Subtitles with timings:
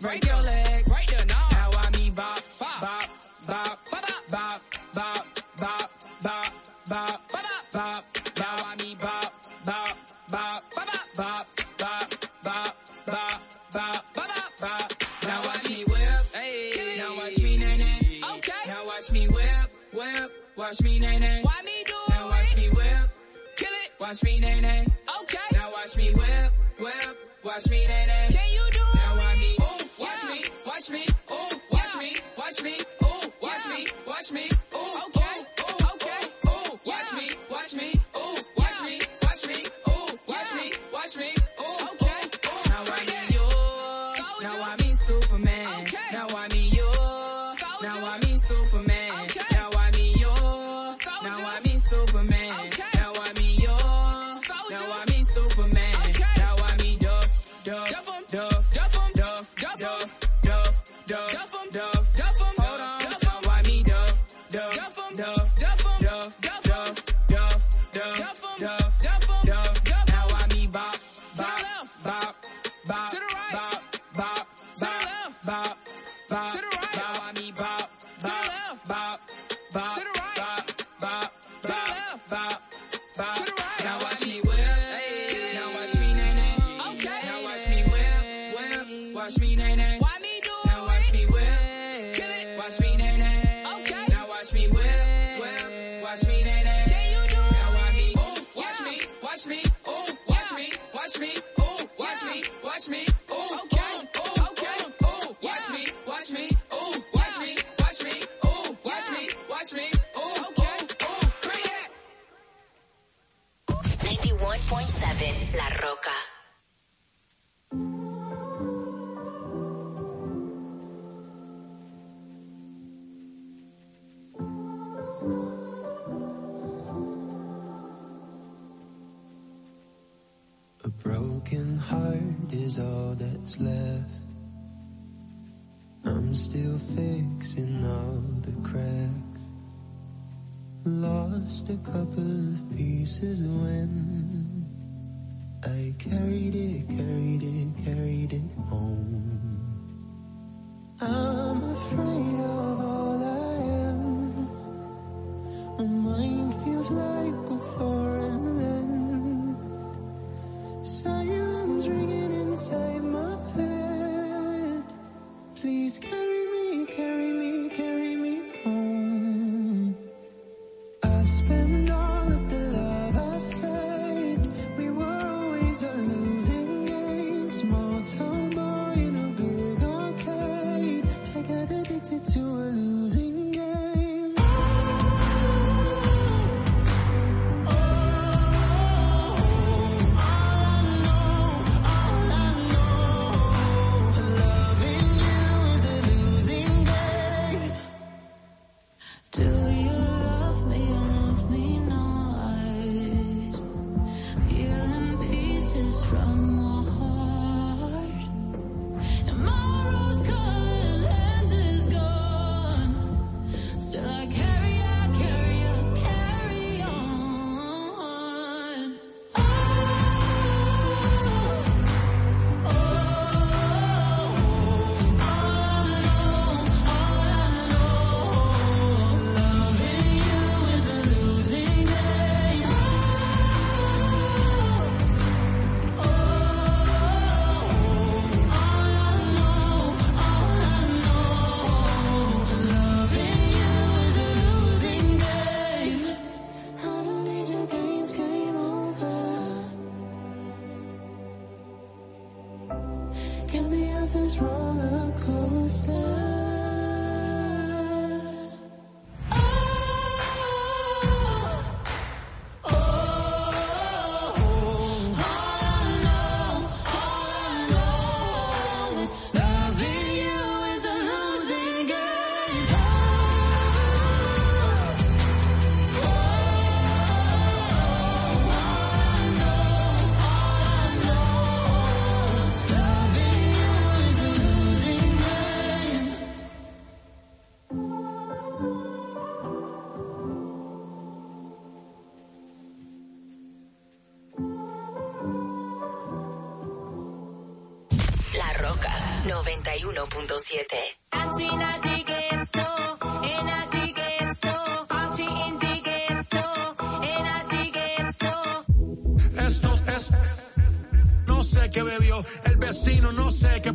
[0.00, 0.57] Break your legs,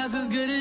[0.00, 0.59] else is good as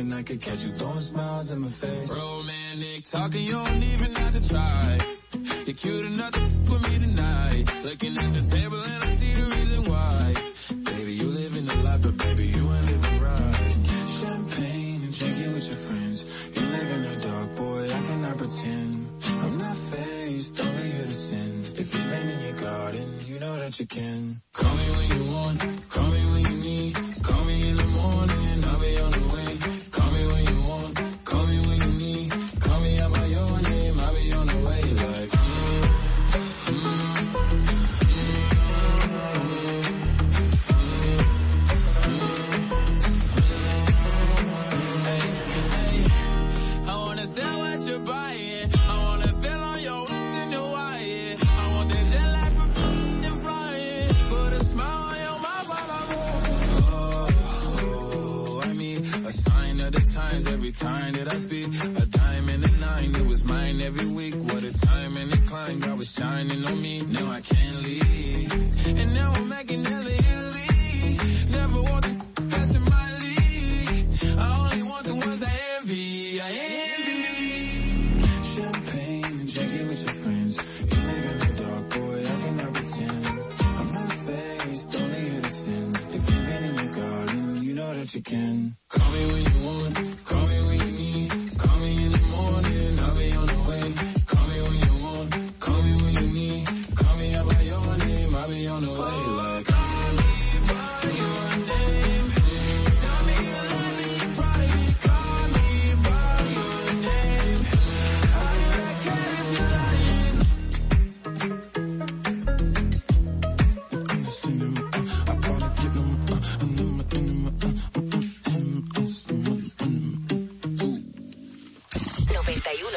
[0.00, 2.22] nothing I could catch you throwing smiles in my face.
[2.22, 4.98] Romantic talking, you don't even have to try.
[5.66, 7.64] You're cute enough to with me tonight.
[7.84, 8.79] Looking at the table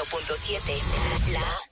[0.03, 1.62] 91.7 La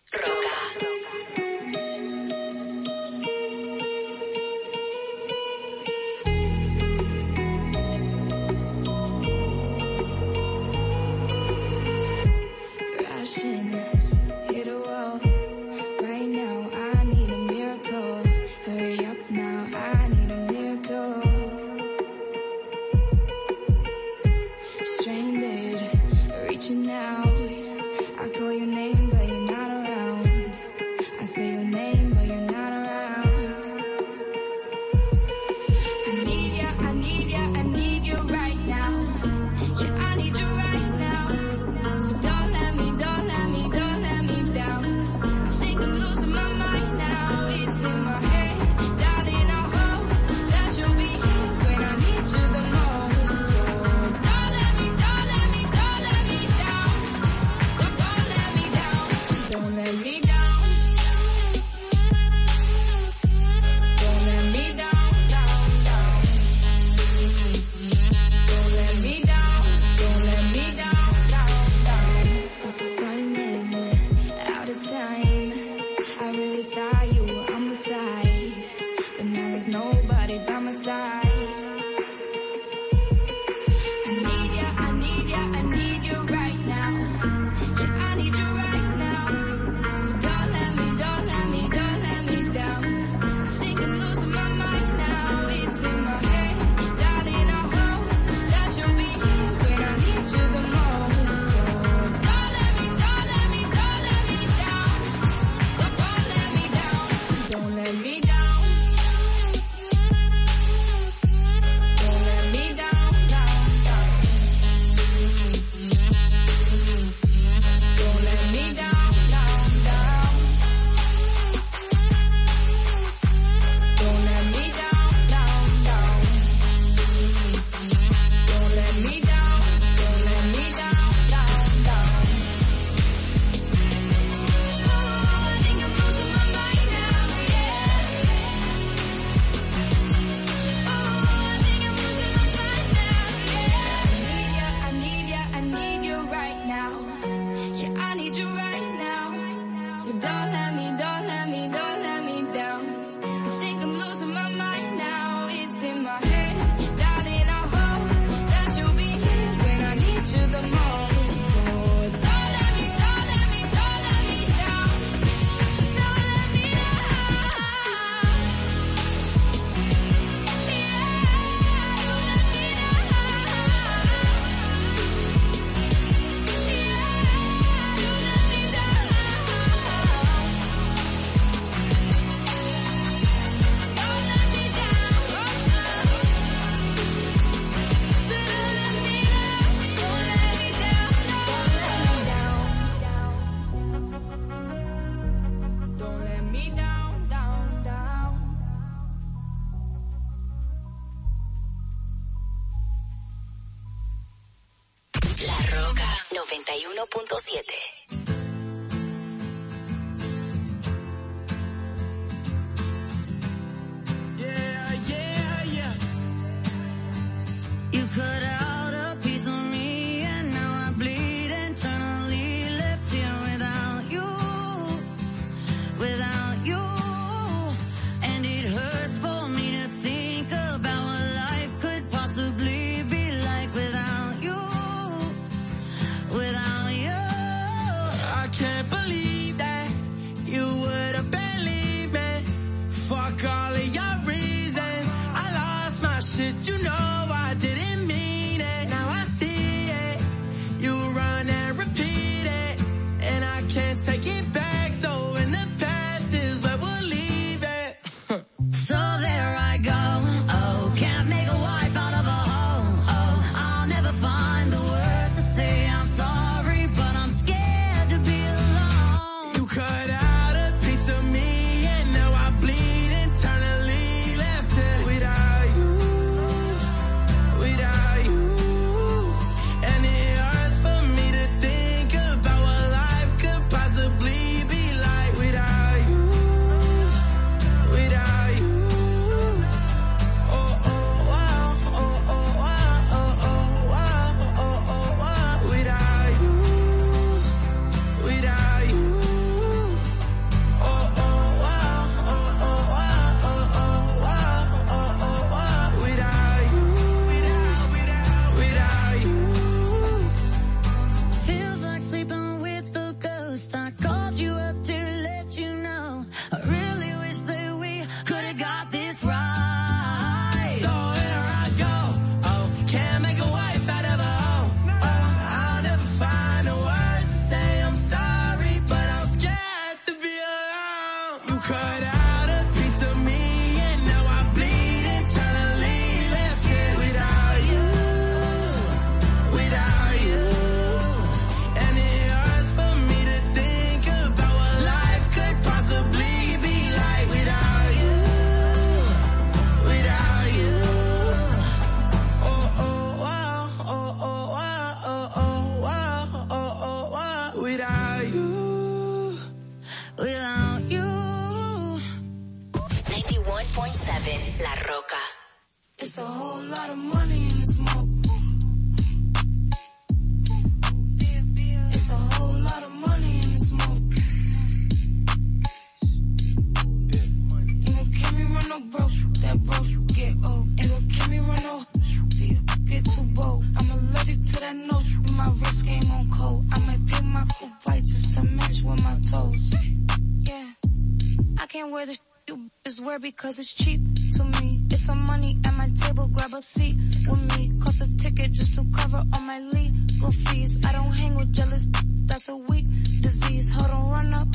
[393.52, 394.00] because it's cheap
[394.32, 394.80] to me.
[394.90, 396.96] It's some money at my table, grab a seat
[397.28, 397.70] with me.
[397.84, 400.80] Cost a ticket just to cover all my legal fees.
[400.86, 401.86] I don't hang with jealous,
[402.28, 402.86] that's a weak
[403.20, 403.70] disease.
[403.72, 404.48] Hold on, run up.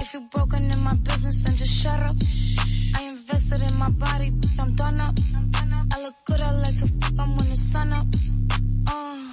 [0.00, 2.14] If you're broken in my business, then just shut up.
[2.96, 5.18] I invested in my body, I'm done up.
[5.92, 8.06] I look good, I like to fuck, I'm when the sun up.
[8.86, 9.24] Uh,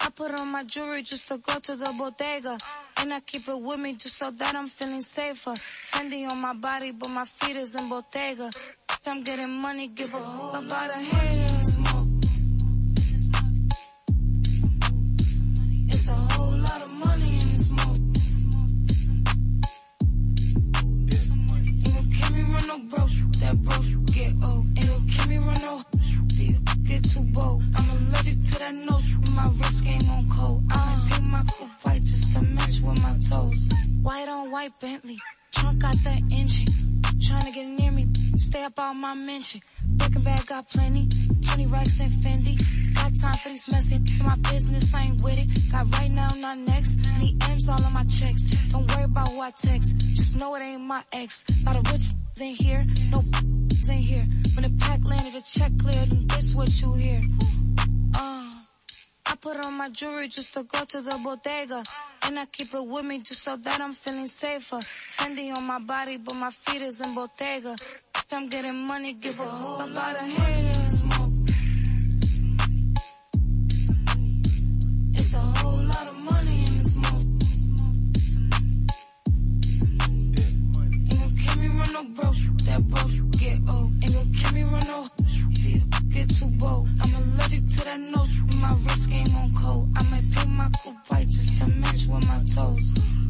[0.00, 2.56] I put on my jewelry just to go to the bodega.
[3.04, 5.52] And I keep it with me just so that I'm feeling safer.
[5.90, 8.50] Fendi on my body, but my feet is in Bottega.
[9.06, 11.64] I'm getting money, give a whole about a.
[11.64, 12.08] Smoke.
[15.86, 18.00] It's a whole lot of money in smoke.
[22.32, 22.78] Me run no
[23.40, 23.56] that
[24.14, 25.28] get old.
[25.28, 25.84] Me run no
[26.84, 27.62] get too bold.
[27.76, 30.62] I'm allergic to that nose, my wrist game on cold.
[30.70, 33.68] I paint my coupe white just to match with my toes.
[34.02, 35.18] White on white Bentley,
[35.52, 36.66] trunk got that engine.
[37.22, 39.60] Trying to get near me, stay up on my mention.
[39.82, 41.08] Breaking bag got plenty,
[41.42, 42.54] 20 racks and Fendi.
[42.94, 45.72] Got time for these messy, my business I ain't with it.
[45.72, 46.98] Got right now, not next.
[47.18, 48.42] Need M's all on my checks.
[48.70, 51.44] Don't worry about who I text, just know it ain't my ex.
[51.64, 53.22] Lot of rich ain't here, no
[53.90, 54.26] ain't here.
[54.54, 57.22] When the pack landed, the check cleared, and this what you hear.
[58.16, 58.43] Uh,
[59.44, 61.82] put on my jewelry just to go to the bodega.
[62.22, 64.80] And I keep it with me just so that I'm feeling safer.
[65.16, 67.76] Fendi on my body, but my feet is in Bottega.
[68.32, 71.00] I'm getting money, give a whole lot of haters.
[71.00, 71.32] Smoke.
[75.12, 77.22] It's a whole lot of money in the smoke.
[81.80, 83.23] Run no broke, that broke
[86.38, 86.88] too bold.
[87.02, 89.88] I'm allergic to that nose, my wrist game on cold.
[89.96, 93.23] I might paint my coupe white just to match with my toes.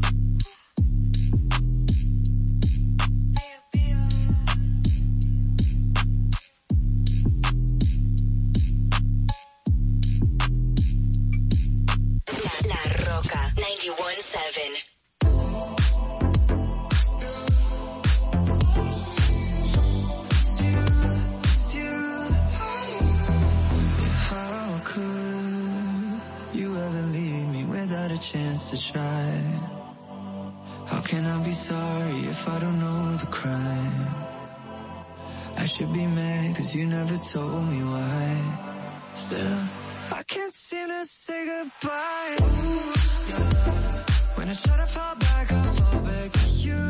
[28.15, 29.31] a chance to try?
[30.87, 34.07] How can I be sorry if I don't know the crime?
[35.57, 38.27] I should be mad cause you never told me why.
[39.15, 39.59] Still,
[40.19, 42.37] I can't seem to say goodbye.
[42.41, 42.93] Ooh.
[44.37, 46.83] When I try to fall back, I fall back to you.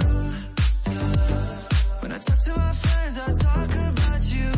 [2.01, 4.51] When I talk to my friends, I talk about you.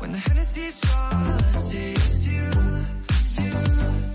[0.00, 2.50] When the Hennessy's strong, I see it's you,
[3.08, 4.09] it's you.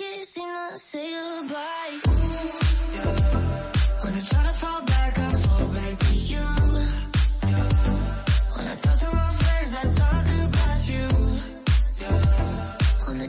[0.00, 2.00] Kissing, not seem say goodbye.
[4.02, 6.46] When I try to fall back, I fall back to you.
[8.56, 11.06] When I talk to my friends, I talk about you.
[13.06, 13.28] When the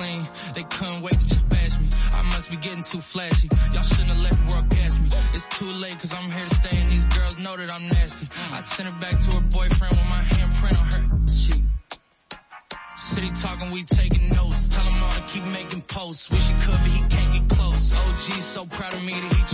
[0.00, 0.26] clean.
[0.54, 1.88] They couldn't wait to just bash me.
[2.18, 3.48] I must be getting too flashy.
[3.72, 5.08] Y'all shouldn't have let the world gas me.
[5.36, 8.26] It's too late cause I'm here to stay and these girls know that I'm nasty.
[8.56, 9.59] I sent her back to her boy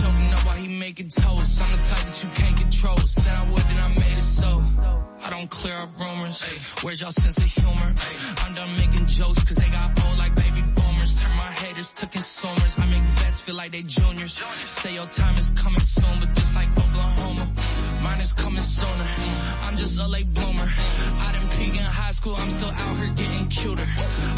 [0.07, 1.61] choking up while he making toast.
[1.61, 2.97] I'm the type that you can't control.
[2.99, 4.63] Said I would, then I made it so.
[5.25, 6.43] I don't clear up rumors.
[6.83, 7.91] Where's y'all sense of humor?
[8.43, 11.13] I'm done making jokes cause they got old like baby boomers.
[11.21, 12.73] Turn my haters to consumers.
[12.79, 14.35] I make vets feel like they juniors.
[14.81, 17.47] Say your time is coming soon, but just like Oklahoma,
[18.05, 19.09] mine is coming sooner.
[19.65, 20.69] I'm just a late bloomer.
[21.27, 23.89] I done peak in high school, I'm still out here getting cuter.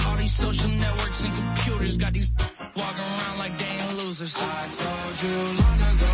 [0.06, 2.30] All these social networks and computers got these
[2.76, 3.07] walking
[4.18, 6.06] those I told you long ago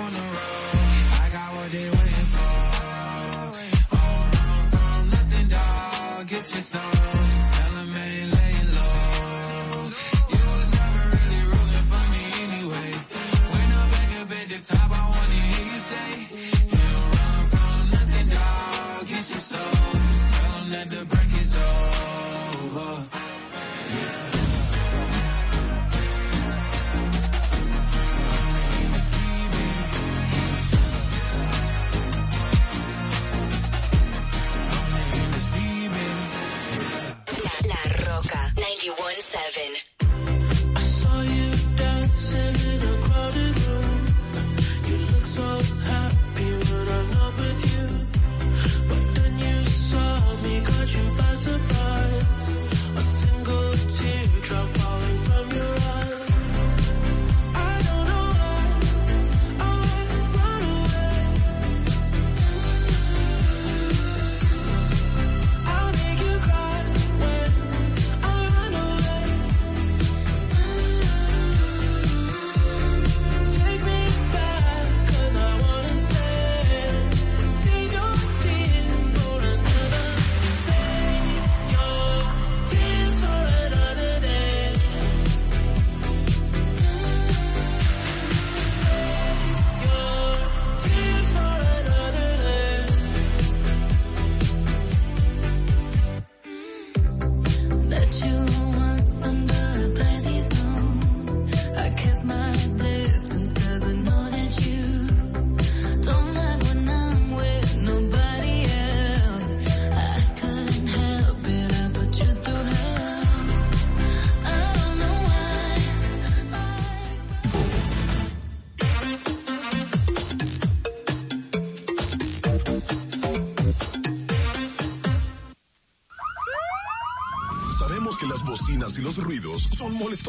[0.00, 0.82] on the road.
[1.22, 2.42] I got what they waiting for.
[3.40, 6.26] All run from nothing, dog.
[6.26, 7.01] Get your soul.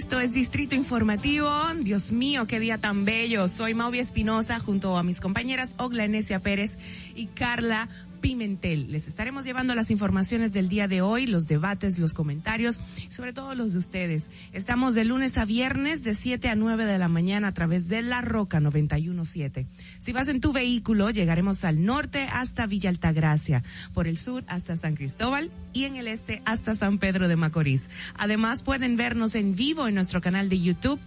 [0.00, 1.50] Esto es Distrito Informativo.
[1.82, 3.50] Dios mío, qué día tan bello.
[3.50, 6.78] Soy Mauvi Espinosa junto a mis compañeras Ogla Enesia Pérez
[7.14, 7.86] y Carla
[8.20, 8.90] Pimentel.
[8.92, 13.54] Les estaremos llevando las informaciones del día de hoy, los debates, los comentarios, sobre todo
[13.54, 14.30] los de ustedes.
[14.52, 18.02] Estamos de lunes a viernes de 7 a 9 de la mañana a través de
[18.02, 19.66] La Roca 917.
[19.98, 23.62] Si vas en tu vehículo, llegaremos al norte hasta Villa Altagracia,
[23.94, 27.84] por el sur hasta San Cristóbal y en el este hasta San Pedro de Macorís.
[28.14, 31.00] Además, pueden vernos en vivo en nuestro canal de YouTube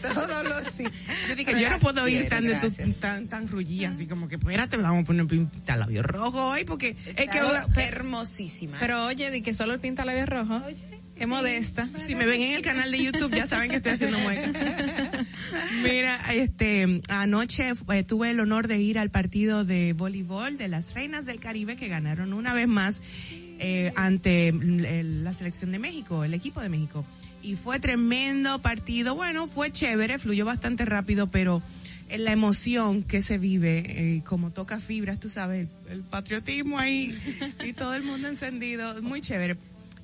[0.00, 0.92] todos los días.
[1.28, 4.36] Yo dije, yo no puedo ir tan de tu, tan, tan rullida, así como que,
[4.36, 8.76] espérate, vamos a poner un pintalabio rojo hoy, porque es que Ogla- hermosísima.
[8.80, 10.62] Pero oye, di que solo el pinta labios rojo.
[11.18, 11.88] Qué modesta.
[11.96, 14.52] si me ven en el canal de YouTube ya saben que estoy haciendo mueca.
[15.82, 20.94] Mira, este, anoche eh, tuve el honor de ir al partido de voleibol de las
[20.94, 22.96] Reinas del Caribe que ganaron una vez más
[23.58, 27.04] eh, ante el- la selección de México, el equipo de México.
[27.42, 29.14] Y fue tremendo partido.
[29.16, 31.62] Bueno, fue chévere, fluyó bastante rápido, pero
[32.08, 33.78] en la emoción que se vive,
[34.16, 37.16] eh, como toca fibras, tú sabes, el, el patriotismo ahí
[37.64, 39.56] y todo el mundo encendido, muy chévere.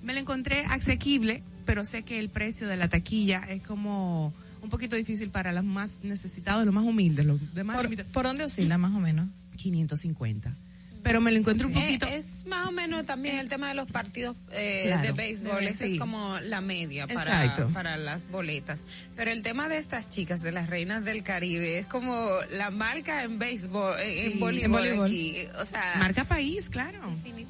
[0.04, 4.32] Me lo encontré asequible, pero sé que el precio de la taquilla es como
[4.62, 8.44] un poquito difícil para los más necesitados, los más humildes, los demás ¿Por, por dónde
[8.44, 9.28] oscila más o menos?
[9.56, 10.54] 550.
[11.02, 12.06] Pero me lo encuentro un Eh, poquito...
[12.06, 15.02] es más o menos también el tema de los partidos eh, Claro.
[15.02, 18.78] de béisbol, Eh, esa es como la media para, las boletas.
[19.14, 23.22] Pero el tema de estas chicas, de las reinas del Caribe, es como la marca
[23.22, 25.06] en béisbol, en, en Sí, voleibol, en voleibol.
[25.06, 25.36] aquí.
[25.60, 26.98] O sea, Marca país, claro.
[27.16, 27.43] definitivamente.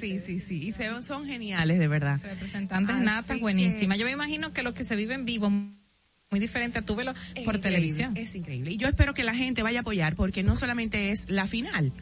[0.00, 0.68] Sí, sí, sí.
[0.68, 2.20] Y se, son geniales, de verdad.
[2.22, 3.98] Representantes Así natas, que- buenísimas.
[3.98, 7.14] Yo me imagino que lo que se vive en vivo muy diferente a tú verlo
[7.34, 8.16] Es por televisión.
[8.16, 8.72] Es increíble.
[8.72, 11.92] Y yo espero que la gente vaya a apoyar porque no solamente es la final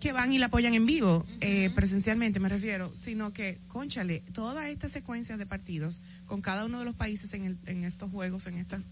[0.00, 4.66] que van y la apoyan en vivo, eh, presencialmente me refiero, sino que, conchale, todas
[4.68, 8.46] estas secuencias de partidos con cada uno de los países en, el- en estos juegos,
[8.46, 8.82] en estas,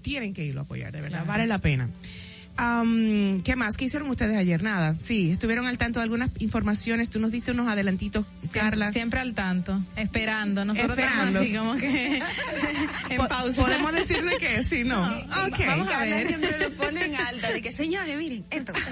[0.00, 1.26] tienen que irlo a apoyar, de verdad, Claro.
[1.28, 1.90] vale la pena.
[2.56, 3.76] Am, ¿Qué más?
[3.76, 4.62] ¿Qué hicieron ustedes ayer?
[4.62, 4.94] Nada.
[4.98, 7.10] Sí, estuvieron al tanto de algunas informaciones.
[7.10, 8.92] Tú nos diste unos adelantitos, Siempre, Carla.
[8.92, 10.64] siempre al tanto, esperando.
[10.64, 11.40] Nosotros Esperando.
[11.40, 12.16] así como que
[13.10, 13.62] en Po- pausa.
[13.62, 14.84] ¿Podemos decirle que sí?
[14.84, 15.04] No.
[15.08, 15.46] No.
[15.46, 15.58] ok.
[15.66, 16.28] Vamos a ver.
[16.28, 18.72] siempre lo pone en alta, de que señores, miren, esto.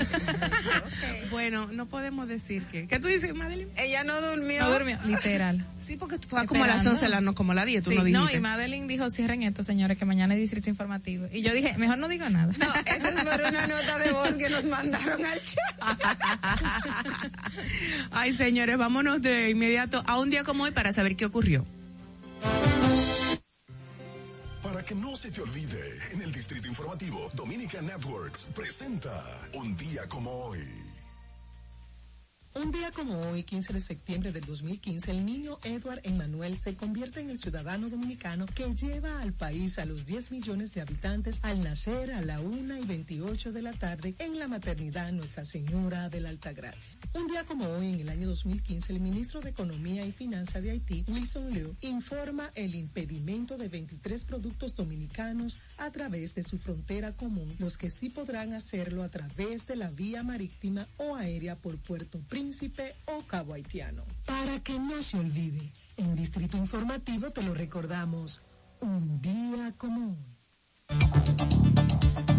[1.30, 2.86] Bueno, no podemos decir que.
[2.86, 3.70] ¿Qué tú dices, Madeline?
[3.76, 4.60] Ella no durmió.
[4.64, 5.64] No durmió, literal.
[5.82, 7.90] Sí, porque fue como a las 11 de la no, como a las 10, tú
[7.90, 8.36] Sí, no no, dijiste.
[8.36, 11.26] y Madeline dijo, cierren esto, señores, que mañana es distrito informativo.
[11.32, 12.52] Y yo dije, mejor no digo nada.
[12.56, 13.14] No, esa es
[13.52, 15.80] una nota de voz que nos mandaron al chat.
[18.10, 21.66] Ay, señores, vámonos de inmediato a un día como hoy para saber qué ocurrió.
[24.62, 29.22] Para que no se te olvide, en el Distrito Informativo, Dominica Networks presenta
[29.52, 30.81] Un día como hoy.
[32.54, 37.20] Un día como hoy, 15 de septiembre del 2015, el niño Edward Emmanuel se convierte
[37.20, 41.64] en el ciudadano dominicano que lleva al país a los 10 millones de habitantes al
[41.64, 46.20] nacer a la 1 y 28 de la tarde en la maternidad Nuestra Señora de
[46.20, 46.92] la Altagracia.
[47.14, 50.72] Un día como hoy, en el año 2015, el ministro de Economía y Finanzas de
[50.72, 57.12] Haití, Wilson Liu, informa el impedimento de 23 productos dominicanos a través de su frontera
[57.16, 61.78] común, los que sí podrán hacerlo a través de la vía marítima o aérea por
[61.78, 62.41] Puerto Príncipe
[63.06, 64.02] o Cabo Haitiano.
[64.26, 68.40] Para que no se olvide, en Distrito Informativo te lo recordamos,
[68.80, 70.18] un día común.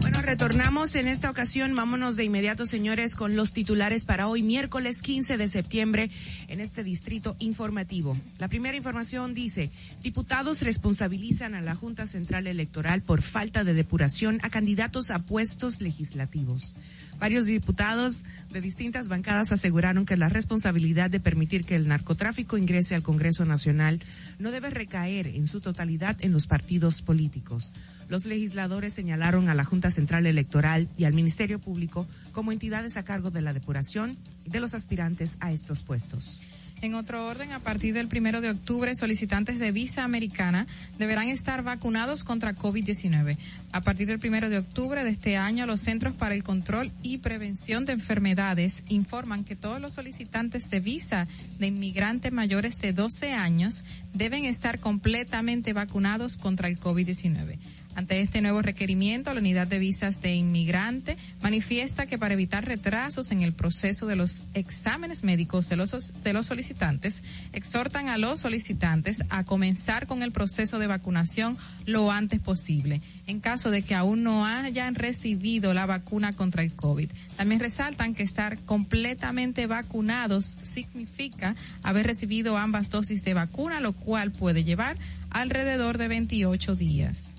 [0.01, 1.75] Bueno, retornamos en esta ocasión.
[1.75, 6.11] Vámonos de inmediato, señores, con los titulares para hoy, miércoles 15 de septiembre,
[6.49, 8.17] en este distrito informativo.
[8.39, 14.39] La primera información dice, diputados responsabilizan a la Junta Central Electoral por falta de depuración
[14.43, 16.75] a candidatos a puestos legislativos.
[17.19, 22.95] Varios diputados de distintas bancadas aseguraron que la responsabilidad de permitir que el narcotráfico ingrese
[22.95, 24.01] al Congreso Nacional
[24.39, 27.71] no debe recaer en su totalidad en los partidos políticos.
[28.09, 33.03] Los legisladores señalaron a la Junta Central Electoral y al Ministerio Público como entidades a
[33.03, 36.41] cargo de la depuración de los aspirantes a estos puestos.
[36.83, 40.67] En otro orden, a partir del primero de octubre, solicitantes de visa americana
[40.99, 43.37] deberán estar vacunados contra COVID-19.
[43.71, 47.19] A partir del primero de octubre de este año, los Centros para el Control y
[47.19, 51.25] Prevención de Enfermedades informan que todos los solicitantes de visa
[51.57, 57.59] de inmigrantes mayores de 12 años deben estar completamente vacunados contra el COVID-19.
[57.95, 63.31] Ante este nuevo requerimiento, la unidad de visas de inmigrante manifiesta que para evitar retrasos
[63.31, 67.21] en el proceso de los exámenes médicos de los, de los solicitantes,
[67.51, 73.39] exhortan a los solicitantes a comenzar con el proceso de vacunación lo antes posible, en
[73.39, 77.09] caso de que aún no hayan recibido la vacuna contra el COVID.
[77.37, 84.31] También resaltan que estar completamente vacunados significa haber recibido ambas dosis de vacuna, lo cual
[84.31, 84.97] puede llevar
[85.29, 87.32] alrededor de 28 días.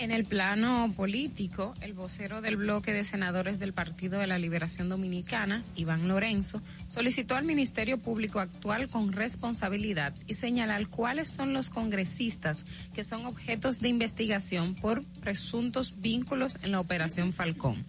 [0.00, 4.88] En el plano político, el vocero del bloque de senadores del Partido de la Liberación
[4.88, 11.68] Dominicana, Iván Lorenzo, solicitó al Ministerio Público actual con responsabilidad y señalar cuáles son los
[11.68, 17.84] congresistas que son objetos de investigación por presuntos vínculos en la Operación Falcón.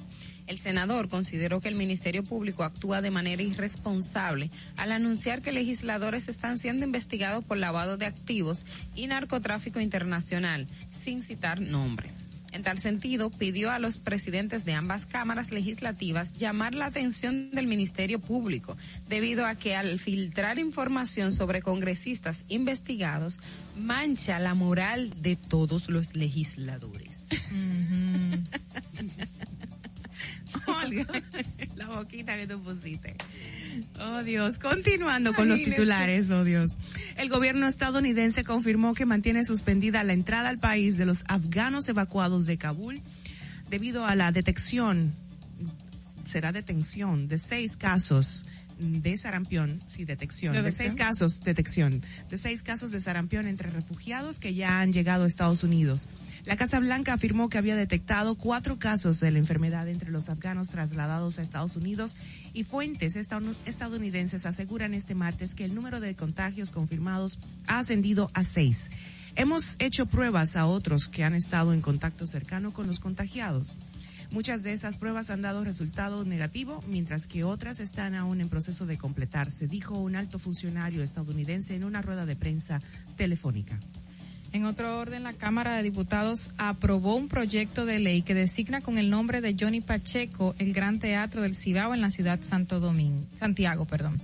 [0.52, 6.28] El senador consideró que el Ministerio Público actúa de manera irresponsable al anunciar que legisladores
[6.28, 12.26] están siendo investigados por lavado de activos y narcotráfico internacional, sin citar nombres.
[12.52, 17.68] En tal sentido, pidió a los presidentes de ambas cámaras legislativas llamar la atención del
[17.68, 18.76] Ministerio Público,
[19.08, 23.40] debido a que al filtrar información sobre congresistas investigados,
[23.80, 27.30] mancha la moral de todos los legisladores.
[30.68, 31.06] Olga,
[31.76, 33.16] la boquita que tú pusiste.
[34.00, 36.78] Oh Dios, continuando con los titulares, oh Dios.
[37.18, 42.46] El gobierno estadounidense confirmó que mantiene suspendida la entrada al país de los afganos evacuados
[42.46, 43.02] de Kabul
[43.70, 45.14] debido a la detección,
[46.26, 48.46] será detención de seis casos
[48.82, 54.40] de sarampión, sí, detección, de seis casos, detección, de seis casos de sarampión entre refugiados
[54.40, 56.08] que ya han llegado a Estados Unidos.
[56.46, 60.70] La Casa Blanca afirmó que había detectado cuatro casos de la enfermedad entre los afganos
[60.70, 62.16] trasladados a Estados Unidos
[62.54, 68.32] y fuentes estadoun- estadounidenses aseguran este martes que el número de contagios confirmados ha ascendido
[68.34, 68.86] a seis.
[69.36, 73.78] Hemos hecho pruebas a otros que han estado en contacto cercano con los contagiados.
[74.32, 78.86] Muchas de esas pruebas han dado resultado negativo, mientras que otras están aún en proceso
[78.86, 82.80] de completarse, dijo un alto funcionario estadounidense en una rueda de prensa
[83.16, 83.78] telefónica.
[84.54, 88.98] En otro orden, la Cámara de Diputados aprobó un proyecto de ley que designa con
[88.98, 93.24] el nombre de Johnny Pacheco el Gran Teatro del Cibao en la ciudad Santo Domingo,
[93.34, 94.20] Santiago, perdón.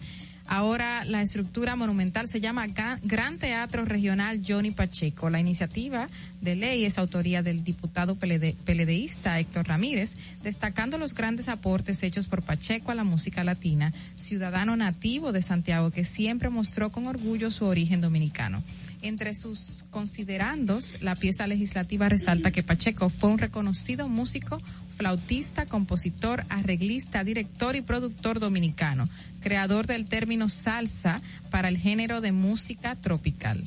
[0.48, 2.68] Ahora la estructura monumental se llama
[3.04, 5.30] Gran Teatro Regional Johnny Pacheco.
[5.30, 6.08] La iniciativa
[6.40, 12.44] de ley es autoría del diputado PLDista Héctor Ramírez, destacando los grandes aportes hechos por
[12.44, 17.66] Pacheco a la música latina, ciudadano nativo de Santiago que siempre mostró con orgullo su
[17.66, 18.64] origen dominicano.
[19.02, 24.62] Entre sus considerandos, la pieza legislativa resalta que Pacheco fue un reconocido músico
[24.98, 29.08] flautista, compositor, arreglista, director y productor dominicano,
[29.40, 31.22] creador del término salsa
[31.52, 33.64] para el género de música tropical.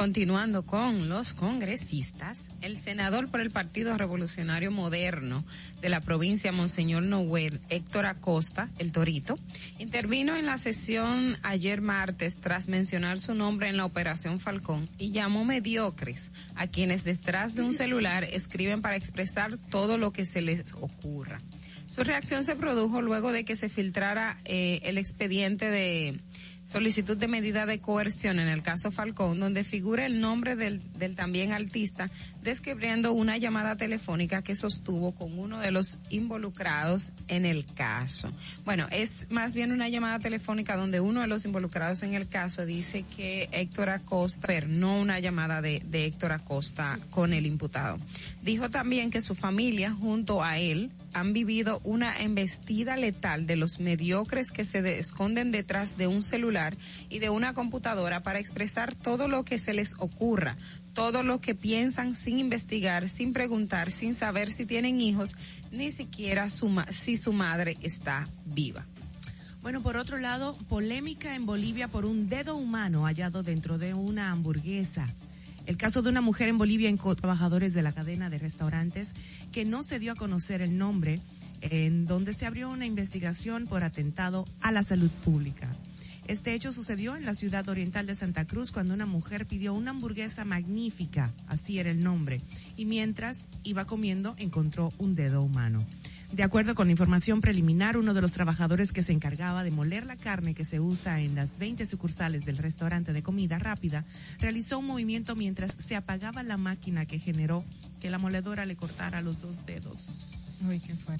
[0.00, 5.44] Continuando con los congresistas, el senador por el Partido Revolucionario Moderno
[5.82, 9.38] de la provincia Monseñor Noel, Héctor Acosta, el Torito,
[9.78, 15.10] intervino en la sesión ayer martes tras mencionar su nombre en la Operación Falcón y
[15.10, 20.40] llamó mediocres a quienes detrás de un celular escriben para expresar todo lo que se
[20.40, 21.36] les ocurra.
[21.86, 26.20] Su reacción se produjo luego de que se filtrara eh, el expediente de
[26.70, 31.16] solicitud de medida de coerción en el caso Falcón, donde figura el nombre del, del
[31.16, 32.06] también artista,
[32.42, 38.32] describiendo una llamada telefónica que sostuvo con uno de los involucrados en el caso.
[38.64, 42.64] Bueno, es más bien una llamada telefónica donde uno de los involucrados en el caso
[42.64, 47.98] dice que Héctor Acosta, pero no una llamada de, de Héctor Acosta con el imputado.
[48.42, 53.80] Dijo también que su familia, junto a él, han vivido una embestida letal de los
[53.80, 56.74] mediocres que se de- esconden detrás de un celular
[57.08, 60.56] y de una computadora para expresar todo lo que se les ocurra,
[60.92, 65.36] todo lo que piensan sin investigar, sin preguntar, sin saber si tienen hijos,
[65.70, 68.86] ni siquiera si su madre está viva.
[69.62, 74.30] Bueno, por otro lado, polémica en Bolivia por un dedo humano hallado dentro de una
[74.30, 75.06] hamburguesa.
[75.66, 79.12] El caso de una mujer en Bolivia en trabajadores de la cadena de restaurantes
[79.52, 81.20] que no se dio a conocer el nombre,
[81.60, 85.68] en donde se abrió una investigación por atentado a la salud pública.
[86.26, 89.90] Este hecho sucedió en la ciudad oriental de Santa Cruz cuando una mujer pidió una
[89.90, 92.40] hamburguesa magnífica, así era el nombre,
[92.76, 95.84] y mientras iba comiendo encontró un dedo humano.
[96.32, 100.06] De acuerdo con la información preliminar, uno de los trabajadores que se encargaba de moler
[100.06, 104.04] la carne que se usa en las 20 sucursales del restaurante de comida rápida
[104.38, 107.64] realizó un movimiento mientras se apagaba la máquina que generó
[107.98, 110.06] que la moledora le cortara los dos dedos.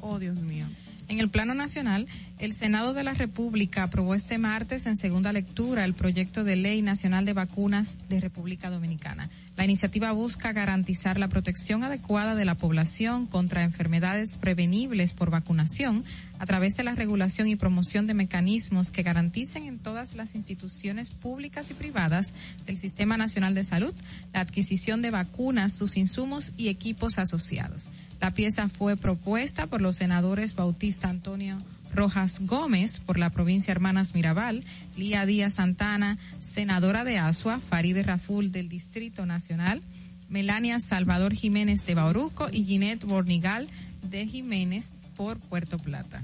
[0.01, 0.66] Oh, Dios mío.
[1.10, 2.06] En el plano nacional,
[2.38, 6.82] el Senado de la República aprobó este martes en segunda lectura el proyecto de ley
[6.82, 9.28] nacional de vacunas de República Dominicana.
[9.56, 16.04] La iniciativa busca garantizar la protección adecuada de la población contra enfermedades prevenibles por vacunación
[16.38, 21.10] a través de la regulación y promoción de mecanismos que garanticen en todas las instituciones
[21.10, 22.32] públicas y privadas
[22.66, 23.94] del Sistema Nacional de Salud
[24.32, 27.88] la adquisición de vacunas, sus insumos y equipos asociados.
[28.20, 31.56] La pieza fue propuesta por los senadores Bautista Antonio
[31.94, 34.64] Rojas Gómez por la provincia Hermanas Mirabal,
[34.97, 39.82] Lía Díaz Santana, senadora de Asua, Faride Raful del Distrito Nacional,
[40.28, 43.68] Melania Salvador Jiménez de Bauruco y Ginette Bornigal
[44.02, 46.22] de Jiménez por Puerto Plata.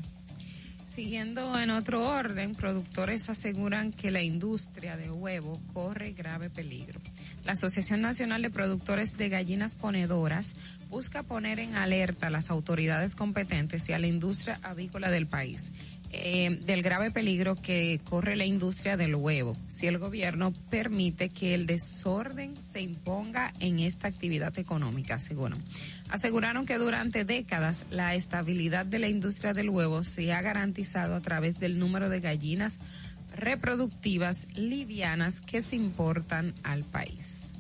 [0.87, 7.01] Siguiendo en otro orden, productores aseguran que la industria de huevo corre grave peligro.
[7.45, 10.55] La Asociación Nacional de Productores de Gallinas Ponedoras
[10.89, 15.71] busca poner en alerta a las autoridades competentes y a la industria avícola del país
[16.13, 21.53] eh, del grave peligro que corre la industria del huevo si el gobierno permite que
[21.53, 25.59] el desorden se imponga en esta actividad económica, aseguran.
[26.09, 31.21] Aseguraron que durante décadas la estabilidad de la industria del huevo se ha garantizado a
[31.21, 32.79] través del número de gallinas
[33.35, 37.51] reproductivas livianas que se importan al país.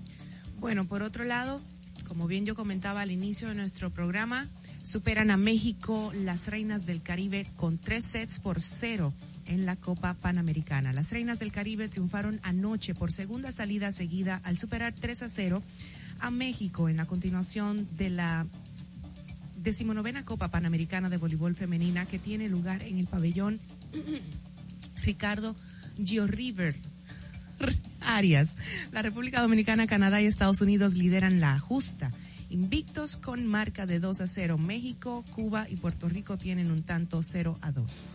[0.59, 1.61] Bueno, por otro lado,
[2.07, 4.47] como bien yo comentaba al inicio de nuestro programa,
[4.83, 9.13] superan a México las Reinas del Caribe con tres sets por cero
[9.47, 10.93] en la Copa Panamericana.
[10.93, 15.63] Las Reinas del Caribe triunfaron anoche por segunda salida seguida al superar 3 a 0
[16.21, 18.47] a México en la continuación de la
[19.57, 23.59] decimonovena Copa Panamericana de Voleibol Femenina que tiene lugar en el pabellón
[25.03, 25.57] Ricardo
[26.03, 26.75] Gio River
[28.01, 28.51] Arias.
[28.93, 32.11] La República Dominicana, Canadá y Estados Unidos lideran la justa.
[32.51, 34.59] Invictos con marca de 2 a 0.
[34.59, 38.07] México, Cuba y Puerto Rico tienen un tanto 0 a 2.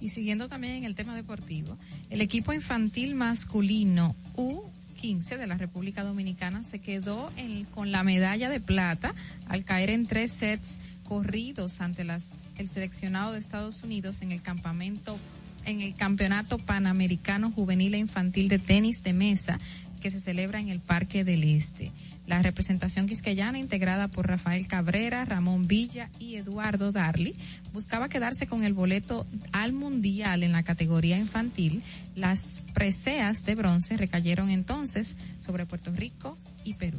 [0.00, 1.78] Y siguiendo también en el tema deportivo,
[2.10, 8.50] el equipo infantil masculino U15 de la República Dominicana se quedó en- con la medalla
[8.50, 9.14] de plata
[9.48, 10.72] al caer en tres sets
[11.04, 12.26] corridos ante las,
[12.58, 15.18] el seleccionado de Estados Unidos en el campamento
[15.64, 19.58] en el Campeonato Panamericano Juvenil e Infantil de Tenis de Mesa
[20.00, 21.92] que se celebra en el Parque del Este.
[22.26, 27.34] La representación quisqueyana, integrada por Rafael Cabrera, Ramón Villa y Eduardo Darly,
[27.72, 31.82] buscaba quedarse con el boleto al Mundial en la categoría infantil.
[32.14, 36.98] Las preseas de bronce recayeron entonces sobre Puerto Rico y Perú.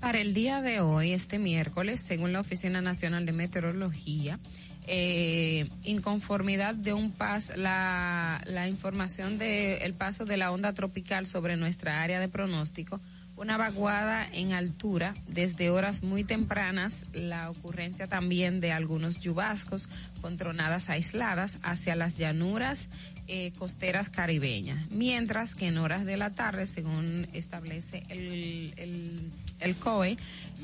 [0.00, 4.40] Para el día de hoy, este miércoles, según la Oficina Nacional de Meteorología,
[4.86, 11.26] eh, inconformidad de un pas, la, la información de el paso de la onda tropical
[11.26, 13.00] sobre nuestra área de pronóstico
[13.36, 19.88] una vaguada en altura desde horas muy tempranas, la ocurrencia también de algunos lluvascos
[20.20, 22.88] con tronadas aisladas hacia las llanuras
[23.28, 29.32] eh, costeras caribeñas, mientras que en horas de la tarde, según establece el, el,
[29.62, 30.16] el COE,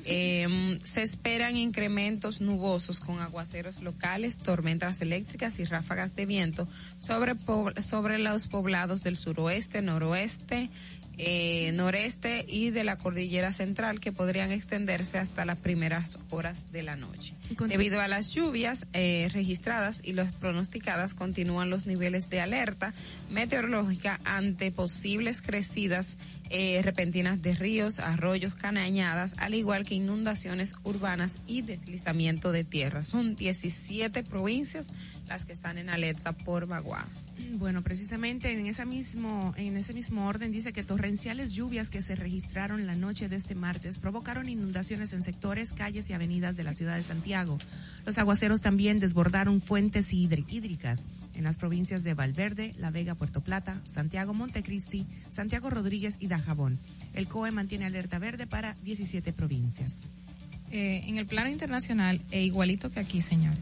[0.05, 6.67] eh, se esperan incrementos nubosos con aguaceros locales, tormentas eléctricas y ráfagas de viento
[6.97, 7.35] sobre,
[7.83, 10.71] sobre los poblados del suroeste, noroeste,
[11.19, 16.85] eh, noreste y de la cordillera central que podrían extenderse hasta las primeras horas de
[16.85, 17.35] la noche.
[17.67, 22.95] Debido a las lluvias eh, registradas y las pronosticadas, continúan los niveles de alerta
[23.31, 26.17] meteorológica ante posibles crecidas
[26.51, 33.03] eh, repentinas de ríos, arroyos, canañadas, al igual que inundaciones urbanas y deslizamiento de tierra.
[33.03, 34.87] Son 17 provincias
[35.29, 37.09] las que están en alerta por vaguada.
[37.53, 42.15] Bueno, precisamente en esa mismo, en ese mismo orden dice que torrenciales lluvias que se
[42.15, 46.73] registraron la noche de este martes provocaron inundaciones en sectores, calles y avenidas de la
[46.73, 47.59] ciudad de Santiago.
[48.07, 51.05] Los aguaceros también desbordaron fuentes hídri- hídricas
[51.35, 56.79] en las provincias de Valverde, La Vega, Puerto Plata, Santiago, Montecristi, Santiago Rodríguez y Dajabón.
[57.15, 59.95] El COE mantiene alerta verde para 17 provincias.
[60.71, 63.55] Eh, en el plano internacional, e igualito que aquí, señor.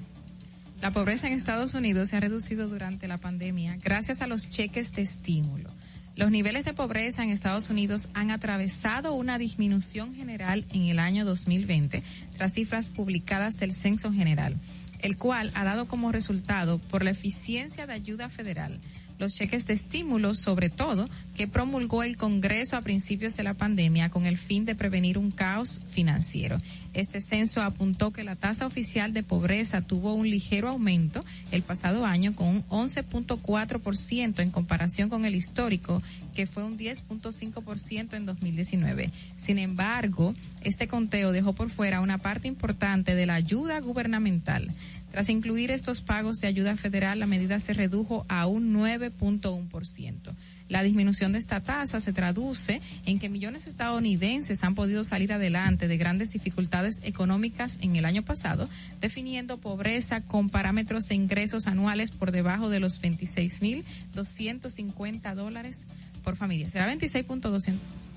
[0.82, 4.92] La pobreza en Estados Unidos se ha reducido durante la pandemia gracias a los cheques
[4.92, 5.70] de estímulo.
[6.16, 11.24] Los niveles de pobreza en Estados Unidos han atravesado una disminución general en el año
[11.24, 12.02] 2020
[12.36, 14.54] tras cifras publicadas del Censo General,
[15.00, 18.78] el cual ha dado como resultado por la eficiencia de ayuda federal
[19.18, 24.10] los cheques de estímulo, sobre todo, que promulgó el Congreso a principios de la pandemia
[24.10, 26.58] con el fin de prevenir un caos financiero.
[26.96, 32.06] Este censo apuntó que la tasa oficial de pobreza tuvo un ligero aumento el pasado
[32.06, 36.02] año con un 11.4% en comparación con el histórico,
[36.34, 39.10] que fue un 10.5% en 2019.
[39.36, 40.32] Sin embargo,
[40.62, 44.72] este conteo dejó por fuera una parte importante de la ayuda gubernamental.
[45.10, 50.34] Tras incluir estos pagos de ayuda federal, la medida se redujo a un 9.1%.
[50.68, 55.32] La disminución de esta tasa se traduce en que millones de estadounidenses han podido salir
[55.32, 58.68] adelante de grandes dificultades económicas en el año pasado,
[59.00, 65.84] definiendo pobreza con parámetros de ingresos anuales por debajo de los 26.250 dólares
[66.24, 66.68] por familia.
[66.70, 67.74] ¿Será 26.200?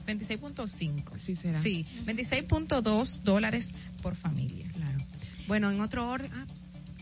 [0.07, 1.17] 26.5.
[1.17, 1.61] Sí, será.
[1.61, 4.65] Sí, 26.2 dólares por familia.
[4.73, 4.97] Claro.
[5.47, 6.31] Bueno, en otro orden.
[6.33, 6.45] ah,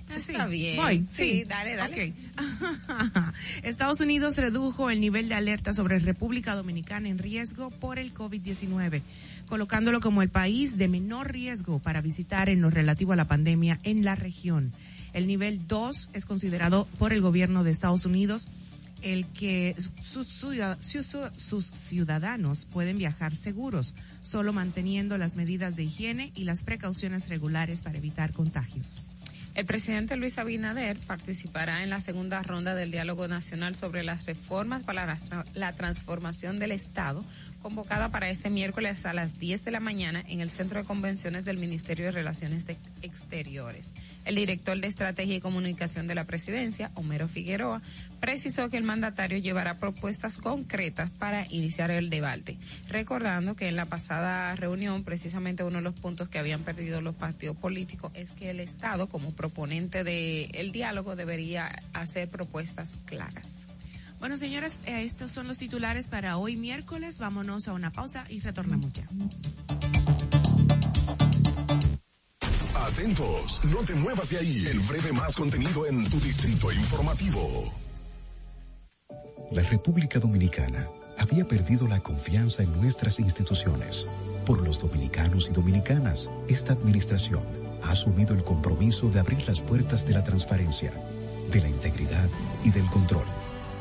[0.10, 0.78] ah, Está bien.
[0.78, 2.14] Voy, Sí, dale, dale.
[3.64, 9.02] Estados Unidos redujo el nivel de alerta sobre República Dominicana en riesgo por el COVID-19,
[9.48, 13.80] colocándolo como el país de menor riesgo para visitar en lo relativo a la pandemia
[13.84, 14.72] en la región.
[15.14, 18.48] El nivel 2 es considerado por el gobierno de Estados Unidos
[19.04, 20.28] el que sus-
[21.38, 27.82] sus ciudadanos pueden viajar seguros, solo manteniendo las medidas de higiene y las precauciones regulares
[27.84, 29.04] para evitar contagios.
[29.58, 34.84] El presidente Luis Abinader participará en la segunda ronda del diálogo nacional sobre las reformas
[34.84, 37.26] para la, tra- la transformación del Estado,
[37.64, 41.44] convocada para este miércoles a las 10 de la mañana en el Centro de Convenciones
[41.44, 42.66] del Ministerio de Relaciones
[43.02, 43.90] Exteriores.
[44.28, 47.82] El director de Estrategia y Comunicación de la Presidencia, Homero Figueroa,
[48.20, 52.58] precisó que el mandatario llevará propuestas concretas para iniciar el debate,
[52.90, 57.16] recordando que en la pasada reunión precisamente uno de los puntos que habían perdido los
[57.16, 63.66] partidos políticos es que el Estado como proponente del diálogo debería hacer propuestas claras.
[64.20, 67.18] Bueno, señores, eh, estos son los titulares para hoy miércoles.
[67.18, 69.08] Vámonos a una pausa y retornamos ya.
[72.86, 74.66] Atentos, no te muevas de ahí.
[74.70, 77.74] El breve más contenido en tu distrito informativo.
[79.52, 80.88] La República Dominicana
[81.18, 84.06] había perdido la confianza en nuestras instituciones.
[84.46, 87.42] Por los dominicanos y dominicanas, esta administración
[87.84, 90.92] ha asumido el compromiso de abrir las puertas de la transparencia,
[91.52, 92.30] de la integridad
[92.64, 93.26] y del control.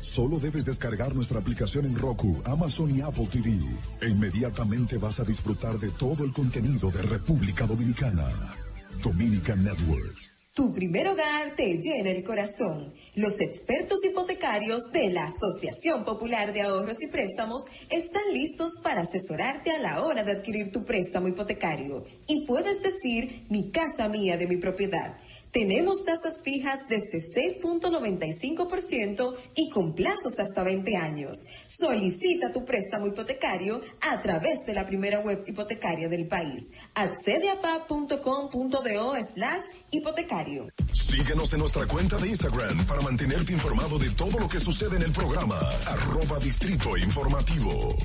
[0.00, 3.58] Solo debes descargar nuestra aplicación en Roku, Amazon y Apple TV.
[4.00, 8.56] E inmediatamente vas a disfrutar de todo el contenido de República Dominicana.
[9.02, 10.30] Dominican Networks.
[10.52, 12.92] Tu primer hogar te llena el corazón.
[13.14, 19.70] Los expertos hipotecarios de la Asociación Popular de Ahorros y Préstamos están listos para asesorarte
[19.70, 22.04] a la hora de adquirir tu préstamo hipotecario.
[22.26, 25.16] Y puedes decir, mi casa mía de mi propiedad.
[25.52, 31.38] Tenemos tasas fijas desde 6.95% y con plazos hasta 20 años.
[31.66, 36.70] Solicita tu préstamo hipotecario a través de la primera web hipotecaria del país.
[36.94, 40.68] Accede a pa.com.do slash hipotecario.
[40.92, 45.02] Síguenos en nuestra cuenta de Instagram para mantenerte informado de todo lo que sucede en
[45.02, 45.58] el programa.
[45.86, 47.96] Arroba Distrito Informativo.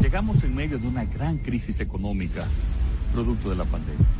[0.00, 2.46] Llegamos en medio de una gran crisis económica,
[3.12, 4.19] producto de la pandemia.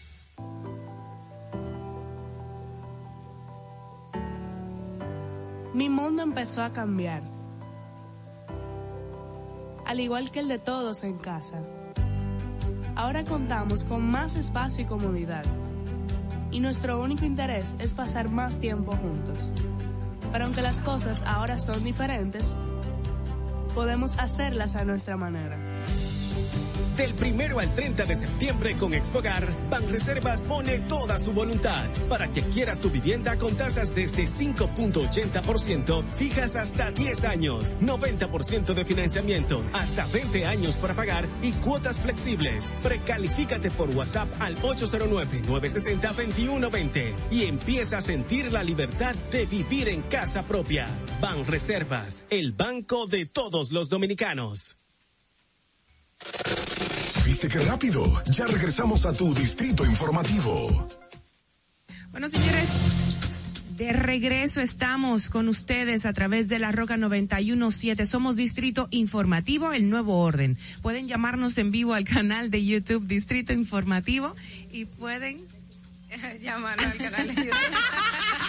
[5.73, 7.23] Mi mundo empezó a cambiar,
[9.85, 11.61] al igual que el de todos en casa.
[12.93, 15.45] Ahora contamos con más espacio y comodidad,
[16.51, 19.49] y nuestro único interés es pasar más tiempo juntos.
[20.33, 22.53] Pero aunque las cosas ahora son diferentes,
[23.73, 25.70] podemos hacerlas a nuestra manera.
[26.97, 32.41] Del primero al 30 de septiembre con Expogar, Banreservas pone toda su voluntad para que
[32.43, 40.05] quieras tu vivienda con tasas desde 5.80%, fijas hasta 10 años, 90% de financiamiento, hasta
[40.07, 42.67] 20 años para pagar y cuotas flexibles.
[42.83, 50.43] Precalifícate por WhatsApp al 809-960-2120 y empieza a sentir la libertad de vivir en casa
[50.43, 50.87] propia.
[51.21, 54.80] Banreservas, el banco de todos los dominicanos.
[57.25, 58.21] ¿Viste qué rápido?
[58.27, 60.89] Ya regresamos a tu Distrito Informativo.
[62.11, 62.69] Bueno, señores,
[63.77, 68.05] de regreso estamos con ustedes a través de la Roca 917.
[68.05, 70.57] Somos Distrito Informativo, el nuevo orden.
[70.81, 74.35] Pueden llamarnos en vivo al canal de YouTube Distrito Informativo
[74.71, 75.37] y pueden
[76.41, 77.51] Llamarnos al canal de YouTube.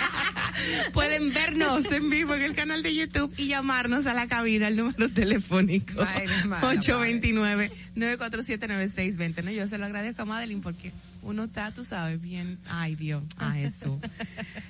[0.93, 4.77] Pueden vernos en vivo en el canal de YouTube y llamarnos a la cabina al
[4.77, 9.45] número telefónico Ay, hermano, 829-947-9620.
[9.45, 13.23] No, yo se lo agradezco a Madeline porque uno está, tú sabes, bien, ay Dios,
[13.37, 14.01] a eso.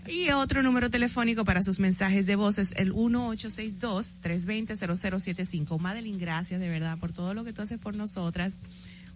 [0.06, 5.78] y otro número telefónico para sus mensajes de voz es el 1862-320-0075.
[5.78, 8.52] Madeline, gracias de verdad por todo lo que tú haces por nosotras.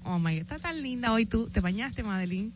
[0.04, 1.48] Oh my, está tan linda hoy tú.
[1.50, 2.52] ¿Te bañaste, Madeline?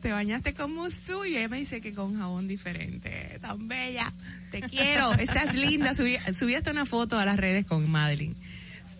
[0.00, 3.38] Te bañaste con Musu y ella me dice que con jabón diferente.
[3.40, 4.12] Tan bella.
[4.50, 5.12] Te quiero.
[5.18, 5.94] Estás linda.
[5.94, 8.34] Subí, subí hasta una foto a las redes con Madeline.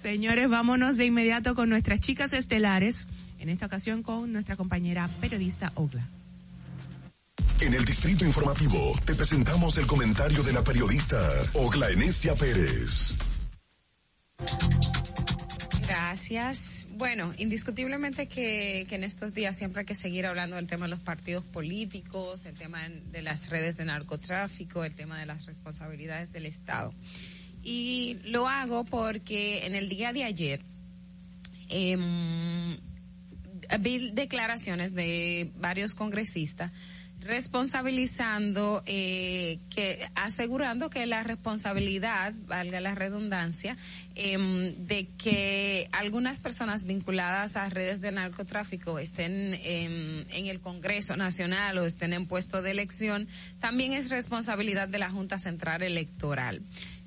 [0.02, 3.08] Señores, vámonos de inmediato con nuestras chicas estelares.
[3.40, 6.06] En esta ocasión con nuestra compañera periodista Ogla.
[7.60, 11.18] En el Distrito Informativo te presentamos el comentario de la periodista
[11.54, 13.16] Ogla Enesia Pérez.
[15.88, 16.86] Gracias.
[16.98, 21.00] Bueno, indiscutiblemente que, en estos días siempre hay que seguir hablando del tema de los
[21.00, 26.44] partidos políticos, el tema de las redes de narcotráfico, el tema de las responsabilidades del
[26.44, 26.92] Estado.
[27.62, 30.60] Y lo hago porque en el día de ayer
[31.70, 32.76] em,
[33.80, 36.70] vi declaraciones de varios congresistas
[37.28, 43.76] responsabilizando, eh, que asegurando que la responsabilidad, valga la redundancia,
[44.14, 51.18] em, de que algunas personas vinculadas a redes de narcotráfico estén em, en el Congreso
[51.18, 53.28] Nacional o estén en puesto de elección,
[53.60, 56.62] también es responsabilidad de la Junta Central Electoral.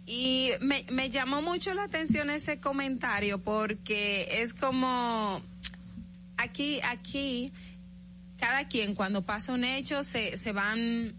[0.06, 5.42] Y me, me llamó mucho la atención ese comentario porque es como
[6.38, 7.52] aquí, aquí,
[8.42, 8.96] cada quien.
[8.96, 11.14] Cuando pasa un hecho se, se van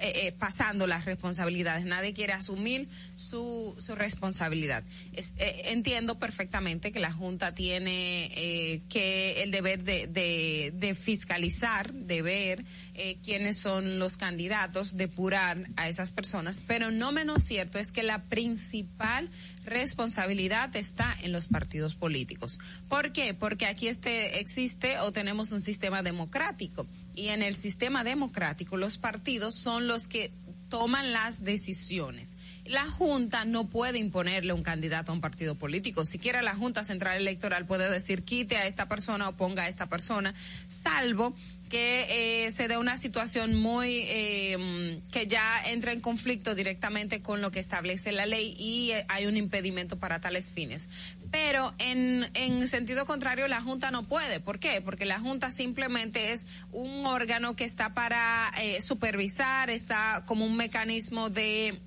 [0.00, 1.84] eh, eh, pasando las responsabilidades.
[1.84, 4.84] Nadie quiere asumir su, su responsabilidad.
[5.12, 10.94] Es- eh, entiendo perfectamente que la Junta tiene eh, que el deber de, de, de
[10.94, 12.64] fiscalizar, de ver
[12.94, 18.02] eh, quiénes son los candidatos, depurar a esas personas, pero no menos cierto es que
[18.02, 19.30] la principal
[19.64, 22.58] responsabilidad está en los partidos políticos.
[22.88, 23.34] ¿Por qué?
[23.34, 26.86] Porque aquí este existe o tenemos un sistema democrático
[27.18, 30.32] y en el sistema democrático los partidos son los que
[30.68, 32.36] toman las decisiones.
[32.68, 36.04] La Junta no puede imponerle un candidato a un partido político.
[36.04, 39.86] Siquiera la Junta Central Electoral puede decir quite a esta persona o ponga a esta
[39.86, 40.34] persona,
[40.68, 41.34] salvo
[41.70, 47.42] que eh, se dé una situación muy eh, que ya entra en conflicto directamente con
[47.42, 50.88] lo que establece la ley y eh, hay un impedimento para tales fines.
[51.30, 54.40] Pero en, en sentido contrario, la Junta no puede.
[54.40, 54.80] ¿Por qué?
[54.80, 60.56] Porque la Junta simplemente es un órgano que está para eh, supervisar, está como un
[60.56, 61.80] mecanismo de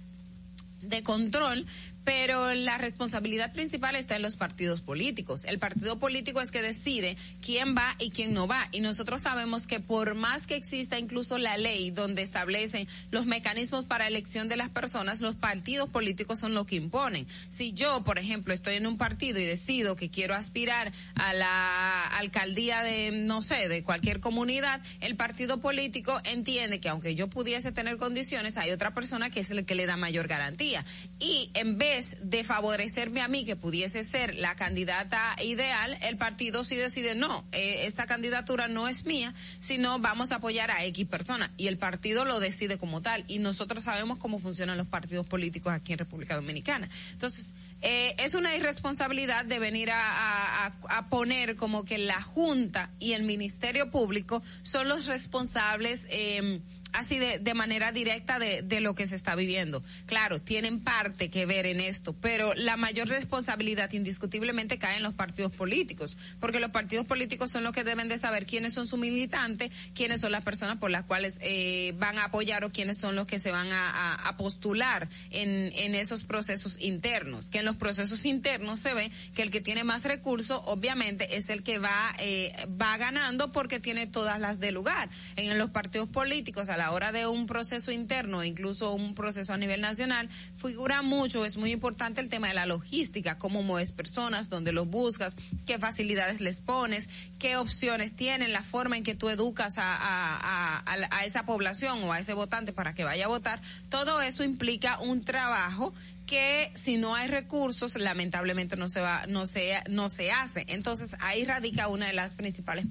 [0.82, 1.66] de control,
[2.03, 5.45] pero la responsabilidad principal está en los partidos políticos.
[5.45, 8.68] El partido político es que decide quién va y quién no va.
[8.72, 13.86] Y nosotros sabemos que por más que exista incluso la ley donde establecen los mecanismos
[13.86, 17.28] para elección de las personas, los partidos políticos son los que imponen.
[17.49, 22.07] Si yo, por ejemplo, estoy en un partido y decido que quiero aspirar a la
[22.18, 27.72] alcaldía de, no sé, de cualquier comunidad, el partido político entiende que aunque yo pudiese
[27.72, 30.86] tener condiciones, hay otra persona que es el que le da mayor garantía.
[31.19, 31.90] Y en vez
[32.22, 37.45] de favorecerme a mí, que pudiese ser la candidata ideal, el partido sí decide, no,
[37.51, 41.51] eh, esta candidatura no es mía, sino vamos a apoyar a X persona.
[41.57, 43.26] Y el partido lo decide como tal.
[43.27, 46.89] Y nosotros sabemos cómo funcionan los partidos políticos aquí en República Dominicana.
[47.11, 52.91] Entonces, eh, es una irresponsabilidad de venir a- a- a poner como que la Junta
[52.99, 56.61] y el Ministerio Público son los responsables eh,
[56.93, 59.84] así de, de manera directa de, de lo que se está viviendo.
[60.05, 65.13] Claro, tienen parte que ver en esto, pero la mayor responsabilidad indiscutiblemente cae en los
[65.13, 68.99] partidos políticos, porque los partidos políticos son los que deben de saber quiénes son sus
[68.99, 73.15] militantes, quiénes son las personas por las cuales eh, van a apoyar o quiénes son
[73.15, 77.49] los que se van a, a- a postular en, en esos procesos internos.
[77.49, 81.49] Que en los procesos internos se ve que el que tiene más recursos, obviamente, es
[81.49, 85.09] el que va, eh, va ganando porque tiene todas las de lugar.
[85.35, 89.58] En los partidos políticos, a la hora de un proceso interno, incluso un proceso a
[89.58, 90.28] nivel nacional,
[90.58, 94.88] figura mucho, es muy importante el tema de la logística, cómo mueves personas, dónde los
[94.88, 95.36] buscas,
[95.68, 100.84] qué facilidades les pones, qué opciones tienen, la forma en que tú educas a, a,
[100.88, 103.62] a, esa población o a ese votante para que vaya a votar.
[103.90, 105.94] Todo eso implica un trabajo
[106.32, 110.64] que si no hay recursos lamentablemente no se va no se no se hace.
[110.70, 112.86] Entonces ahí radica una de las principales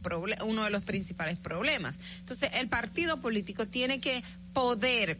[0.44, 1.98] uno de los principales problemas.
[2.18, 4.22] Entonces el partido político tiene que
[4.52, 5.16] poder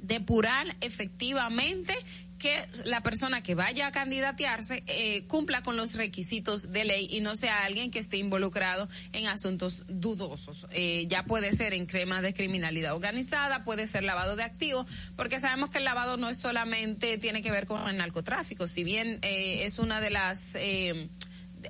[0.00, 1.94] depurar efectivamente
[2.38, 7.20] que la persona que vaya a candidatearse eh, cumpla con los requisitos de ley y
[7.20, 10.66] no sea alguien que esté involucrado en asuntos dudosos.
[10.70, 14.86] Eh, ya puede ser en cremas de criminalidad organizada, puede ser lavado de activos,
[15.16, 18.84] porque sabemos que el lavado no es solamente tiene que ver con el narcotráfico, si
[18.84, 21.08] bien eh, es una de las eh,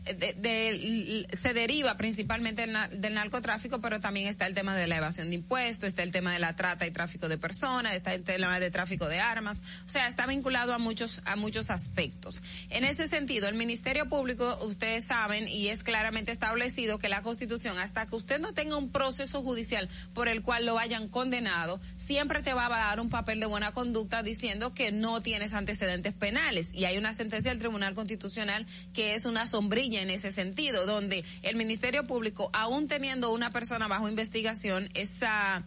[0.05, 4.87] de- de- se deriva principalmente del, na- del narcotráfico, pero también está el tema de
[4.87, 8.15] la evasión de impuestos, está el tema de la trata y tráfico de personas, está
[8.15, 12.43] el tema de tráfico de armas, o sea, está vinculado a muchos a muchos aspectos.
[12.71, 17.79] En ese sentido, el Ministerio Público, ustedes saben y es claramente establecido que la Constitución,
[17.79, 22.43] hasta que usted no tenga un proceso judicial por el cual lo hayan condenado, siempre
[22.43, 26.71] te va a dar un papel de buena conducta diciendo que no tienes antecedentes penales
[26.75, 29.47] y hay una sentencia del Tribunal Constitucional que es una
[29.79, 35.65] sombrilla en ese sentido, donde el Ministerio Público, aún teniendo una persona bajo investigación, esa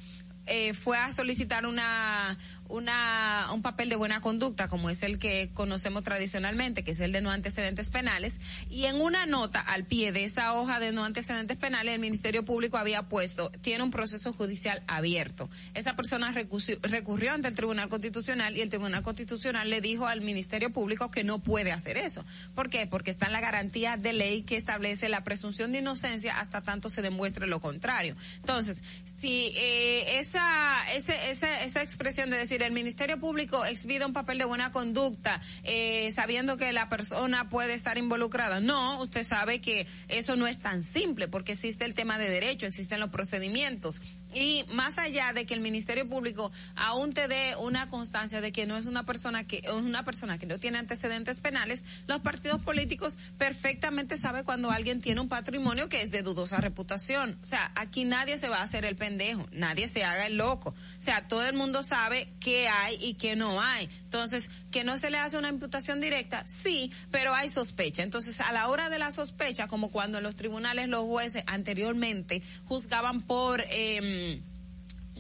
[0.48, 2.38] eh, fue a solicitar una,
[2.72, 7.12] una, un papel de buena conducta, como es el que conocemos tradicionalmente, que es el
[7.12, 8.40] de no antecedentes penales,
[8.70, 12.46] y en una nota al pie de esa hoja de no antecedentes penales, el Ministerio
[12.46, 15.50] Público había puesto, tiene un proceso judicial abierto.
[15.74, 20.72] Esa persona recurrió, ante el Tribunal Constitucional y el Tribunal Constitucional le dijo al Ministerio
[20.72, 22.26] Público que no puede hacer eso.
[22.56, 22.88] ¿Por qué?
[22.88, 26.90] Porque está en la garantía de ley que establece la presunción de inocencia hasta tanto
[26.90, 28.16] se demuestre lo contrario.
[28.38, 28.84] Entonces,
[29.20, 34.46] si eh, esa, esa, esa expresión de decir el Ministerio Público expide un papel de
[34.46, 38.60] buena conducta, eh, sabiendo que la persona puede estar involucrada.
[38.60, 42.66] No, usted sabe que eso no es tan simple, porque existe el tema de derecho,
[42.66, 44.02] existen los procedimientos.
[44.34, 48.66] Y más allá de que el Ministerio Público aún te dé una constancia de que
[48.66, 52.62] no es una persona que, es una persona que no tiene antecedentes penales, los partidos
[52.62, 57.38] políticos perfectamente saben cuando alguien tiene un patrimonio que es de dudosa reputación.
[57.42, 60.70] O sea, aquí nadie se va a hacer el pendejo, nadie se haga el loco.
[60.70, 63.90] O sea, todo el mundo sabe qué hay y qué no hay.
[64.04, 68.04] Entonces, que no se le hace una imputación directa, sí, pero hay sospecha.
[68.04, 72.42] Entonces, a la hora de la sospecha, como cuando en los tribunales los jueces anteriormente
[72.66, 74.51] juzgaban por eh, Mm.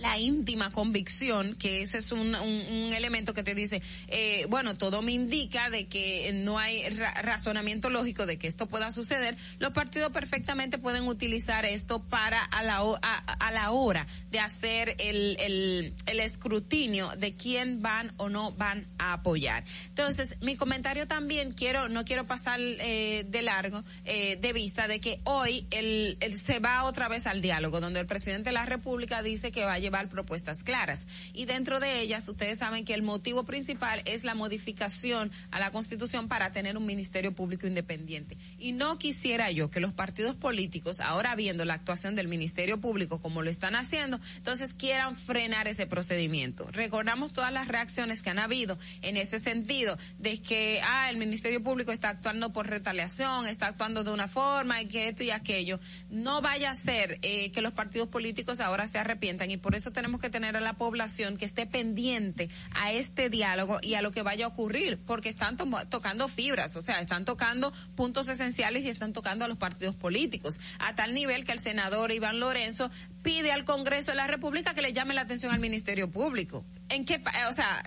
[0.01, 5.01] La íntima convicción, que ese es un, un, elemento que te dice, eh, bueno, todo
[5.01, 9.71] me indica de que no hay ra razonamiento lógico de que esto pueda suceder, los
[9.71, 15.37] partidos perfectamente pueden utilizar esto para a la, a, a la hora de hacer el,
[15.39, 19.63] el, el escrutinio de quién van o no van a apoyar.
[19.87, 24.99] Entonces, mi comentario también quiero, no quiero pasar eh, de largo, eh, de vista de
[24.99, 28.65] que hoy el, el se va otra vez al diálogo, donde el presidente de la
[28.65, 31.07] República dice que va a llevar propuestas claras.
[31.33, 35.71] Y dentro de ellas, ustedes saben que el motivo principal es la modificación a la
[35.71, 38.37] Constitución para tener un Ministerio Público independiente.
[38.57, 43.19] Y no quisiera yo que los partidos políticos, ahora viendo la actuación del Ministerio Público
[43.21, 46.67] como lo están haciendo, entonces quieran frenar ese procedimiento.
[46.71, 51.61] Recordamos todas las reacciones que han habido en ese sentido, de que, ah, el Ministerio
[51.63, 55.79] Público está actuando por retaliación, está actuando de una forma y que esto y aquello.
[56.09, 59.80] No vaya a ser eh, que los partidos políticos ahora se arrepientan y por eso
[59.89, 64.11] tenemos que tener a la población que esté pendiente a este diálogo y a lo
[64.11, 68.83] que vaya a ocurrir, porque están to tocando fibras, o sea, están tocando puntos esenciales
[68.83, 72.91] y están tocando a los partidos políticos, a tal nivel que el senador Iván Lorenzo
[73.23, 76.65] pide al Congreso de la República que le llame la atención al Ministerio Público.
[76.89, 77.83] ¿En qué, o sea,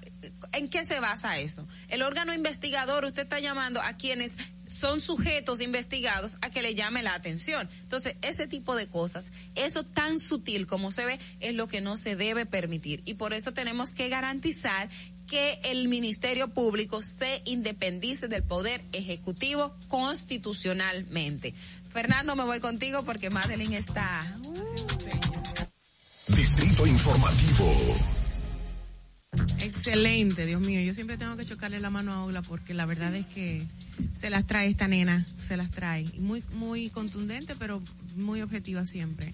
[0.53, 1.69] en qué se basa eso?
[1.89, 4.33] El órgano investigador, usted está llamando a quienes
[4.75, 7.69] son sujetos investigados a que le llame la atención.
[7.83, 11.97] Entonces, ese tipo de cosas, eso tan sutil como se ve, es lo que no
[11.97, 13.03] se debe permitir.
[13.05, 14.89] Y por eso tenemos que garantizar
[15.27, 21.55] que el Ministerio Público se independice del Poder Ejecutivo constitucionalmente.
[21.93, 24.21] Fernando, me voy contigo porque Madeline está...
[26.29, 28.24] Distrito Informativo.
[29.61, 30.81] Excelente, Dios mío.
[30.81, 33.67] Yo siempre tengo que chocarle la mano a Ogla porque la verdad es que
[34.19, 36.05] se las trae esta nena, se las trae.
[36.19, 37.83] Muy, muy contundente, pero
[38.17, 39.33] muy objetiva siempre.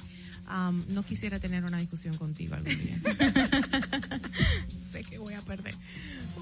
[0.48, 3.00] Um, no quisiera tener una discusión contigo algún día.
[4.90, 5.74] sé que voy a perder.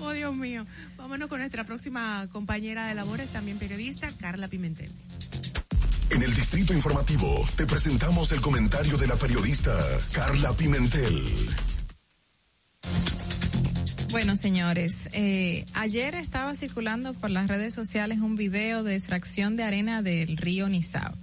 [0.01, 0.65] Oh, Dios mío.
[0.97, 4.91] Vámonos con nuestra próxima compañera de labores, también periodista, Carla Pimentel.
[6.11, 9.77] En el Distrito Informativo te presentamos el comentario de la periodista
[10.13, 11.49] Carla Pimentel.
[14.11, 19.65] Bueno, señores, eh, ayer estaba circulando por las redes sociales un video de extracción de
[19.65, 21.15] arena del río Nizao,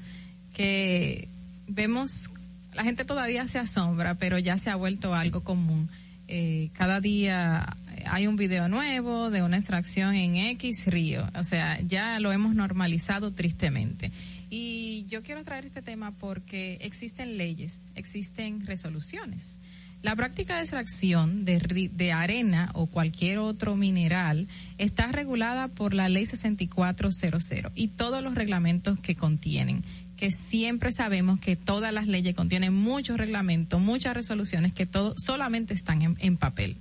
[0.54, 1.28] que
[1.68, 2.30] vemos,
[2.74, 5.90] la gente todavía se asombra, pero ya se ha vuelto algo común.
[6.28, 7.76] Eh, cada día
[8.06, 12.54] hay un video nuevo de una extracción en X río, o sea, ya lo hemos
[12.54, 14.12] normalizado tristemente.
[14.52, 19.58] Y yo quiero traer este tema porque existen leyes, existen resoluciones.
[20.06, 26.28] La práctica de extracción de, arena o cualquier otro mineral está regulada por la ley
[26.28, 29.84] 6400 y todos los reglamentos que contienen,
[30.16, 35.74] que siempre sabemos que todas las leyes contienen muchos reglamentos, muchas resoluciones que todo, solamente
[35.74, 36.78] están en, en papel.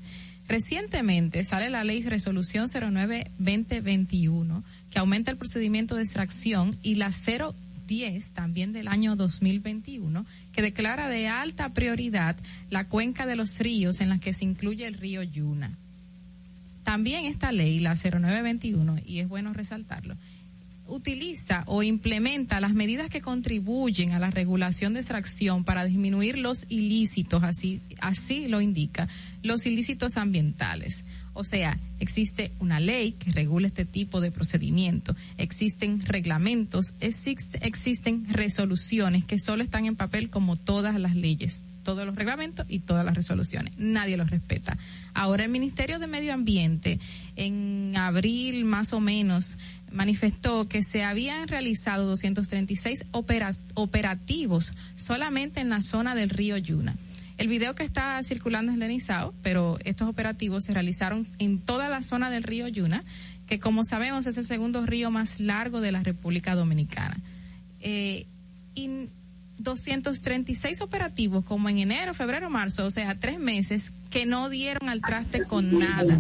[0.47, 7.55] Recientemente sale la ley resolución 09-2021 que aumenta el procedimiento de extracción y la 0
[7.87, 12.37] 10 también del año 2021 que declara de alta prioridad
[12.71, 15.77] la cuenca de los ríos en la que se incluye el río Yuna.
[16.85, 20.17] También esta ley, la 0921, y es bueno resaltarlo,
[20.87, 26.67] utiliza o implementa las medidas que contribuyen a la regulación de extracción para disminuir los
[26.69, 29.09] ilícitos, así, así lo indica,
[29.43, 31.05] los ilícitos ambientales.
[31.35, 38.33] O sea, existe una ley que regula este tipo de procedimiento, existen reglamentos, existe, existen
[38.33, 43.05] resoluciones que solo están en papel como todas las leyes todos los reglamentos y todas
[43.05, 43.75] las resoluciones.
[43.77, 44.79] Nadie los respeta.
[45.13, 46.99] Ahora el Ministerio de Medio Ambiente
[47.37, 49.59] en abril más o menos
[49.93, 56.95] manifestó que se habían realizado 236 opera- operativos solamente en la zona del río Yuna.
[57.37, 62.03] El video que está circulando es lenizado, pero estos operativos se realizaron en toda la
[62.03, 63.03] zona del río Yuna,
[63.47, 67.17] que como sabemos es el segundo río más largo de la República Dominicana.
[67.81, 68.27] Eh,
[68.75, 69.09] y
[69.59, 75.01] 236 operativos como en enero, febrero, marzo, o sea, tres meses que no dieron al
[75.01, 76.19] traste con nada,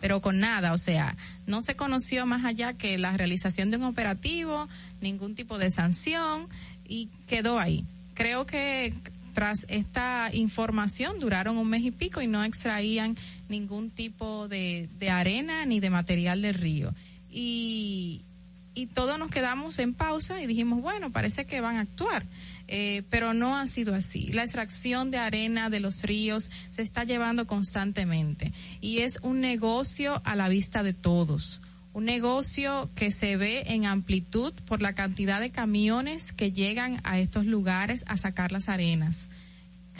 [0.00, 1.16] pero con nada, o sea,
[1.46, 4.64] no se conoció más allá que la realización de un operativo,
[5.00, 6.48] ningún tipo de sanción
[6.86, 7.84] y quedó ahí.
[8.14, 8.94] Creo que
[9.32, 13.16] tras esta información duraron un mes y pico y no extraían
[13.48, 16.94] ningún tipo de, de arena ni de material del río.
[17.30, 18.22] Y,
[18.74, 22.24] y todos nos quedamos en pausa y dijimos, bueno, parece que van a actuar.
[22.72, 24.30] Eh, pero no ha sido así.
[24.32, 30.22] La extracción de arena de los ríos se está llevando constantemente y es un negocio
[30.24, 31.60] a la vista de todos.
[31.92, 37.18] Un negocio que se ve en amplitud por la cantidad de camiones que llegan a
[37.18, 39.28] estos lugares a sacar las arenas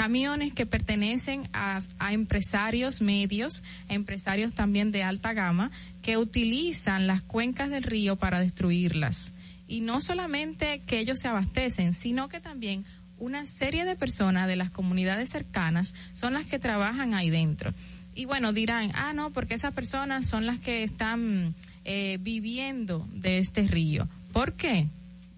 [0.01, 1.79] camiones que pertenecen a,
[2.11, 9.33] empresarios medios, empresarios también de alta gama, que utilizan las cuencas del río para destruirlas.
[9.69, 12.87] Y no solamente que ellos se abastecen, sino que también
[13.19, 17.75] una serie de personas de las comunidades cercanas son las que trabajan ahí dentro.
[18.15, 21.55] Y bueno, dirán, ah, no, porque esas personas son las que están
[21.85, 24.09] eh, viviendo de este río.
[24.32, 24.89] ¿Por qué?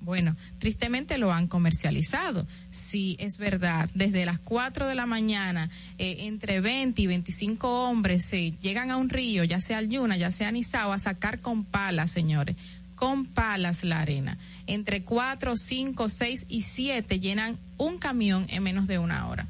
[0.02, 2.44] Bueno, tristemente lo han comercializado.
[2.70, 3.88] Sí, es verdad.
[3.94, 8.96] Desde las 4 de la mañana, eh, entre 20 y 25 hombres se llegan a
[8.96, 12.56] un río, ya sea al Yuna, ya sea Nizao, a sacar con palas, señores.
[12.96, 14.38] Con palas la arena.
[14.66, 19.46] Entre 4, 5, 6 y 7 llenan un camión en menos de una hora.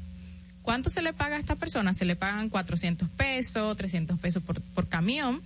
[0.61, 1.93] ¿Cuánto se le paga a esta persona?
[1.93, 5.41] Se le pagan 400 pesos, 300 pesos por, por camión.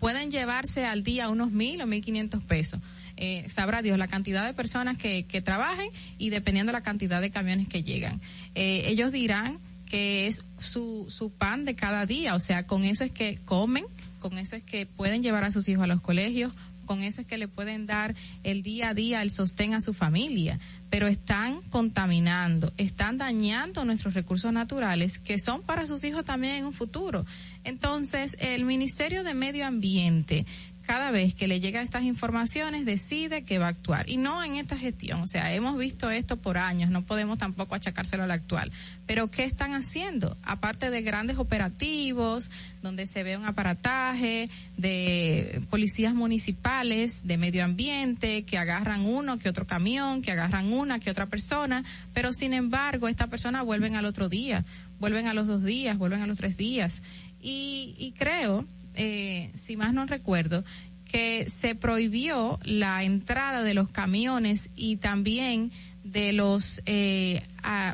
[0.00, 2.80] Pueden llevarse al día unos mil o mil quinientos pesos.
[3.16, 7.30] Eh, sabrá Dios la cantidad de personas que, que trabajen y dependiendo la cantidad de
[7.30, 8.20] camiones que llegan.
[8.54, 13.04] Eh, ellos dirán que es su, su pan de cada día, o sea, con eso
[13.04, 13.84] es que comen,
[14.20, 16.52] con eso es que pueden llevar a sus hijos a los colegios,
[16.90, 19.94] con eso es que le pueden dar el día a día el sostén a su
[19.94, 20.58] familia,
[20.90, 26.66] pero están contaminando, están dañando nuestros recursos naturales que son para sus hijos también en
[26.66, 27.24] un futuro.
[27.62, 30.46] Entonces, el Ministerio de Medio Ambiente
[30.90, 34.10] cada vez que le llega estas informaciones decide que va a actuar.
[34.10, 37.76] Y no en esta gestión, o sea, hemos visto esto por años, no podemos tampoco
[37.76, 38.72] achacárselo al actual,
[39.06, 40.36] pero ¿qué están haciendo?
[40.42, 42.50] Aparte de grandes operativos,
[42.82, 49.48] donde se ve un aparataje de policías municipales, de medio ambiente, que agarran uno que
[49.48, 54.06] otro camión, que agarran una que otra persona, pero sin embargo, esta persona vuelven al
[54.06, 54.64] otro día,
[54.98, 57.00] vuelven a los dos días, vuelven a los tres días.
[57.40, 60.64] Y, y creo eh, si más no recuerdo,
[61.04, 65.72] que se prohibió la entrada de los camiones y también
[66.04, 67.42] de los eh,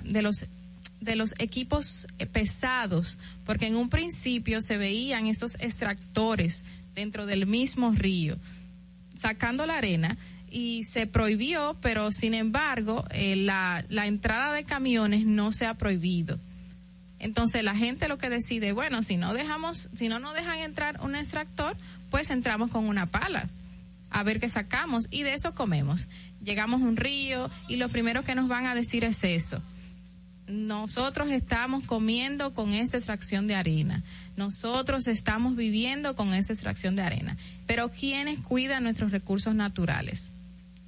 [0.04, 0.46] de los
[1.00, 6.64] de los equipos pesados, porque en un principio se veían esos extractores
[6.94, 8.38] dentro del mismo río
[9.16, 10.16] sacando la arena
[10.50, 15.74] y se prohibió, pero sin embargo eh, la, la entrada de camiones no se ha
[15.74, 16.38] prohibido.
[17.26, 21.00] Entonces la gente lo que decide, bueno, si no dejamos, si no nos dejan entrar
[21.02, 21.76] un extractor,
[22.08, 23.48] pues entramos con una pala
[24.10, 26.06] a ver qué sacamos y de eso comemos.
[26.40, 29.60] Llegamos a un río y lo primero que nos van a decir es eso.
[30.46, 34.04] Nosotros estamos comiendo con esa extracción de arena.
[34.36, 37.36] Nosotros estamos viviendo con esa extracción de arena.
[37.66, 40.30] Pero ¿quiénes cuidan nuestros recursos naturales?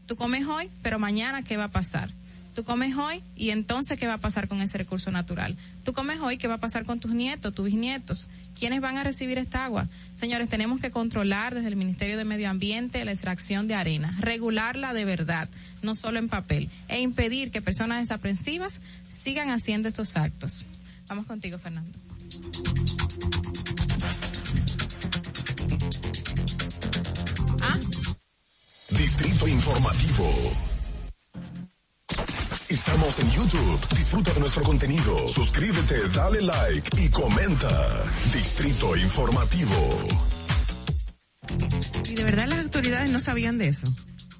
[0.07, 2.13] Tú comes hoy, pero mañana ¿qué va a pasar?
[2.59, 5.57] Tú comes hoy y entonces ¿qué va a pasar con ese recurso natural?
[5.85, 8.27] Tú comes hoy, ¿qué va a pasar con tus nietos, tus bisnietos?
[8.59, 9.87] ¿Quiénes van a recibir esta agua?
[10.17, 14.93] Señores, tenemos que controlar desde el Ministerio de Medio Ambiente la extracción de arena, regularla
[14.93, 15.49] de verdad,
[15.83, 20.67] no solo en papel, e impedir que personas desaprensivas sigan haciendo estos actos.
[21.07, 21.97] Vamos contigo, Fernando.
[28.91, 30.78] Distrito Informativo.
[32.71, 33.89] Estamos en YouTube.
[33.97, 35.27] Disfruta de nuestro contenido.
[35.27, 38.05] Suscríbete, dale like y comenta.
[38.35, 40.07] Distrito Informativo.
[42.11, 43.87] Y de verdad las autoridades no sabían de eso.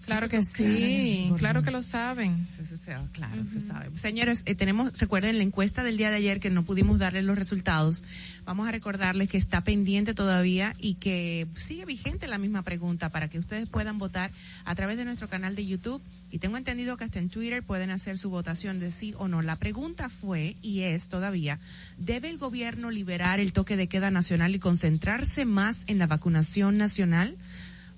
[0.09, 2.49] Claro que sí, claro que lo saben.
[2.57, 3.91] Sí, sí, sí, claro, se sabe.
[3.99, 7.37] Señores, eh, tenemos, recuerden la encuesta del día de ayer que no pudimos darles los
[7.37, 8.03] resultados.
[8.47, 13.29] Vamos a recordarles que está pendiente todavía y que sigue vigente la misma pregunta para
[13.29, 14.31] que ustedes puedan votar
[14.65, 16.01] a través de nuestro canal de YouTube.
[16.31, 19.43] Y tengo entendido que hasta en Twitter pueden hacer su votación de sí o no.
[19.43, 21.59] La pregunta fue y es todavía,
[21.99, 26.79] ¿debe el gobierno liberar el toque de queda nacional y concentrarse más en la vacunación
[26.79, 27.37] nacional?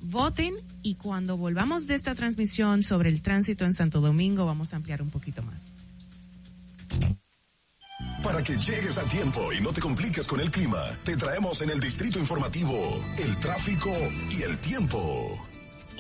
[0.01, 4.77] Voten y cuando volvamos de esta transmisión sobre el tránsito en Santo Domingo vamos a
[4.77, 5.61] ampliar un poquito más.
[8.23, 11.71] Para que llegues a tiempo y no te compliques con el clima, te traemos en
[11.71, 13.91] el distrito informativo el tráfico
[14.31, 15.50] y el tiempo.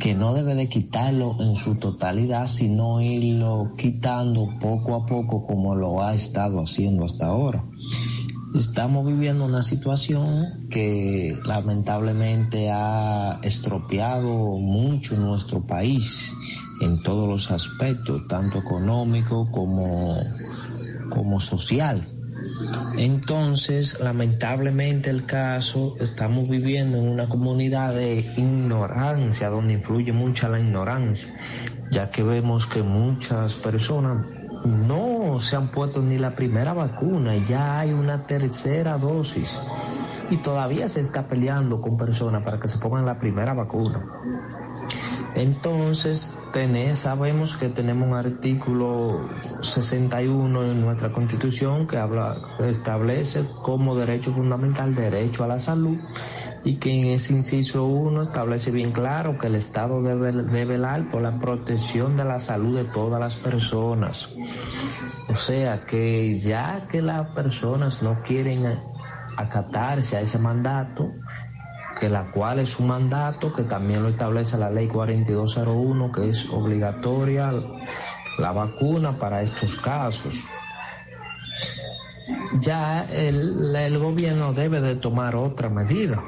[0.00, 5.76] que no debe de quitarlo en su totalidad, sino irlo quitando poco a poco como
[5.76, 7.64] lo ha estado haciendo hasta ahora.
[8.54, 16.32] Estamos viviendo una situación que lamentablemente ha estropeado mucho nuestro país
[16.80, 20.18] en todos los aspectos, tanto económico como,
[21.10, 22.08] como social.
[22.96, 30.60] Entonces, lamentablemente el caso, estamos viviendo en una comunidad de ignorancia, donde influye mucha la
[30.60, 31.34] ignorancia,
[31.90, 34.26] ya que vemos que muchas personas
[34.64, 39.58] no se han puesto ni la primera vacuna, ya hay una tercera dosis
[40.30, 44.04] y todavía se está peleando con personas para que se pongan la primera vacuna.
[45.34, 46.34] Entonces,
[46.94, 49.28] sabemos que tenemos un artículo
[49.62, 55.98] 61 en nuestra constitución que habla, establece como derecho fundamental derecho a la salud
[56.64, 61.04] y que en ese inciso 1 establece bien claro que el Estado debe, debe velar
[61.10, 64.28] por la protección de la salud de todas las personas.
[65.28, 68.66] O sea que ya que las personas no quieren
[69.36, 71.12] acatarse a ese mandato,
[72.00, 76.48] que la cual es un mandato que también lo establece la ley 4201, que es
[76.48, 77.52] obligatoria
[78.38, 80.34] la vacuna para estos casos.
[82.60, 86.22] Ya el, gobierno debe de tomar otra medida.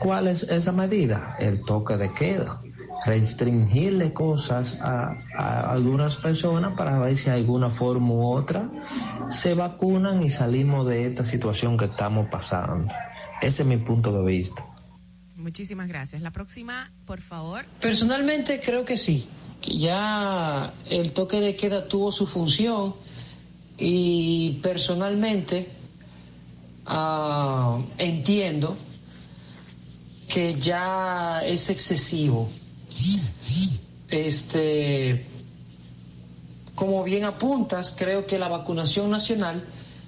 [0.00, 1.36] ¿Cuál es esa medida?
[1.38, 2.60] El toque de queda.
[3.06, 8.68] Restringirle cosas a, a algunas personas para ver si de alguna forma u otra
[9.30, 12.92] se vacunan y salimos de esta situación que estamos pasando.
[13.40, 14.64] Ese es mi punto de vista.
[15.38, 16.20] Muchísimas gracias.
[16.20, 17.64] La próxima, por favor.
[17.80, 19.26] Personalmente creo que sí,
[19.62, 22.94] ya el toque de queda tuvo su función
[23.78, 25.68] y personalmente
[26.86, 28.76] ah, entiendo
[30.28, 32.48] que ya es excesivo.
[34.10, 35.24] Este,
[36.74, 39.64] como bien apuntas, creo que la vacunación nacional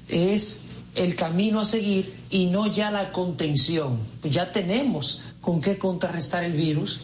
[0.09, 3.99] es el camino a seguir y no ya la contención.
[4.23, 7.03] Ya tenemos con qué contrarrestar el virus,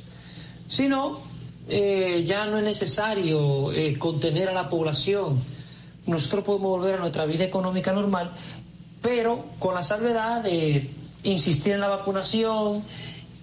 [0.68, 1.20] sino
[1.68, 5.40] eh, ya no es necesario eh, contener a la población.
[6.06, 8.30] Nosotros podemos volver a nuestra vida económica normal,
[9.02, 10.90] pero con la salvedad de
[11.24, 12.82] insistir en la vacunación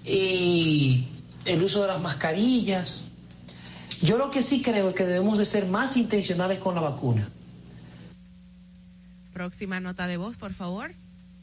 [0.06, 1.06] y
[1.46, 3.10] el uso de las mascarillas.
[4.02, 7.30] Yo lo que sí creo es que debemos de ser más intencionales con la vacuna.
[9.34, 10.92] Próxima nota de voz, por favor.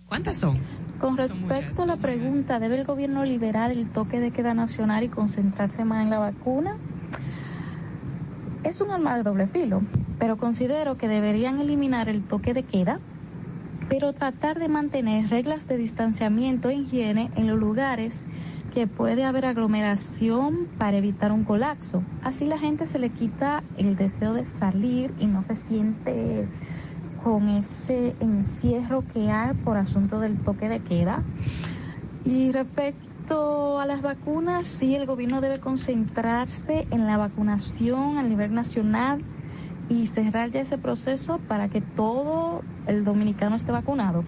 [0.06, 0.58] ¿Cuántas son?
[1.00, 5.08] Con respecto a la pregunta, ¿debe el gobierno liberar el toque de queda nacional y
[5.08, 6.78] concentrarse más en la vacuna?
[8.62, 9.82] Es un arma de doble filo,
[10.18, 13.00] pero considero que deberían eliminar el toque de queda,
[13.88, 18.26] pero tratar de mantener reglas de distanciamiento e higiene en los lugares
[18.72, 22.04] que puede haber aglomeración para evitar un colapso.
[22.22, 26.46] Así la gente se le quita el deseo de salir y no se siente
[27.22, 31.22] con ese encierro que hay por asunto del toque de queda.
[32.24, 38.54] Y respecto a las vacunas, sí, el gobierno debe concentrarse en la vacunación a nivel
[38.54, 39.22] nacional
[39.88, 44.24] y cerrar ya ese proceso para que todo el dominicano esté vacunado.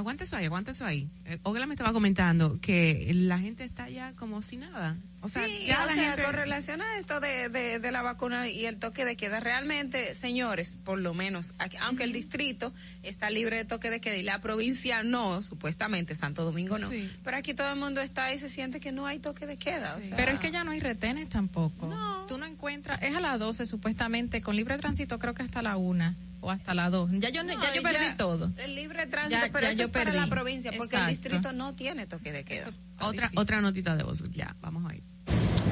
[0.00, 1.08] Aguanta eso ahí, aguanta eso ahí.
[1.26, 4.96] Eh, Ogla me estaba comentando que la gente está ya como sin nada.
[5.22, 6.22] O sea, sí, ya o la sea, gente...
[6.24, 10.14] con relación a esto de, de, de la vacuna y el toque de queda, realmente,
[10.14, 12.72] señores, por lo menos, aquí- aunque el distrito
[13.02, 17.10] está libre de toque de queda y la provincia no, supuestamente, Santo Domingo no, Sí.
[17.22, 19.96] pero aquí todo el mundo está y se siente que no hay toque de queda.
[19.96, 20.16] o sea.
[20.16, 21.94] Pero es que ya no hay retenes tampoco.
[22.26, 25.76] Tú no encuentras, es a las 12 supuestamente, con libre tránsito creo que hasta la
[25.76, 27.10] 1 o hasta la 2.
[27.20, 28.50] Ya yo, No, ya yo perdí ya, todo.
[28.56, 30.18] El libre tránsito, Ya- pero ya eso yo es para perdí.
[30.18, 32.70] la provincia, porque el distrito no tiene toque de queda.
[33.00, 35.02] Otra, otra notita de voz, ya, vamos ahí.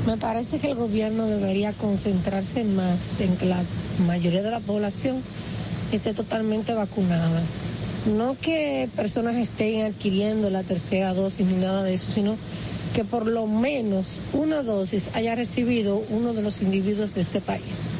[0.06, 3.62] Me parece que el gobierno debería concentrarse más en que la
[4.06, 5.22] mayoría de la población
[5.92, 7.42] esté totalmente vacunada.
[8.06, 12.36] No que personas estén adquiriendo la tercera dosis ni nada de eso, sino
[12.94, 17.90] que por lo menos una dosis haya recibido uno de los individuos de este país.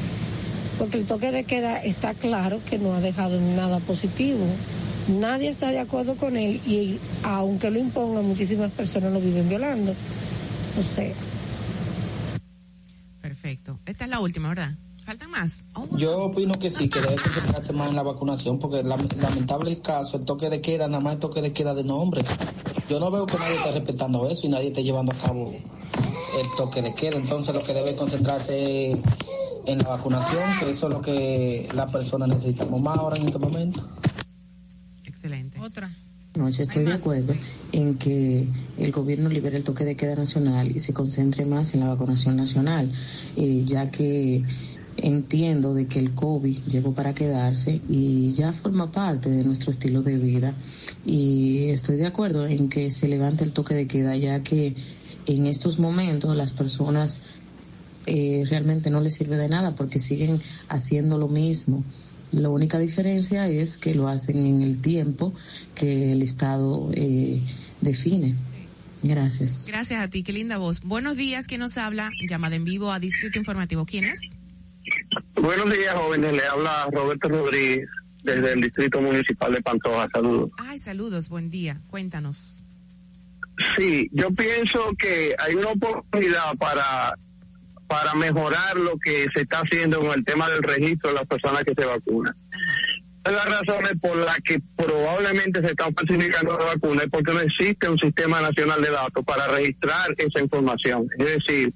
[0.78, 4.44] Porque el toque de queda está claro que no ha dejado nada positivo.
[5.08, 9.94] Nadie está de acuerdo con él y aunque lo imponga, muchísimas personas lo viven violando.
[10.78, 11.12] O sea,
[13.20, 13.78] Perfecto.
[13.86, 14.72] Esta es la última, ¿verdad?
[15.04, 15.62] ¿Faltan más?
[15.74, 19.70] Oh, Yo opino que sí, que debe concentrarse más en la vacunación, porque lam- lamentable
[19.70, 22.22] el caso, el toque de queda, nada más el toque de queda de nombre.
[22.88, 26.46] Yo no veo que nadie esté respetando eso y nadie esté llevando a cabo el
[26.56, 27.16] toque de queda.
[27.16, 28.98] Entonces lo que debe concentrarse es
[29.68, 33.38] en la vacunación, que eso es lo que las personas necesitamos más ahora en este
[33.38, 33.86] momento.
[35.04, 35.60] Excelente.
[35.60, 35.94] Otra.
[36.34, 37.34] noche estoy de acuerdo
[37.72, 41.80] en que el gobierno libere el toque de queda nacional y se concentre más en
[41.80, 42.90] la vacunación nacional,
[43.36, 44.42] eh, ya que
[44.96, 50.02] entiendo de que el COVID llegó para quedarse y ya forma parte de nuestro estilo
[50.02, 50.54] de vida
[51.04, 54.74] y estoy de acuerdo en que se levante el toque de queda ya que
[55.26, 57.22] en estos momentos las personas
[58.08, 61.84] eh, realmente no les sirve de nada porque siguen haciendo lo mismo.
[62.32, 65.34] La única diferencia es que lo hacen en el tiempo
[65.74, 67.40] que el Estado eh,
[67.82, 68.34] define.
[69.02, 69.66] Gracias.
[69.66, 70.80] Gracias a ti, qué linda voz.
[70.82, 72.10] Buenos días, ¿quién nos habla?
[72.28, 73.84] Llamada en vivo a Distrito Informativo.
[73.84, 74.20] ¿Quién es?
[75.34, 76.32] Buenos días, jóvenes.
[76.32, 77.86] Le habla Roberto Rodríguez
[78.22, 80.08] desde el Distrito Municipal de Pantoja.
[80.12, 80.50] Saludos.
[80.58, 81.80] Ay, saludos, buen día.
[81.88, 82.64] Cuéntanos.
[83.76, 87.14] Sí, yo pienso que hay una oportunidad para
[87.88, 91.64] para mejorar lo que se está haciendo con el tema del registro de las personas
[91.64, 92.34] que se vacunan.
[93.24, 97.32] Una de las razones por las que probablemente se están falsificando las vacunas es porque
[97.32, 101.08] no existe un sistema nacional de datos para registrar esa información.
[101.18, 101.74] Es decir,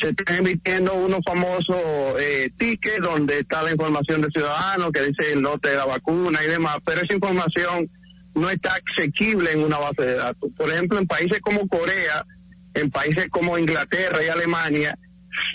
[0.00, 1.76] se están emitiendo unos famosos
[2.18, 6.40] eh, tickets donde está la información del ciudadano que dice el lote de la vacuna
[6.44, 7.90] y demás, pero esa información
[8.34, 10.50] no está asequible en una base de datos.
[10.56, 12.26] Por ejemplo, en países como Corea,
[12.74, 14.98] en países como Inglaterra y Alemania,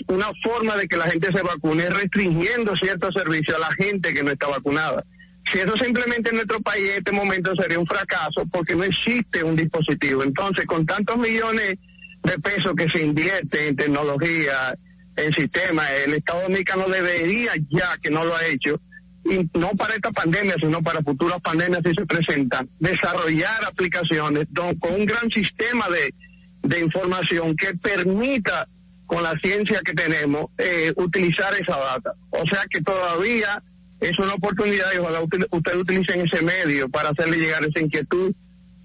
[0.08, 4.12] una forma de que la gente se vacune es restringiendo ciertos servicios a la gente
[4.12, 5.02] que no está vacunada.
[5.50, 9.42] Si eso simplemente en nuestro país en este momento sería un fracaso porque no existe
[9.42, 10.22] un dispositivo.
[10.22, 11.76] Entonces, con tantos millones
[12.22, 14.74] de pesos que se invierte en tecnología,
[15.16, 18.80] en sistemas, el Estado Dominicano debería ya, que no lo ha hecho,
[19.24, 24.92] y no para esta pandemia, sino para futuras pandemias si se presentan, desarrollar aplicaciones con
[24.92, 26.14] un gran sistema de,
[26.62, 28.66] de información que permita
[29.10, 32.14] con la ciencia que tenemos, eh, utilizar esa data.
[32.30, 33.60] O sea que todavía
[33.98, 38.32] es una oportunidad y ojalá ustedes utilicen ese medio para hacerle llegar esa inquietud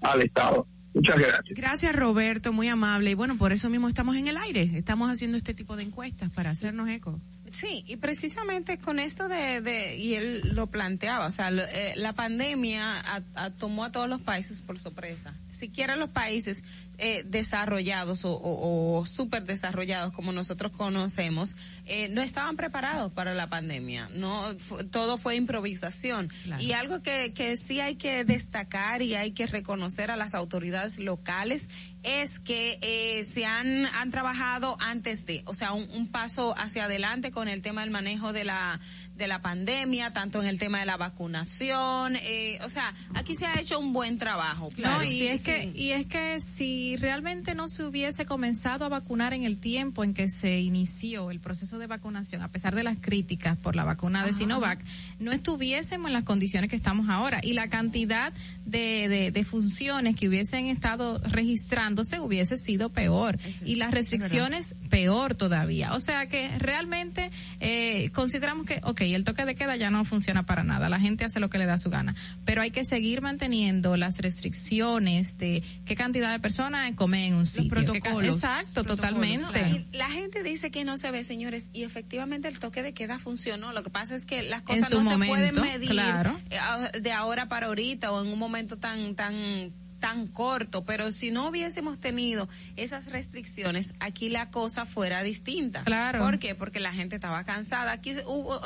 [0.02, 0.66] al Estado.
[0.94, 1.44] Muchas gracias.
[1.56, 3.10] Gracias, Roberto, muy amable.
[3.10, 4.68] Y bueno, por eso mismo estamos en el aire.
[4.74, 7.20] Estamos haciendo este tipo de encuestas para hacernos eco.
[7.52, 11.92] Sí, y precisamente con esto de, de y él lo planteaba, o sea, lo- eh,
[11.94, 15.32] la pandemia a- a- tomó a todos los países por sorpresa.
[15.52, 16.64] Siquiera los países
[16.98, 23.34] eh, desarrollados o, o, o súper desarrollados como nosotros conocemos, eh, no estaban preparados para
[23.34, 24.08] la pandemia.
[24.12, 24.56] No,
[24.90, 26.30] todo fue improvisación.
[26.44, 26.62] Claro.
[26.62, 30.98] Y algo que, que sí hay que destacar y hay que reconocer a las autoridades
[30.98, 31.68] locales
[32.02, 36.84] es que eh, se han, han trabajado antes de, o sea, un, un paso hacia
[36.84, 38.80] adelante con el tema del manejo de la
[39.16, 43.46] de la pandemia, tanto en el tema de la vacunación, eh, o sea, aquí se
[43.46, 44.70] ha hecho un buen trabajo.
[44.76, 45.44] No, y Sí, es sí.
[45.44, 50.04] que y es que si realmente no se hubiese comenzado a vacunar en el tiempo
[50.04, 53.84] en que se inició el proceso de vacunación, a pesar de las críticas por la
[53.84, 54.32] vacuna de.
[54.32, 54.84] Sinovac,
[55.18, 58.32] no estuviésemos en las condiciones que estamos ahora y la cantidad
[58.66, 65.34] de, de, de funciones que hubiesen estado registrándose hubiese sido peor y las restricciones peor
[65.34, 65.94] todavía.
[65.94, 67.30] O sea que realmente
[67.60, 71.24] eh, consideramos que, ok, el toque de queda ya no funciona para nada, la gente
[71.24, 72.14] hace lo que le da su gana,
[72.44, 77.46] pero hay que seguir manteniendo las restricciones de qué cantidad de personas comen en un
[77.46, 77.70] sitio.
[77.70, 79.86] ca- protocolos, Exacto, protocolos, totalmente.
[79.92, 83.18] Y la gente dice que no se ve, señores, y efectivamente el toque de queda
[83.18, 83.72] funcionó.
[83.72, 86.38] Lo que pasa es que las cosas no momento, se pueden medir claro.
[86.50, 91.30] eh, de ahora para ahorita o en un momento tan tan tan corto, pero si
[91.30, 95.80] no hubiésemos tenido esas restricciones, aquí la cosa fuera distinta.
[95.82, 96.18] Claro.
[96.20, 96.54] ¿Por qué?
[96.54, 97.92] Porque la gente estaba cansada.
[97.92, 98.60] Aquí se- hubo,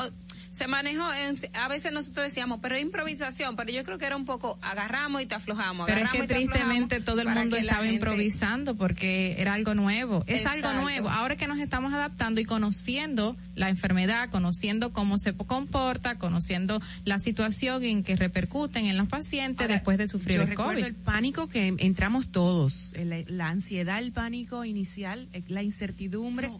[0.51, 4.24] se manejó, en- a veces nosotros decíamos, pero improvisación, pero yo creo que era un
[4.24, 5.86] poco agarramos y te aflojamos.
[5.86, 10.24] Pero es que tristemente todo el mundo estaba gente- improvisando porque era algo nuevo.
[10.27, 10.68] Es Exacto.
[10.68, 11.09] algo nuevo.
[11.09, 17.18] Ahora que nos estamos adaptando y conociendo la enfermedad, conociendo cómo se comporta, conociendo la
[17.18, 20.85] situación en que repercuten en los pacientes después de sufrir Yo el recuerdo COVID.
[20.85, 26.51] el pánico que entramos todos, la, la ansiedad, el pánico inicial, la incertidumbre,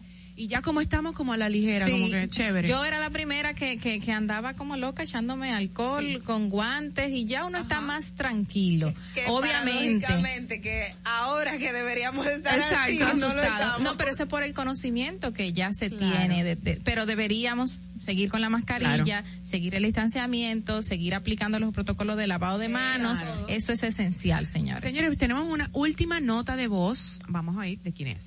[0.43, 2.67] y ya como estamos como a la ligera, Sí, como que chévere.
[2.67, 7.25] Yo era la primera que, que, que andaba como loca echándome alcohol con guantes y
[7.25, 8.91] ya uno está más tranquilo.
[9.13, 10.61] que Obviamente.
[10.61, 13.29] que ahora que deberíamos estar así, Exacto,
[13.77, 13.79] no.
[13.91, 16.17] No, pero eso es por el conocimiento que ya se Claro.
[16.17, 21.71] tiene, de- de- pero deberíamos seguir con la mascarilla, seguir el distanciamiento, seguir aplicando los
[21.73, 23.19] protocolos de lavado de manos.
[23.47, 24.83] Eso es esencial, señores.
[24.83, 27.19] Señores, tenemos una última nota de voz.
[27.27, 28.25] Vamos a ir de quién es.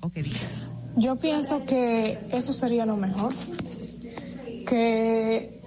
[0.00, 0.46] ¿O qué dice?
[0.96, 3.32] Yo pienso que eso sería lo mejor,
[4.66, 5.60] que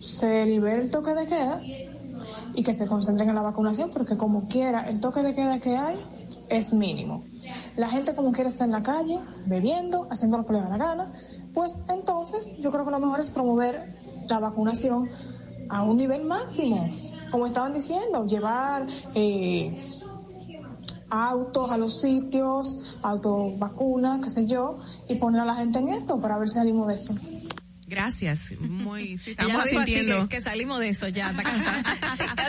[0.00, 1.60] se libere el toque de queda
[2.54, 5.76] y que se concentren en la vacunación, porque como quiera, el toque de queda que
[5.76, 6.00] hay
[6.48, 7.24] es mínimo.
[7.76, 10.78] La gente como quiera está en la calle, bebiendo, haciendo lo que le da la
[10.78, 11.12] gana,
[11.54, 13.94] pues entonces yo creo que lo mejor es promover
[14.28, 15.08] la vacunación
[15.68, 16.88] a un nivel máximo,
[17.30, 19.76] como estaban diciendo, llevar eh,
[21.10, 24.78] autos a los sitios, autovacunas, qué sé yo,
[25.08, 27.14] y poner a la gente en esto para ver si salimos de eso.
[27.88, 28.52] Gracias.
[28.60, 30.28] Muy, sí, estamos dijo así sintiendo.
[30.28, 31.82] que, que salimos de eso ya, está cansada.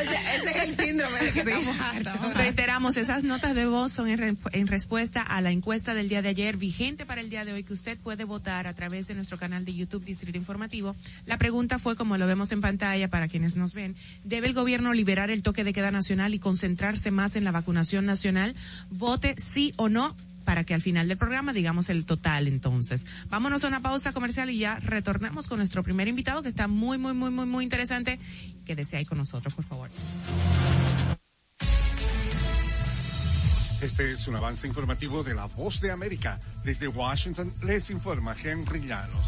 [0.36, 1.50] ese es el síndrome de que Sí.
[1.50, 2.34] estamos hartos.
[2.36, 6.22] Reiteramos, esas notas de voz son en, re- en respuesta a la encuesta del día
[6.22, 9.16] de ayer, vigente para el día de hoy, que usted puede votar a través de
[9.16, 10.96] nuestro canal de YouTube Distrito Informativo.
[11.26, 14.94] La pregunta fue, como lo vemos en pantalla para quienes nos ven, ¿debe el gobierno
[14.94, 18.56] liberar el toque de queda nacional y concentrarse más en la vacunación nacional?
[18.90, 20.16] Vote sí o no
[20.50, 23.06] para que al final del programa digamos el total entonces.
[23.30, 26.98] Vámonos a una pausa comercial y ya retornamos con nuestro primer invitado que está muy,
[26.98, 28.18] muy, muy, muy, muy interesante.
[28.66, 29.92] Quédese ahí con nosotros, por favor.
[33.80, 36.40] Este es un avance informativo de La Voz de América.
[36.64, 39.28] Desde Washington les informa Henry Llanos.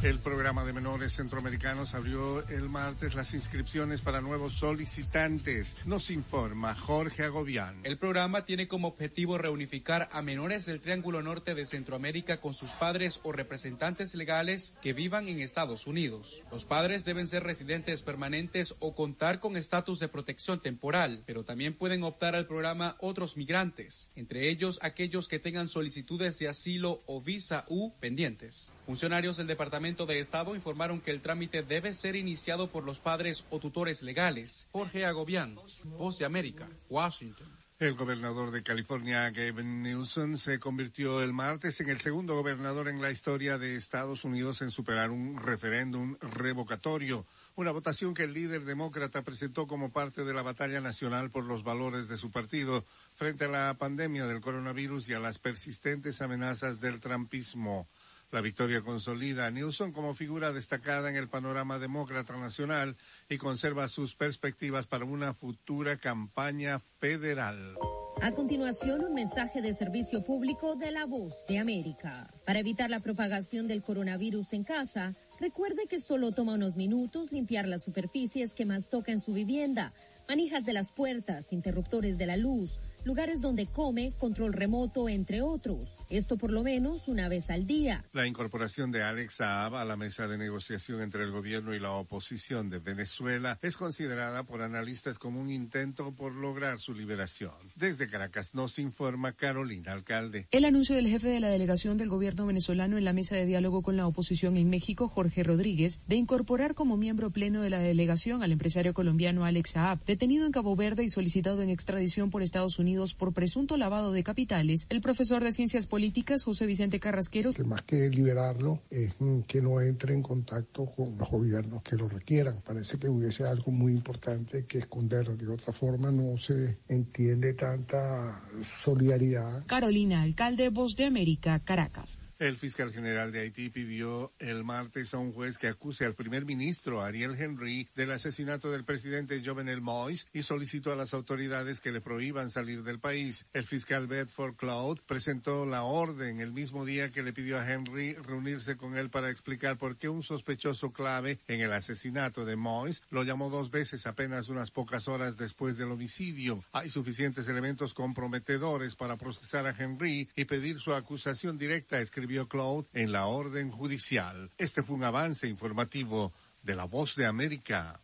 [0.00, 5.74] El programa de menores centroamericanos abrió el martes las inscripciones para nuevos solicitantes.
[5.86, 7.80] Nos informa Jorge Agobián.
[7.82, 12.70] El programa tiene como objetivo reunificar a menores del Triángulo Norte de Centroamérica con sus
[12.70, 16.44] padres o representantes legales que vivan en Estados Unidos.
[16.52, 21.74] Los padres deben ser residentes permanentes o contar con estatus de protección temporal, pero también
[21.74, 27.20] pueden optar al programa otros migrantes, entre ellos aquellos que tengan solicitudes de asilo o
[27.20, 28.72] visa U pendientes.
[28.88, 33.44] Funcionarios del Departamento de Estado informaron que el trámite debe ser iniciado por los padres
[33.50, 34.66] o tutores legales.
[34.72, 35.58] Jorge Agobián,
[35.98, 37.46] Voz de América, Washington.
[37.78, 43.02] El gobernador de California, Gavin Newsom, se convirtió el martes en el segundo gobernador en
[43.02, 48.64] la historia de Estados Unidos en superar un referéndum revocatorio, una votación que el líder
[48.64, 52.84] demócrata presentó como parte de la batalla nacional por los valores de su partido
[53.14, 57.86] frente a la pandemia del coronavirus y a las persistentes amenazas del trampismo.
[58.30, 62.96] La victoria consolida a Newsom como figura destacada en el panorama demócrata nacional
[63.30, 67.76] y conserva sus perspectivas para una futura campaña federal.
[68.20, 72.28] A continuación, un mensaje de servicio público de la voz de América.
[72.44, 77.66] Para evitar la propagación del coronavirus en casa, recuerde que solo toma unos minutos limpiar
[77.66, 79.94] las superficies que más toca en su vivienda,
[80.28, 85.98] manijas de las puertas, interruptores de la luz, lugares donde come, control remoto, entre otros.
[86.10, 88.04] Esto por lo menos una vez al día.
[88.12, 91.92] La incorporación de Alex Saab a la mesa de negociación entre el gobierno y la
[91.92, 97.52] oposición de Venezuela es considerada por analistas como un intento por lograr su liberación.
[97.76, 100.46] Desde Caracas nos informa Carolina Alcalde.
[100.50, 103.82] El anuncio del jefe de la delegación del gobierno venezolano en la mesa de diálogo
[103.82, 108.42] con la oposición en México, Jorge Rodríguez, de incorporar como miembro pleno de la delegación
[108.42, 112.78] al empresario colombiano Alex Saab, detenido en Cabo Verde y solicitado en extradición por Estados
[112.78, 112.87] Unidos
[113.18, 117.52] por presunto lavado de capitales, el profesor de Ciencias Políticas, José Vicente Carrasquero.
[117.52, 121.96] Que más que liberarlo es mm, que no entre en contacto con los gobiernos que
[121.96, 122.58] lo requieran.
[122.64, 125.36] Parece que hubiese algo muy importante que esconder.
[125.36, 129.66] De otra forma no se entiende tanta solidaridad.
[129.66, 132.20] Carolina, alcalde Voz de América, Caracas.
[132.38, 136.44] El fiscal general de Haití pidió el martes a un juez que acuse al primer
[136.44, 141.90] ministro Ariel Henry del asesinato del presidente Jovenel Moïse y solicitó a las autoridades que
[141.90, 143.46] le prohíban salir del país.
[143.54, 148.14] El fiscal Bedford Cloud presentó la orden el mismo día que le pidió a Henry
[148.14, 153.02] reunirse con él para explicar por qué un sospechoso clave en el asesinato de Moïse
[153.10, 156.62] lo llamó dos veces apenas unas pocas horas después del homicidio.
[156.70, 162.00] Hay suficientes elementos comprometedores para procesar a Henry y pedir su acusación directa,
[162.46, 164.50] Claude en la orden judicial.
[164.58, 166.32] Este fue un avance informativo
[166.62, 168.00] de La Voz de América.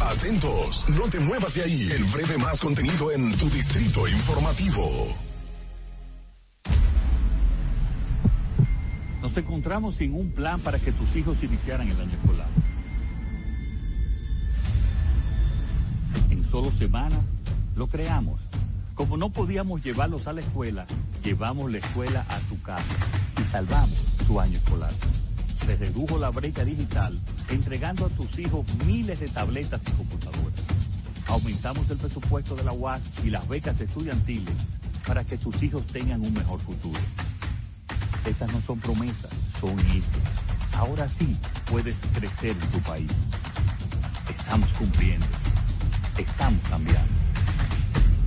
[0.00, 1.88] Atentos, no te muevas de ahí.
[1.90, 5.08] El breve más contenido en tu distrito informativo.
[9.22, 12.48] Nos encontramos sin un plan para que tus hijos iniciaran el año escolar.
[16.30, 17.24] En solo semanas
[17.74, 18.40] lo creamos
[18.94, 20.86] como no podíamos llevarlos a la escuela,
[21.22, 22.84] llevamos la escuela a tu casa
[23.40, 23.96] y salvamos
[24.26, 24.92] su año escolar.
[25.64, 27.18] Se redujo la brecha digital
[27.48, 30.60] entregando a tus hijos miles de tabletas y computadoras.
[31.26, 34.54] Aumentamos el presupuesto de la UAS y las becas estudiantiles
[35.06, 37.00] para que tus hijos tengan un mejor futuro.
[38.26, 39.30] Estas no son promesas,
[39.60, 40.22] son hechos.
[40.76, 41.36] Ahora sí
[41.70, 43.10] puedes crecer en tu país.
[44.28, 45.26] Estamos cumpliendo.
[46.16, 47.23] Estamos cambiando.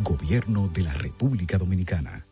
[0.00, 2.26] Gobierno de la República Dominicana.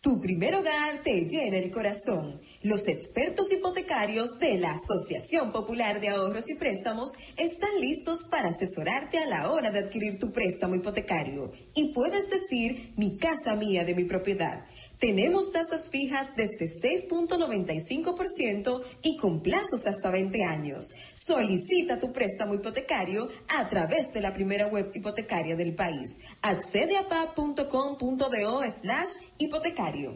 [0.00, 2.40] Tu primer hogar te llena el corazón.
[2.62, 9.18] Los expertos hipotecarios de la Asociación Popular de Ahorros y Préstamos están listos para asesorarte
[9.18, 11.50] a la hora de adquirir tu préstamo hipotecario.
[11.74, 14.64] Y puedes decir, mi casa mía de mi propiedad.
[14.98, 20.88] Tenemos tasas fijas desde 6.95% y con plazos hasta 20 años.
[21.12, 26.20] Solicita tu préstamo hipotecario a través de la primera web hipotecaria del país.
[26.40, 29.08] Accede a pa.com.do slash
[29.38, 30.14] hipotecario.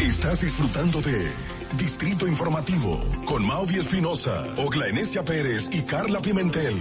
[0.00, 1.28] Estás disfrutando de
[1.76, 6.80] Distrito Informativo con Mauvi Espinosa, Ogla Enesia Pérez y Carla Pimentel.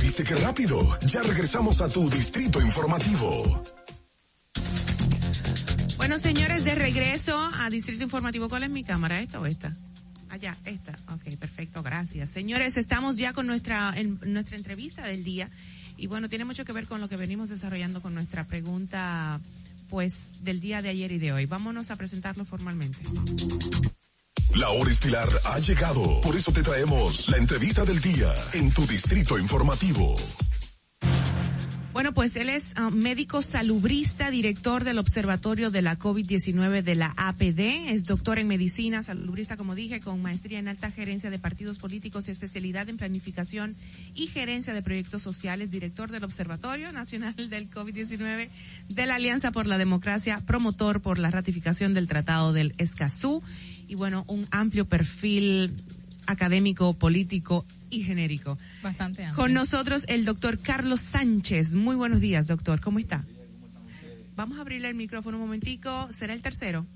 [0.00, 0.78] ¿Viste qué rápido?
[1.02, 3.75] Ya regresamos a tu Distrito Informativo.
[6.06, 9.20] Bueno, señores, de regreso a Distrito Informativo, ¿cuál es mi cámara?
[9.20, 9.74] ¿Esta o esta?
[10.28, 10.92] Allá, esta.
[11.12, 12.30] Ok, perfecto, gracias.
[12.30, 13.92] Señores, estamos ya con nuestra,
[14.24, 15.50] nuestra entrevista del día.
[15.96, 19.40] Y bueno, tiene mucho que ver con lo que venimos desarrollando con nuestra pregunta,
[19.90, 21.46] pues, del día de ayer y de hoy.
[21.46, 23.00] Vámonos a presentarlo formalmente.
[24.54, 26.20] La hora estilar ha llegado.
[26.20, 30.14] Por eso te traemos la entrevista del día en tu distrito informativo.
[31.96, 37.14] Bueno, pues él es uh, médico salubrista, director del Observatorio de la COVID-19 de la
[37.16, 41.78] APD, es doctor en medicina, salubrista, como dije, con maestría en alta gerencia de partidos
[41.78, 43.76] políticos y especialidad en planificación
[44.14, 48.50] y gerencia de proyectos sociales, director del Observatorio Nacional del COVID-19
[48.90, 53.42] de la Alianza por la Democracia, promotor por la ratificación del Tratado del Escazú.
[53.88, 55.72] Y bueno, un amplio perfil
[56.26, 58.58] académico, político y genérico.
[58.82, 59.42] Bastante amplio.
[59.42, 61.74] Con nosotros el doctor Carlos Sánchez.
[61.74, 62.80] Muy buenos días, doctor.
[62.80, 63.24] ¿Cómo está?
[64.34, 66.08] Vamos a abrirle el micrófono un momentico.
[66.12, 66.86] ¿Será el tercero?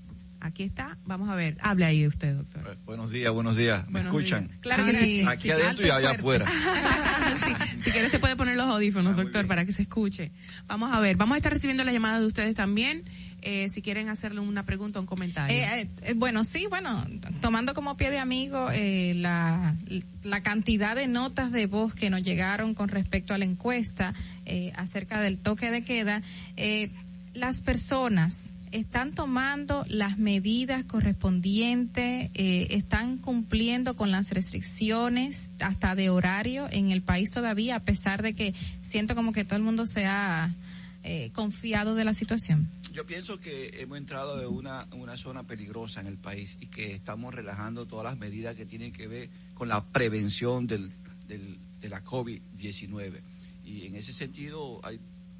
[0.43, 0.97] Aquí está.
[1.05, 1.57] Vamos a ver.
[1.61, 2.63] Hable ahí usted, doctor.
[2.67, 3.85] Eh, buenos días, buenos días.
[3.87, 4.47] ¿Me Buenos escuchan?
[4.47, 4.59] días.
[4.61, 5.23] Claro que sí.
[5.27, 6.45] Aquí Sí, adentro y allá fuerte.
[6.45, 6.51] afuera.
[7.31, 10.31] Sí, Si quieres, se puede poner los audífonos, doctor, para que se escuche.
[10.67, 11.15] Vamos a ver.
[11.15, 13.03] Vamos a estar recibiendo las llamadas de ustedes también.
[13.41, 15.55] Eh, si quieren hacerle una pregunta o un comentario.
[15.55, 17.05] Eh, eh, bueno, sí, bueno,
[17.41, 19.75] tomando como pie de amigo eh, la,
[20.23, 24.13] la cantidad de notas de voz que nos llegaron con respecto a la encuesta
[24.45, 26.21] eh, acerca del toque de queda,
[26.55, 26.91] eh,
[27.33, 36.09] las personas están tomando las medidas correspondientes, eh, están cumpliendo con las restricciones hasta de
[36.09, 39.85] horario en el país todavía, a pesar de que siento como que todo el mundo
[39.85, 40.55] se ha
[41.03, 42.69] eh, confiado de la situación.
[42.93, 46.93] Yo pienso que hemos entrado en una, una zona peligrosa en el país y que
[46.93, 50.91] estamos relajando todas las medidas que tienen que ver con la prevención del,
[51.27, 53.21] del- de la COVID-19.
[53.65, 54.99] Y en ese sentido hay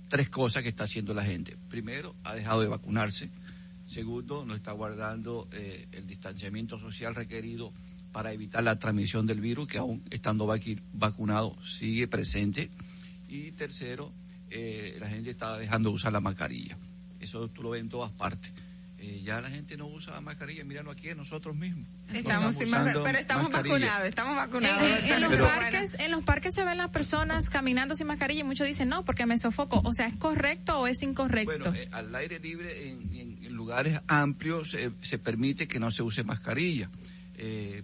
[0.10, 1.56] tres cosas que está haciendo la gente.
[1.70, 3.30] Primero, ha dejado de vacunarse.
[3.86, 7.74] Segundo, no está guardando eh, el distanciamiento social requerido
[8.12, 10.48] para evitar la transmisión del virus, que aún estando
[10.94, 12.70] vacunado sigue presente.
[13.28, 14.12] Y tercero,
[14.52, 16.78] eh, la gente está dejando de usar la mascarilla.
[17.20, 18.52] Eso tú lo ves en todas partes.
[19.04, 21.88] Eh, ya la gente no usa la mascarilla, míranos aquí nosotros mismos.
[22.10, 23.74] No Estamos sin mascarilla, usando pero estamos mascarilla.
[23.76, 24.84] vacunados, estamos vacunados.
[24.84, 28.06] En, en- en los Pero- parques, en los parques se ven las personas caminando sin
[28.06, 29.82] mascarilla y muchos dicen no porque me sofoco.
[29.84, 31.58] O sea, ¿es correcto o es incorrecto?
[31.72, 35.90] Bueno, eh, al aire libre, en, en- en lugares amplios, eh, se permite que no
[35.90, 36.88] se use mascarilla.
[37.38, 37.82] Eh,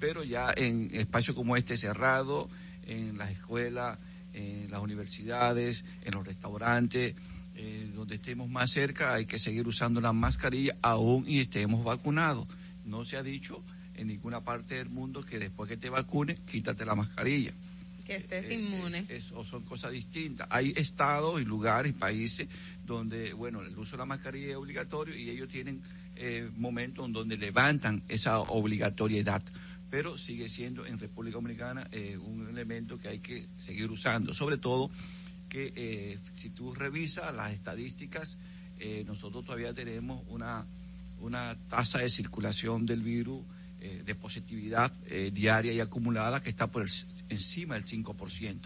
[0.00, 2.48] pero ya en espacios como este cerrado,
[2.86, 3.98] en las escuelas,
[4.36, 7.14] en las universidades, en los restaurantes,
[7.54, 12.46] eh, donde estemos más cerca, hay que seguir usando la mascarilla aún y estemos vacunados.
[12.84, 13.62] No se ha dicho
[13.94, 17.52] en ninguna parte del mundo que después que te vacunes, quítate la mascarilla.
[18.04, 19.04] que estés Eh, inmune.
[19.08, 20.46] es- son cosas distintas.
[20.50, 22.46] Hay estados y lugares, países
[22.86, 25.82] donde, bueno, el uso de la mascarilla es obligatorio y ellos tienen
[26.18, 29.42] eh, momentos en donde levantan esa obligatoriedad.
[29.90, 34.34] Pero sigue siendo en República Dominicana eh, un elemento que hay que seguir usando.
[34.34, 34.90] Sobre todo
[35.48, 38.36] que eh, si tú revisas las estadísticas,
[38.78, 40.66] eh, nosotros todavía tenemos una,
[41.20, 43.42] una tasa de circulación del virus
[43.80, 46.90] eh, de positividad eh, diaria y acumulada que está por el-
[47.28, 48.58] encima del 5%.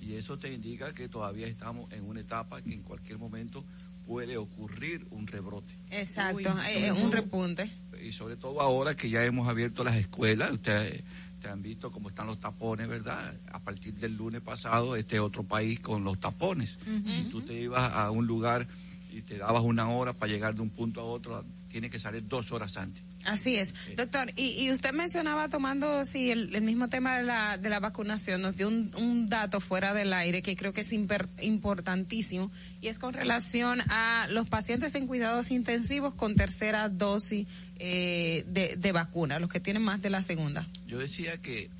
[0.00, 3.64] Y eso te indica que todavía estamos en una etapa que en cualquier momento
[4.06, 5.74] puede ocurrir un rebrote.
[5.90, 7.70] Exacto, Uy, eh, un repunte.
[8.04, 11.02] Y sobre todo ahora que ya hemos abierto las escuelas, ustedes
[11.40, 13.34] te han visto cómo están los tapones, ¿verdad?
[13.52, 16.78] A partir del lunes pasado, este otro país con los tapones.
[17.06, 18.66] Si tú te ibas a un lugar
[19.10, 21.44] y te dabas una hora para llegar de un punto a otro,
[21.74, 23.02] tienes que salir dos horas antes.
[23.24, 23.74] Así es.
[23.96, 27.80] Doctor, y, y usted mencionaba tomando sí, el, el mismo tema de la, de la
[27.80, 32.52] vacunación, nos dio un, un dato fuera del aire que creo que es imper- importantísimo
[32.80, 37.48] y es con relación a los pacientes en cuidados intensivos con tercera dosis
[37.80, 40.68] eh, de, de vacuna, los que tienen más de la segunda.
[40.86, 41.70] Yo decía que,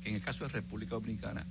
[0.00, 1.44] que en el caso de República Dominicana,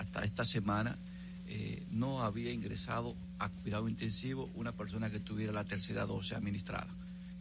[0.00, 0.98] hasta esta semana,
[1.46, 6.88] eh, no había ingresado a cuidado intensivo una persona que tuviera la tercera dosis administrada.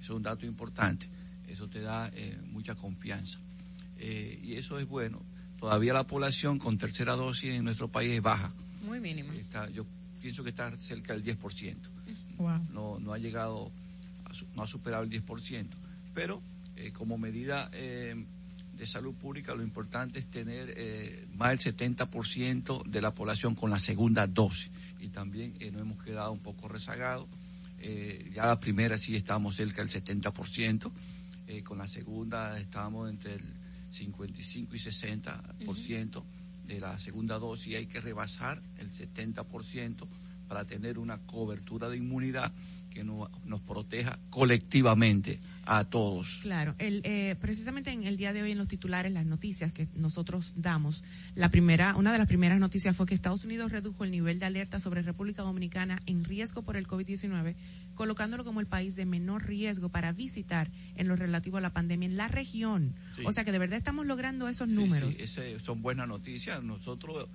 [0.04, 1.08] Eso es un dato importante.
[1.48, 3.40] Eso te da eh, mucha confianza.
[3.98, 5.22] Eh, y eso es bueno.
[5.58, 8.54] Todavía la población con tercera dosis en nuestro país es baja.
[8.82, 9.32] Muy mínimo.
[9.32, 9.86] Está, yo
[10.22, 11.78] pienso que está cerca del 10%.
[12.38, 12.68] Wow.
[12.70, 13.72] No, no ha llegado,
[14.26, 15.68] a no ha superado el 10%.
[16.14, 16.44] Pero
[16.76, 18.26] eh, como medida eh,
[18.74, 23.70] de salud pública, lo importante es tener eh, más del 70% de la población con
[23.70, 24.70] la segunda dosis.
[25.00, 27.28] Y también eh, nos hemos quedado un poco rezagados.
[27.86, 30.92] Eh, ya la primera sí estamos cerca del 70%.
[31.46, 33.42] eh, con la segunda estamos entre el
[33.92, 36.24] 55 y 60%
[36.66, 37.76] de la segunda dosis.
[37.76, 40.08] Hay que rebasar el 70%
[40.48, 42.54] para tener una cobertura de inmunidad
[42.90, 46.40] que no- nos proteja colectivamente a todos.
[46.42, 49.88] Claro, el, eh, precisamente en el día de hoy en los titulares, las noticias que
[49.96, 51.04] nosotros damos,
[51.36, 54.46] la primera, una de las primeras noticias fue que Estados Unidos redujo el nivel de
[54.46, 57.56] alerta sobre República Dominicana en riesgo por el COVID-19,
[57.96, 62.08] colocándolo como el país de menor riesgo para visitar en lo relativo a la pandemia
[62.08, 62.96] en la región.
[63.16, 63.24] Sí.
[63.26, 65.16] O sea que de verdad estamos logrando esos Sí, números.
[65.16, 66.62] sí, ese son buenas noticias.
[66.64, 67.28] Nosotros,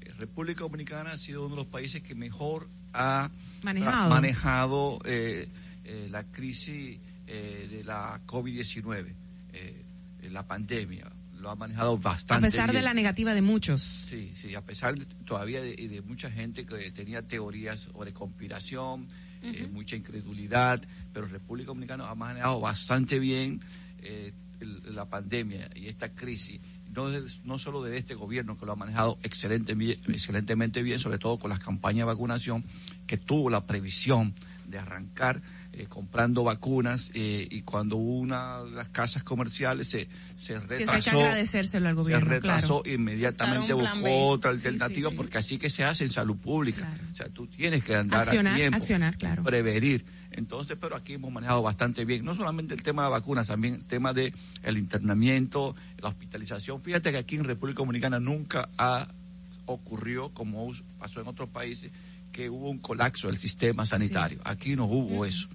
[0.00, 3.30] eh, República Dominicana ha sido uno de los países que mejor ha
[3.62, 5.48] manejado, eh,
[5.84, 9.14] eh, la crisis eh, de la COVID-19,
[9.52, 9.82] eh,
[10.30, 11.10] la pandemia.
[11.40, 13.82] Lo ha manejado a bastante pesar de la negativa de muchos.
[13.82, 19.06] Sí, sí, a pesar de- todavía de, de mucha gente que tenía teorías sobre conspiración,
[19.42, 20.82] eh, mucha incredulidad,
[21.12, 23.60] pero República Dominicana ha manejado bastante bien
[24.02, 26.58] eh, el- la pandemia y esta crisis.
[26.94, 29.72] No, de- no solo de este gobierno que lo ha manejado excelente,
[30.08, 32.64] excelentemente bien, sobre todo con las campañas de vacunación,
[33.06, 34.34] que tuvo la previsión
[34.66, 35.40] de arrancar
[35.78, 40.62] eh, comprando vacunas eh, y cuando una de las casas comerciales se, se Sí, eso
[40.62, 42.96] hay que retrasó, agradecérselo al se gobierno, retrasó claro.
[42.96, 44.18] inmediatamente buscó B.
[44.22, 45.16] otra Sí, sí, alternativa sí.
[45.16, 46.90] porque así que se hace en salud pública.
[47.12, 49.42] O sea, tú tienes que andar Accionar, a tiempo, accionar, claro.
[49.42, 50.06] prevenir.
[50.30, 53.84] Entonces, pero aquí hemos manejado bastante bien, no solamente el tema de vacunas, también el
[53.84, 54.32] tema de
[54.62, 56.80] el internamiento, la hospitalización.
[56.80, 59.08] Fíjate que aquí en República Dominicana nunca ha
[59.66, 61.90] ocurrió como pasó en otros países
[62.32, 64.38] que hubo un colapso del sistema sanitario.
[64.44, 65.48] Aquí no hubo eso.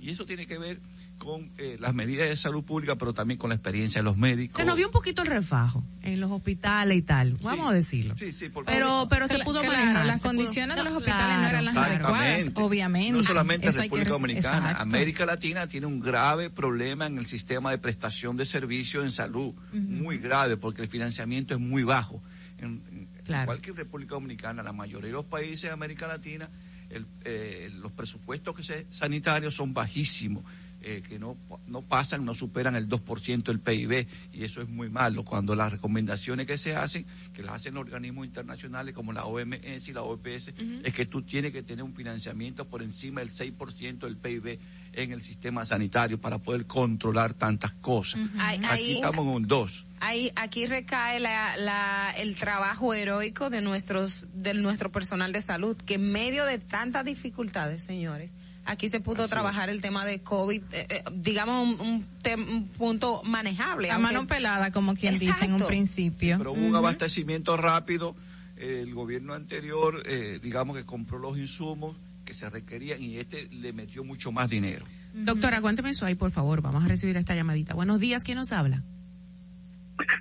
[0.00, 0.80] Y eso tiene que ver
[1.18, 4.56] con eh, las medidas de salud pública, pero también con la experiencia de los médicos.
[4.56, 8.14] Se nos vio un poquito el refajo en los hospitales y tal, vamos a decirlo.
[8.18, 10.06] Sí, sí, porque- Pero, pero se pudo claro, manejar.
[10.06, 13.12] las pudo- condiciones de los hospitales no eran las adecuadas, obviamente.
[13.12, 14.82] No solamente que República Dominicana, exacto.
[14.82, 19.52] América Latina tiene un grave problema en el sistema de prestación de servicios en salud,
[19.72, 22.22] muy grave, porque el financiamiento es muy bajo.
[22.58, 23.44] En, en- Claro.
[23.44, 26.48] igual que en República Dominicana, la mayoría de los países de América Latina,
[26.90, 30.44] el, eh, los presupuestos que se, sanitarios son bajísimos.
[30.82, 31.36] eh, que no,
[31.66, 35.72] no pasan, no superan el 2% del PIB y eso es muy malo cuando las
[35.72, 37.04] recomendaciones que se hacen,
[37.34, 40.54] que las hacen organismos internacionales como la OMS y la OPS,
[40.84, 44.58] es que tú tienes que tener un financiamiento por encima del 6% del PIB
[44.94, 48.20] en el sistema sanitario para poder controlar tantas cosas.
[48.38, 49.86] Aquí estamos en un 2.
[50.00, 55.76] Ahí, aquí recae la, la- el trabajo heroico de nuestros, de nuestro personal de salud,
[55.76, 58.30] que en medio de tantas dificultades, señores,
[58.64, 62.68] aquí se pudo trabajar el tema de COVID, eh, eh, digamos un, un tem- un
[62.68, 63.90] punto manejable.
[63.90, 66.38] A aunque- mano pelada, como quien dice en un principio.
[66.38, 68.14] Pero hubo un abastecimiento rápido.
[68.56, 71.96] el gobierno anterior, eh, digamos que compró los insumos
[72.26, 74.84] que se requerían y este le metió mucho más dinero.
[75.14, 76.60] Doctora, cuénteme eso ahí, por favor.
[76.60, 77.72] Vamos a recibir esta llamadita.
[77.72, 78.82] Buenos días, ¿quién nos habla?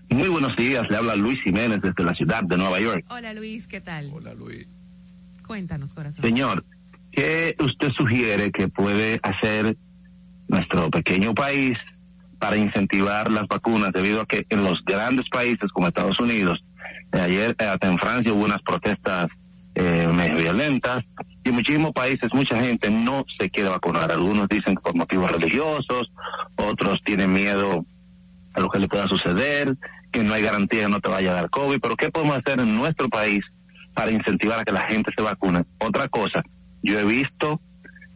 [0.09, 3.05] Muy buenos días, le habla Luis Jiménez desde la ciudad de Nueva York.
[3.09, 4.09] Hola, Luis, ¿qué tal?
[4.13, 4.67] Hola, Luis.
[5.45, 6.23] Cuéntanos, corazón.
[6.23, 6.65] Señor,
[7.11, 9.77] ¿qué usted sugiere que puede hacer
[10.47, 11.77] nuestro pequeño país
[12.39, 16.63] para incentivar las vacunas debido a que en los grandes países como Estados Unidos,
[17.11, 19.27] eh, ayer eh, hasta en Francia hubo unas protestas
[19.75, 21.03] eh, medio violentas
[21.43, 24.11] y en muchísimos países mucha gente no se quiere vacunar.
[24.11, 26.11] Algunos dicen que por motivos religiosos,
[26.55, 27.85] otros tienen miedo
[28.59, 29.75] a lo que le pueda suceder,
[30.11, 32.59] que no hay garantía que no te vaya a dar COVID, pero ¿qué podemos hacer
[32.59, 33.41] en nuestro país
[33.93, 35.63] para incentivar a que la gente se vacune?
[35.79, 36.43] Otra cosa,
[36.83, 37.61] yo he visto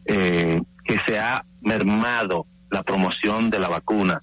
[0.06, 4.22] eh, que se ha mermado la promoción de la vacuna.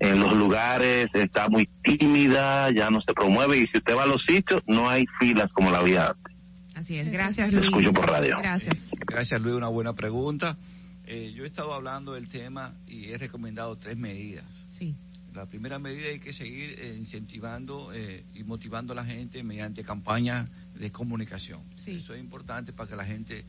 [0.00, 4.06] En los lugares está muy tímida, ya no se promueve y si usted va a
[4.06, 6.34] los sitios no hay filas como la había antes.
[6.74, 7.70] Así es, gracias Lo Luis.
[7.70, 8.36] escucho por radio.
[8.42, 8.88] Gracias.
[9.06, 9.54] Gracias, Luis.
[9.54, 10.58] Una buena pregunta.
[11.06, 14.44] Eh, yo he estado hablando del tema y he recomendado tres medidas.
[14.68, 14.96] Sí.
[15.34, 19.82] La primera medida hay que seguir eh, incentivando eh, y motivando a la gente mediante
[19.82, 20.48] campañas
[20.78, 21.60] de comunicación.
[21.76, 21.92] Sí.
[22.02, 23.44] Eso es importante para que la gente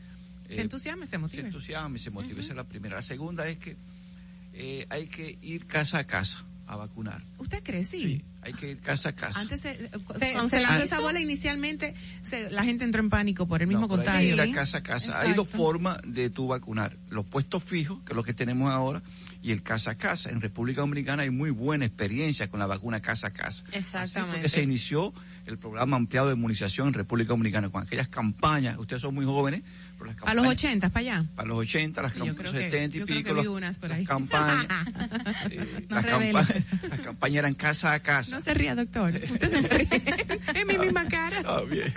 [0.48, 1.42] Se entusiasme, se motive.
[1.42, 2.40] Se entusiasme, se motive.
[2.40, 2.96] Esa es la primera.
[2.96, 3.76] La segunda es que
[4.54, 7.22] eh, hay que ir casa a casa a vacunar.
[7.38, 7.84] ¿Usted cree?
[7.84, 8.24] Sí.
[8.42, 9.38] Hay que ir casa a casa.
[9.38, 9.88] Antes, se, Se-
[10.32, 11.92] cuando se, lanzó esa bola inicialmente,
[12.22, 14.34] se- la gente entró en pánico por el mismo Pero hay que contagio.
[14.34, 15.20] ir a casa a casa.
[15.20, 16.96] Hay dos formas de tú vacunar.
[17.10, 19.02] Los puestos fijos, que es lo que tenemos ahora,
[19.46, 20.30] y el casa a casa.
[20.30, 23.62] En República Dominicana hay muy buena experiencia con la vacuna casa a casa.
[23.70, 24.40] Exactamente.
[24.40, 25.14] que se inició
[25.46, 28.76] el programa ampliado de inmunización en República Dominicana con aquellas campañas.
[28.76, 29.62] Ustedes son muy jóvenes,
[30.06, 30.36] las campañas...
[30.44, 31.24] los 80, para allá.
[31.34, 33.44] Para los 80, las Sí, campañas creo que- 70 y yo creo pico, que vi
[33.46, 34.66] los- unas por las campañas,
[35.50, 38.36] eh, las, campañas eran casa a casa.
[38.36, 39.12] No se ría, doctor.
[39.30, 39.88] Usted se ríe.
[40.54, 41.42] es mi misma cara.
[41.44, 41.92] Ah, bien.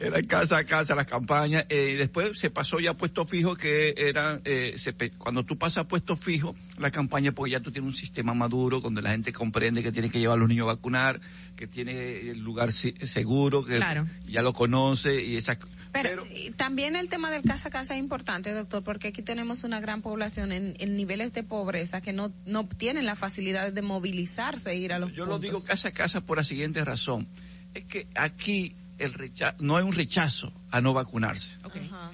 [0.00, 1.66] Era casa a casa las campañas.
[1.68, 5.56] eh, y después se pasó ya a puesto fijo que eran, eh, se cuando tú
[5.58, 9.10] pasas a puesto fijo, la campaña, pues ya tú tienes un sistema maduro donde la
[9.10, 11.20] gente comprende que tiene que llevar a los niños a vacunar,
[11.56, 14.06] que tiene el lugar se- seguro, que Claro.
[14.26, 15.58] ya lo conoce y esa
[15.92, 16.24] Pero,
[16.56, 20.00] también el tema del casa a casa es importante, doctor, porque aquí tenemos una gran
[20.00, 24.92] población en, niveles de pobreza que no, no tienen la facilidad de movilizarse e ir
[24.92, 27.28] a los Yo lo digo casa a casa por la siguiente razón.
[27.74, 31.56] Es que aquí el no hay un rechazo a no vacunarse.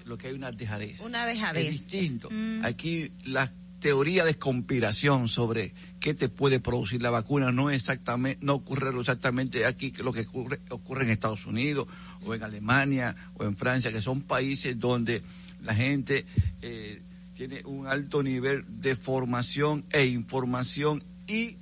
[0.05, 1.01] Lo que hay una dejadez.
[1.01, 1.67] Una dejadez.
[1.67, 2.29] Es distinto.
[2.31, 2.65] Mm.
[2.65, 8.55] Aquí la teoría de conspiración sobre qué te puede producir la vacuna no exactamente no
[8.55, 11.87] ocurre exactamente aquí lo que ocurre ocurre en Estados Unidos
[12.29, 15.23] o en Alemania o en Francia que son países donde
[15.63, 16.27] la gente
[16.63, 17.03] eh,
[17.35, 21.57] tiene un alto nivel de formación e información y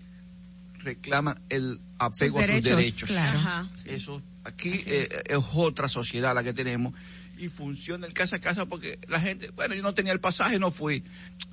[0.79, 3.15] reclama el apego a sus derechos.
[3.85, 6.95] Eso aquí eh, es otra sociedad la que tenemos
[7.39, 10.59] y funciona el casa a casa porque la gente, bueno, yo no tenía el pasaje,
[10.59, 11.05] no fui.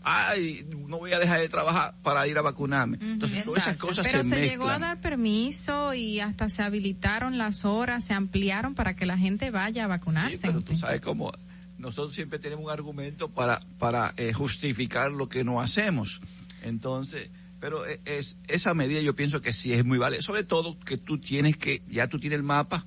[0.04, 2.98] Ay, no voy a dejar de trabajar para ir a vacunarme.
[3.02, 7.66] Entonces, todas esas cosas Pero se, llegó a dar permiso y hasta se habilitaron las
[7.66, 10.48] horas, se ampliaron para que la gente vaya a vacunarse.
[10.48, 11.32] pero tú sabes cómo
[11.78, 16.22] nosotros siempre tenemos un argumento para para eh, justificar lo que no hacemos.
[16.62, 17.30] Entonces,
[17.60, 20.98] pero e, es, esa medida yo pienso que sí es muy válida, sobre todo que
[20.98, 22.86] tú tienes que ya tú tienes el mapa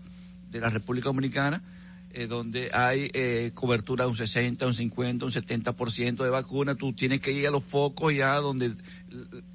[0.50, 1.62] de la República Dominicana
[2.16, 6.94] eh, donde hay eh, cobertura de un 60, un 50, un 70% de vacuna, tú
[6.94, 8.72] tienes que ir a los focos ya donde,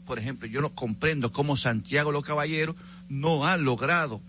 [0.05, 2.75] por ejemplo, yo no comprendo cómo Santiago los Caballeros
[3.09, 4.21] no ha logrado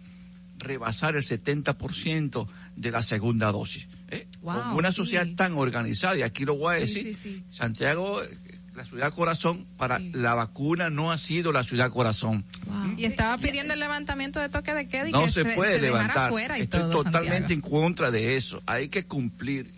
[0.57, 3.87] rebasar el 70% de la segunda dosis.
[4.09, 4.27] ¿eh?
[4.75, 8.23] una sociedad tan organizada, y aquí lo voy a decir, Santiago
[8.75, 12.45] la ciudad corazón para la vacuna no ha sido la ciudad corazón.
[12.97, 16.33] Y estaba pidiendo el levantamiento de toque de queda y no que se, puede levantar.
[16.57, 18.63] Estoy totalmente en contra de eso.
[18.67, 19.73] Hay que cumplir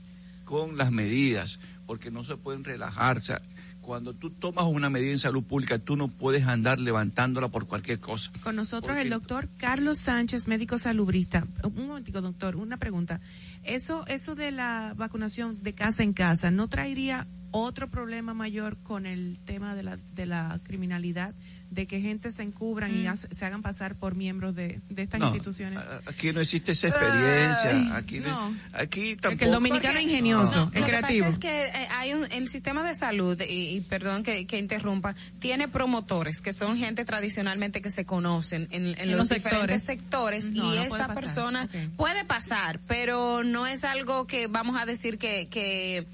[0.45, 3.35] con las medidas porque no se pueden relajarse.
[3.81, 8.01] Cuando tú tomas una medida en salud pública, tú no puedes andar levantándola por cualquier
[8.01, 8.33] cosa.
[8.43, 11.47] Con nosotros el doctor Carlos Sánchez, médico salubrista.
[11.63, 13.21] Un momentico, doctor, una pregunta.
[13.65, 19.07] Eso, eso de la vacunación de casa en casa, ¿no traería otro problema mayor con
[19.07, 21.35] el tema de la, de la criminalidad,
[21.75, 23.17] de que gente se encubran y mm.
[23.35, 25.81] se hagan pasar por miembros de, de estas instituciones.
[26.07, 27.97] Aquí no existe esa experiencia.
[27.97, 28.57] aquí no.
[28.73, 29.45] aquí tampoco.
[29.45, 31.27] el dominicano es ingenioso, es creativo.
[31.27, 35.69] es que eh, hay un, el sistema de salud, y, perdón que, que, interrumpa, tiene
[35.69, 41.13] promotores que son gente tradicionalmente que se conocen en, en, los, diferentes sectores, y esta
[41.13, 46.07] persona puede pasar, pero no es algo que vamos a decir que, que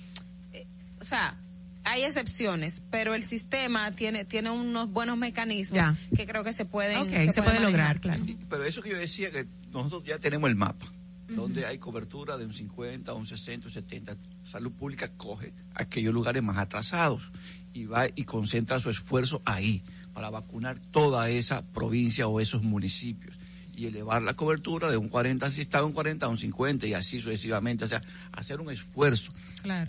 [1.00, 1.36] o sea,
[1.84, 7.32] hay excepciones, pero el sistema tiene tiene unos buenos mecanismos que creo que se pueden
[7.32, 8.24] se, puede lograr, claro.
[8.48, 10.86] Pero eso que yo decía que nosotros ya tenemos el mapa
[11.28, 14.16] donde hay cobertura de un 50, un 60, un 70.
[14.44, 17.30] Salud Pública coge aquellos lugares más atrasados
[17.72, 19.82] y va y concentra su esfuerzo ahí
[20.12, 23.36] para vacunar toda esa provincia o esos municipios
[23.74, 26.94] y elevar la cobertura de un 40 si estaba un 40 a un 50 y
[26.94, 28.02] así sucesivamente, o sea,
[28.32, 29.32] hacer un esfuerzo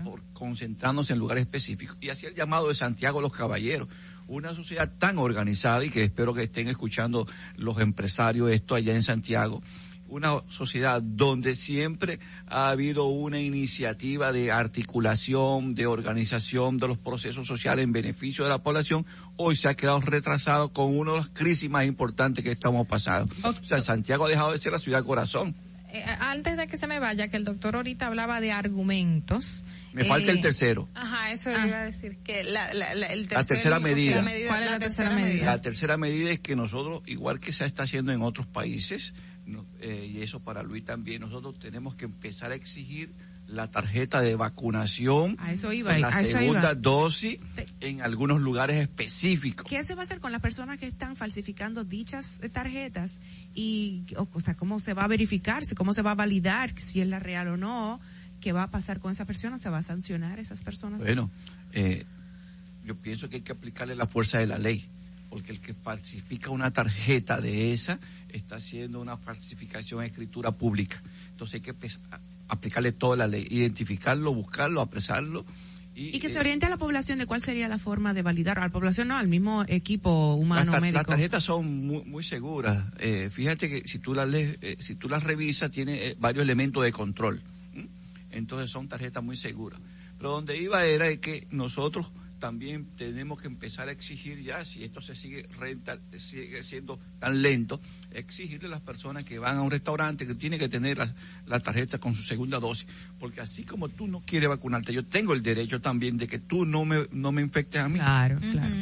[0.04, 1.98] por concentrándose en lugares específicos.
[2.02, 3.88] Y así el llamado de Santiago los Caballeros,
[4.28, 7.28] una sociedad tan organizada y que espero que estén escuchando
[7.58, 9.62] los empresarios esto allá en Santiago,
[10.12, 17.48] una sociedad donde siempre ha habido una iniciativa de articulación, de organización de los procesos
[17.48, 19.06] sociales en beneficio de la población,
[19.38, 23.34] hoy se ha quedado retrasado con una de las crisis más importantes que estamos pasando.
[23.44, 25.56] O sea, Santiago ha dejado de ser la ciudad corazón.
[25.94, 29.66] Eh, antes de que se me vaya, que el doctor ahorita hablaba de argumentos.
[29.92, 30.88] Me falta el eh, tercero.
[30.94, 31.68] Ajá, eso ah.
[31.68, 34.22] iba a decir que la, la, el la tercera medida.
[34.22, 35.46] ¿Cuál es la, tercera, medida?
[35.46, 39.14] La tercera medida es que nosotros, igual que se está haciendo en otros países,
[39.82, 43.14] eh, y eso para Luis también, nosotros tenemos que empezar a exigir
[43.52, 47.38] la tarjeta de vacunación, a eso iba, la segunda dosis
[47.82, 49.66] en algunos lugares específicos.
[49.70, 53.18] ¿Qué se va a hacer con las personas que están falsificando dichas tarjetas?
[53.54, 55.64] Y, o, sea, ¿cómo se va a verificar?
[55.76, 58.00] ¿Cómo se va a validar si es la real o no?
[58.40, 59.58] ¿Qué va a pasar con esa persona?
[59.60, 61.02] ¿Se va a sancionar a esas personas?
[61.02, 61.30] Bueno,
[61.74, 62.06] eh,
[62.86, 64.90] yo pienso que hay que aplicarle la fuerza de la ley,
[65.30, 68.00] porque el que falsifica una tarjeta de esa
[68.30, 71.02] está haciendo una falsificación de escritura pública.
[71.32, 71.74] Entonces hay que
[72.52, 75.46] aplicarle toda la ley, identificarlo, buscarlo, apresarlo.
[75.96, 78.60] Y, que se eh, oriente a la población de cuál sería la forma de validar,
[78.60, 80.98] a la población no, al mismo equipo humano médico.
[80.98, 82.86] Las tarjetas son muy, muy seguras.
[83.00, 86.84] Eh, fíjate que si tú las lees, eh, si tú las revisas, tiene varios elementos
[86.84, 87.42] de control.
[88.32, 89.80] Entonces son tarjetas muy seguras.
[90.18, 92.12] Pero donde iba era que nosotros
[92.42, 97.42] también tenemos que empezar a exigir ya, si esto se sigue renta, sigue siendo tan
[97.42, 97.80] lento,
[98.12, 101.14] exigirle a las personas que van a un restaurante que tienen que tener la,
[101.46, 102.88] la tarjeta con su segunda dosis,
[103.22, 106.66] porque así como tú no quieres vacunarte, yo tengo el derecho también de que tú
[106.66, 108.00] no me, no me infectes a mí.
[108.00, 108.76] Claro, claro.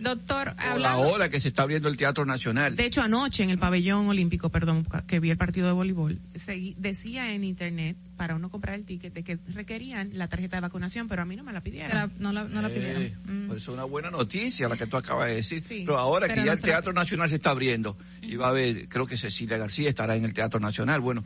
[0.00, 2.74] Doctor, O la hablando, hora que se está abriendo el Teatro Nacional.
[2.76, 6.74] De hecho, anoche en el pabellón olímpico, perdón, que vi el partido de voleibol, segui-
[6.76, 11.08] decía en internet para uno comprar el ticket de que requerían la tarjeta de vacunación,
[11.08, 11.88] pero a mí no me la pidieron.
[11.90, 13.46] Se la- no la- no la Eh, pidieron.
[13.46, 15.62] Pues es una buena noticia la que tú acabas de decir.
[15.68, 18.36] pero ahora pero que no ya el se la- Teatro Nacional se está abriendo y
[18.36, 21.00] va a haber, creo que Cecilia García estará en el Teatro Nacional.
[21.00, 21.24] Bueno,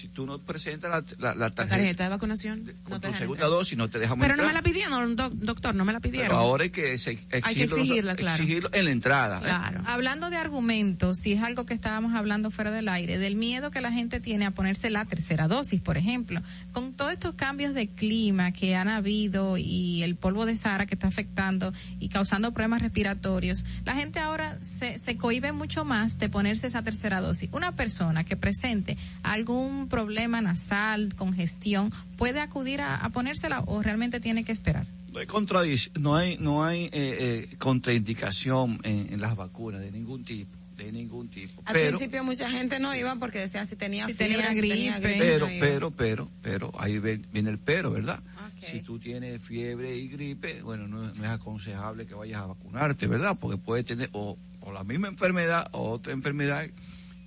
[0.00, 3.44] si tú no presentas la, la- la La tarjeta, de vacunación con no tu segunda
[3.44, 3.50] entrar.
[3.50, 6.28] dosis, no te dejamos Pero no me la pidieron, doc- doctor, no me la pidieron.
[6.28, 8.42] Pero ahora hay que se- Hay que exigirlo, exigirla, claro.
[8.42, 9.38] exigirlo en la entrada.
[9.38, 9.42] ¿eh?
[9.44, 9.82] Claro.
[9.86, 13.80] Hablando de argumentos, si es algo que estábamos hablando fuera del aire, del miedo que
[13.80, 16.40] la gente tiene a ponerse la tercera dosis, por ejemplo,
[16.72, 20.94] con todos estos cambios de clima que han habido y el polvo de Sahara que
[20.94, 26.28] está afectando y causando problemas respiratorios, la gente ahora se, se cohíbe mucho más de
[26.28, 27.48] ponerse esa tercera dosis.
[27.52, 34.20] Una persona que presente algún problema nasal, congestión, puede acudir a, a ponérsela o realmente
[34.20, 34.86] tiene que esperar.
[35.12, 39.90] No hay contradic- no hay, no hay eh, eh, contraindicación en, en las vacunas de
[39.90, 41.60] ningún tipo, de ningún tipo.
[41.64, 44.60] Al pero, principio mucha gente no iba porque decía si tenía Si fiebre, tenía si
[44.60, 45.18] tenía gripe.
[45.18, 48.20] pero, no pero, pero, pero, ahí ven- viene el pero, ¿verdad?
[48.60, 53.06] Si tú tienes fiebre y gripe, bueno, no, no es aconsejable que vayas a vacunarte,
[53.06, 53.36] ¿verdad?
[53.40, 56.66] Porque puede tener o, o la misma enfermedad o otra enfermedad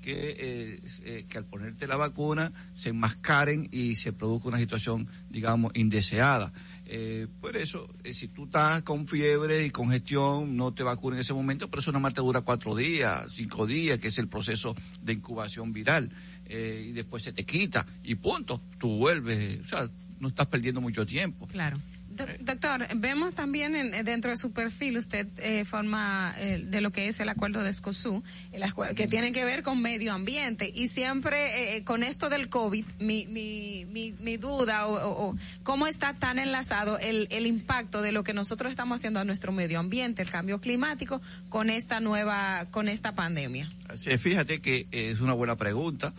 [0.03, 5.07] que, eh, eh, que al ponerte la vacuna se enmascaren y se produzca una situación,
[5.29, 6.51] digamos, indeseada.
[6.85, 11.21] Eh, por eso, eh, si tú estás con fiebre y congestión, no te vacunes en
[11.21, 14.27] ese momento, pero eso nada más te dura cuatro días, cinco días, que es el
[14.27, 16.09] proceso de incubación viral.
[16.45, 19.89] Eh, y después se te quita y punto, tú vuelves, o sea,
[20.19, 21.47] no estás perdiendo mucho tiempo.
[21.47, 21.77] Claro.
[22.15, 26.91] Do- Doctor, vemos también en- dentro de su perfil, usted eh, forma eh, de lo
[26.91, 30.71] que es el acuerdo de Escozú, el acuer- que tiene que ver con medio ambiente.
[30.73, 36.13] Y siempre eh, con esto del COVID, mi, mi, mi, duda o, o- cómo está
[36.13, 40.21] tan enlazado el, el impacto de lo que nosotros estamos haciendo a nuestro medio ambiente,
[40.21, 43.69] el cambio climático, con esta nueva, con esta pandemia.
[43.95, 46.13] Sí, fíjate que eh, es una buena pregunta.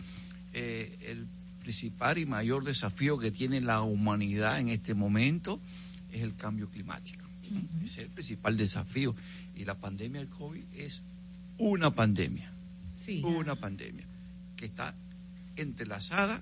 [0.53, 1.27] Eh, el
[1.61, 5.59] principal y mayor desafío que tiene la humanidad en este momento
[6.15, 7.25] es el cambio climático.
[7.83, 9.15] Ese es el principal desafío.
[9.55, 11.01] Y la pandemia del COVID es
[11.57, 12.51] una pandemia.
[13.23, 14.05] Una pandemia
[14.55, 14.95] que está
[15.55, 16.41] entrelazada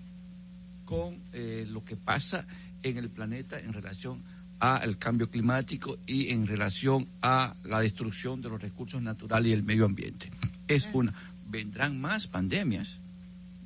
[0.85, 2.45] con eh, lo que pasa
[2.83, 4.23] en el planeta en relación
[4.59, 9.63] al cambio climático y en relación a la destrucción de los recursos naturales y el
[9.63, 10.31] medio ambiente.
[10.67, 11.13] Es una.
[11.45, 12.99] Vendrán más pandemias,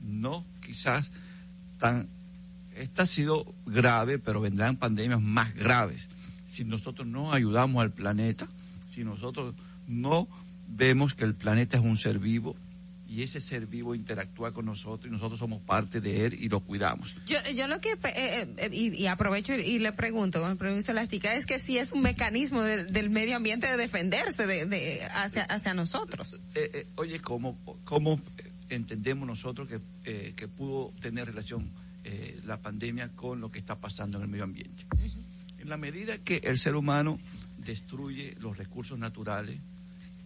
[0.01, 1.11] no quizás
[1.77, 2.09] tan.
[2.79, 6.07] Esta ha sido grave, pero vendrán pandemias más graves.
[6.45, 8.47] Si nosotros no ayudamos al planeta,
[8.87, 9.53] si nosotros
[9.87, 10.27] no
[10.67, 12.55] vemos que el planeta es un ser vivo
[13.09, 16.59] y ese ser vivo interactúa con nosotros y nosotros somos parte de él y lo
[16.59, 17.15] cuidamos.
[17.25, 20.57] Yo, yo lo que, eh, eh, y, y aprovecho y, y le pregunto, con el
[20.57, 24.65] permiso elástica, es que si es un mecanismo de- del medio ambiente de defenderse de,
[24.65, 26.33] de- hacia, hacia nosotros.
[26.53, 28.19] Eh, eh, oye, ¿cómo, cómo
[28.67, 31.65] entendemos nosotros que, eh, que pudo tener relación
[32.07, 34.85] eh, la pandemia con lo que está pasando en el medio ambiente?
[35.59, 37.19] En la medida que el ser humano
[37.57, 39.59] destruye los recursos naturales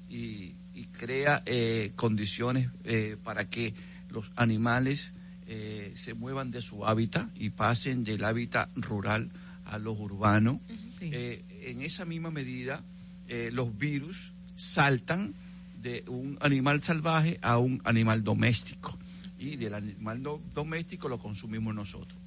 [0.10, 3.74] y, y crea eh, condiciones eh, para que
[4.10, 5.14] los animales
[5.48, 9.32] eh, se muevan de su hábitat y pasen del hábitat rural
[9.66, 10.60] a los urbanos,
[11.00, 12.84] eh, en esa misma medida
[13.28, 15.34] eh, los virus saltan
[15.82, 18.98] de un animal salvaje a un animal doméstico
[19.42, 22.18] y del animal do- doméstico lo consumimos nosotros.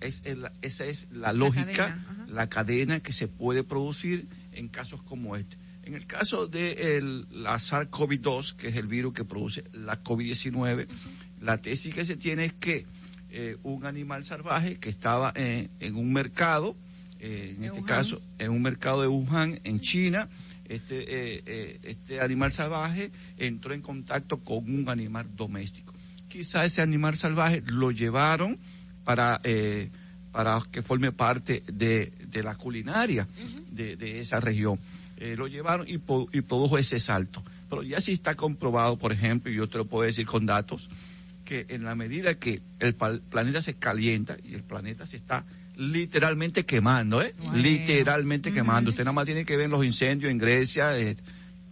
[0.00, 5.02] Es el- esa es la lógica, cadena, la cadena que se puede producir en casos
[5.02, 5.56] como este.
[5.84, 10.86] En el caso de el- la SARS-CoV-2, que es el virus que produce la COVID-19,
[11.40, 12.86] la tesis que se tiene es que
[13.34, 16.76] eh, un animal salvaje que estaba en, en un mercado,
[17.18, 17.84] eh, en este Wuhan.
[17.84, 20.28] caso en un mercado de Wuhan, en China,
[20.68, 25.91] este, eh, este animal salvaje entró en contacto con un animal doméstico.
[26.32, 28.58] Quizá ese animal salvaje lo llevaron
[29.04, 29.90] para, eh,
[30.32, 33.28] para que forme parte de, de la culinaria
[33.70, 34.78] de, de esa región.
[35.18, 36.00] Eh, lo llevaron y,
[36.32, 37.44] y produjo ese salto.
[37.68, 40.88] Pero ya sí está comprobado, por ejemplo, y yo te lo puedo decir con datos,
[41.44, 45.44] que en la medida que el planeta se calienta y el planeta se está
[45.76, 47.34] literalmente quemando, ¿eh?
[47.54, 48.90] Literalmente quemando.
[48.90, 51.16] Usted nada más tiene que ver los incendios en Grecia, eh,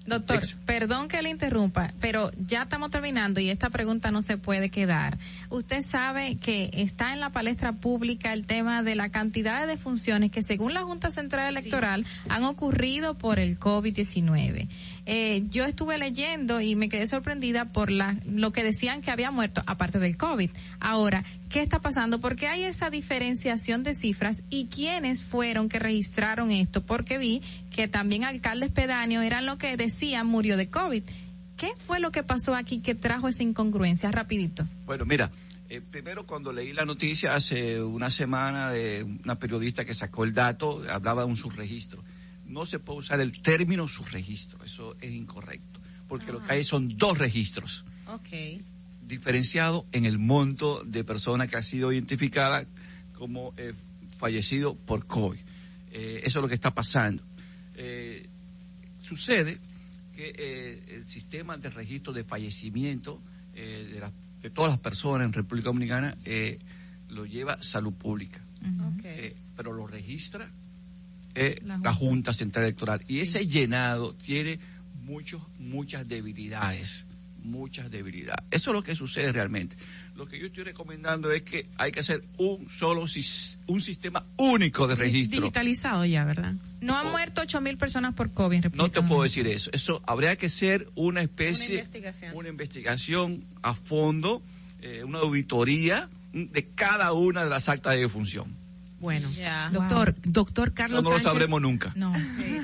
[0.07, 4.71] Doctor, perdón que le interrumpa, pero ya estamos terminando y esta pregunta no se puede
[4.71, 5.19] quedar.
[5.51, 10.31] Usted sabe que está en la palestra pública el tema de la cantidad de defunciones
[10.31, 14.69] que según la Junta Central Electoral han ocurrido por el COVID-19.
[15.13, 19.33] Eh, yo estuve leyendo y me quedé sorprendida por la, lo que decían que había
[19.33, 20.51] muerto aparte del COVID.
[20.79, 22.21] Ahora, ¿qué está pasando?
[22.21, 26.87] ¿Por qué hay esa diferenciación de cifras y quiénes fueron que registraron esto?
[26.87, 27.43] Porque vi
[27.75, 31.03] que también alcaldes pedáneos eran lo que decían murió de COVID.
[31.57, 34.13] ¿Qué fue lo que pasó aquí que trajo esa incongruencia?
[34.13, 34.65] Rapidito.
[34.87, 35.33] Bueno, mira,
[35.71, 40.35] eh, primero cuando leí la noticia hace una semana de una periodista que sacó el
[40.35, 42.01] dato, hablaba de un subregistro
[42.51, 46.99] no se puede usar el término subregistro, eso es incorrecto, porque lo que hay son
[46.99, 47.85] dos registros.
[48.09, 48.61] Ok.
[49.03, 52.67] Diferenciado en el monto de persona que ha sido identificada
[53.15, 53.73] como eh,
[54.19, 55.39] fallecido por COVID.
[55.93, 57.23] Eh, eso es lo que está pasando.
[57.75, 58.29] Eh,
[59.03, 59.59] sucede
[60.15, 63.23] que el sistema de registro de fallecimiento
[63.55, 64.03] de,
[64.43, 66.15] de, todas las personas en República Dominicana
[67.09, 68.43] lo lleva salud pública.
[69.57, 70.51] pero lo registra
[71.63, 72.33] la, Junta.
[72.33, 73.03] Central Electoral.
[73.09, 74.59] Y ese llenado tiene
[75.03, 77.07] muchos, muchas debilidades,
[77.43, 78.45] muchas debilidades.
[78.51, 79.77] Eso es lo que sucede realmente.
[80.17, 83.07] Lo que yo estoy recomendando es que hay que hacer un solo
[83.67, 85.41] un sistema único de registro.
[85.41, 86.55] Digitalizado ya, ¿verdad?
[86.81, 88.67] No han muerto ocho mil personas por COVID.
[88.75, 89.71] no te puedo decir eso.
[89.73, 94.43] Eso habría que ser una especie, una investigación, una investigación a fondo,
[94.83, 98.60] eh, una auditoría de cada una de las actas de defunción.
[99.01, 99.31] Bueno,
[99.73, 101.91] doctor, doctor Carlos no lo sabremos nunca.
[101.97, 102.13] No.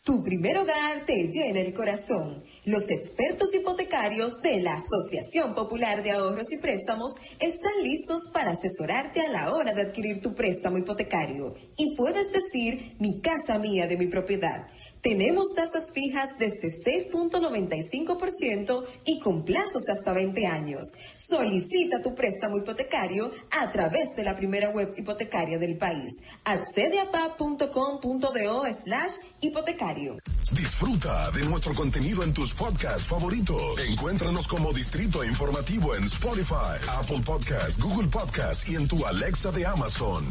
[0.08, 2.42] Tu primer hogar te llena el corazón.
[2.68, 9.22] Los expertos hipotecarios de la Asociación Popular de Ahorros y Préstamos están listos para asesorarte
[9.22, 11.54] a la hora de adquirir tu préstamo hipotecario.
[11.78, 14.66] Y puedes decir, mi casa mía de mi propiedad
[15.00, 20.88] tenemos tasas fijas desde 6.95% y con plazos hasta 20 años.
[21.16, 26.10] Solicita tu préstamo hipotecario a través de la primera web hipotecaria del país.
[26.44, 30.16] Accede a pa.com.do slash hipotecario.
[30.52, 33.78] Disfruta de nuestro contenido en tus podcasts favoritos.
[33.90, 39.66] Encuéntranos como Distrito Informativo en Spotify, Apple Podcasts, Google Podcasts y en tu Alexa de
[39.66, 40.24] Amazon.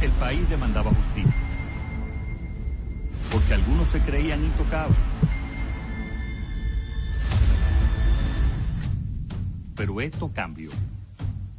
[0.00, 1.51] El país demandaba justicia
[3.32, 4.98] porque algunos se creían intocables.
[9.74, 10.70] Pero esto cambió.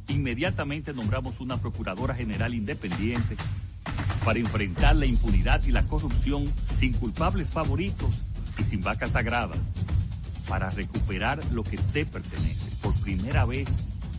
[0.08, 3.36] Inmediatamente nombramos una Procuradora General independiente
[4.24, 8.14] para enfrentar la impunidad y la corrupción sin culpables favoritos
[8.56, 9.58] y sin vacas sagradas,
[10.48, 12.70] para recuperar lo que te pertenece.
[12.80, 13.68] Por primera vez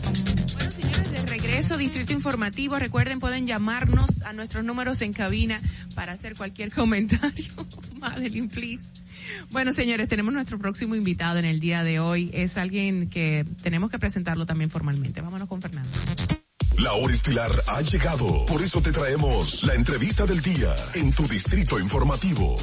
[0.73, 2.79] señores, de regreso, Distrito Informativo.
[2.79, 5.61] Recuerden, pueden llamarnos a nuestros números en cabina
[5.95, 7.53] para hacer cualquier comentario.
[8.01, 8.83] Madeline, please.
[9.51, 12.31] Bueno, señores, tenemos nuestro próximo invitado en el día de hoy.
[12.33, 15.21] Es alguien que tenemos que presentarlo también formalmente.
[15.21, 15.91] Vámonos con Fernando.
[16.79, 18.47] La hora estilar ha llegado.
[18.47, 22.57] Por eso te traemos la entrevista del día en tu Distrito Informativo.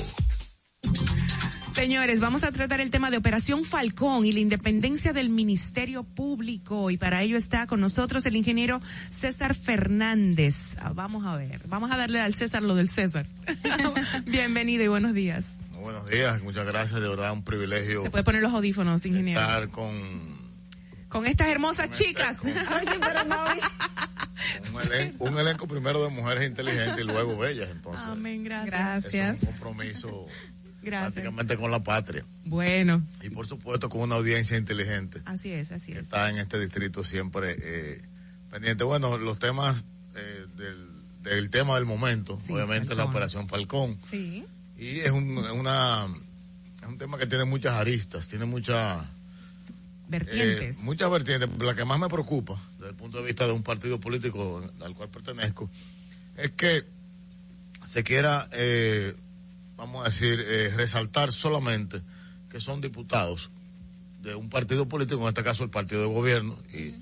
[1.83, 6.89] Señores, vamos a tratar el tema de Operación Falcón y la independencia del Ministerio Público.
[6.91, 8.79] Y para ello está con nosotros el ingeniero
[9.09, 10.77] César Fernández.
[10.79, 13.25] Ah, Vamos a ver, vamos a darle al César lo del César.
[14.25, 15.57] Bienvenido y buenos días.
[15.73, 19.41] Muy buenos días, muchas gracias, de verdad un privilegio Se puede poner los audífonos, ingeniero.
[19.41, 20.37] estar con
[21.09, 22.37] Con estas hermosas chicas.
[22.43, 22.51] un,
[24.81, 29.43] elen- un elenco primero de mujeres inteligentes y luego bellas, entonces Amén, gracias.
[29.43, 30.27] es un compromiso
[30.83, 31.13] Gracias.
[31.13, 35.91] prácticamente con la patria Bueno, y por supuesto con una audiencia inteligente así es, así
[35.93, 36.03] que es.
[36.05, 38.01] está en este distrito siempre eh,
[38.51, 38.83] pendiente.
[38.83, 40.87] Bueno, los temas eh, del,
[41.21, 43.97] del tema del momento, obviamente la operación Falcón.
[43.99, 44.45] Sí.
[44.77, 46.07] Y es un, es una,
[46.81, 49.03] es un tema que tiene muchas aristas, tiene muchas
[50.07, 50.77] Vertientes.
[50.77, 51.49] eh, muchas vertientes.
[51.59, 54.93] La que más me preocupa, desde el punto de vista de un partido político al
[54.93, 55.69] cual pertenezco,
[56.37, 56.83] es que
[57.85, 59.15] se quiera, eh,
[59.77, 62.01] vamos a decir, eh, resaltar solamente
[62.49, 63.49] que son diputados
[64.21, 66.95] de un partido político, en este caso el partido de gobierno, y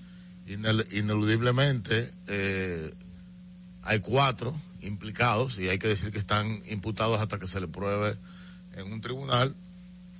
[0.51, 2.93] inel- ineludiblemente eh,
[3.83, 8.17] hay cuatro implicados y hay que decir que están imputados hasta que se le pruebe
[8.75, 9.55] en un tribunal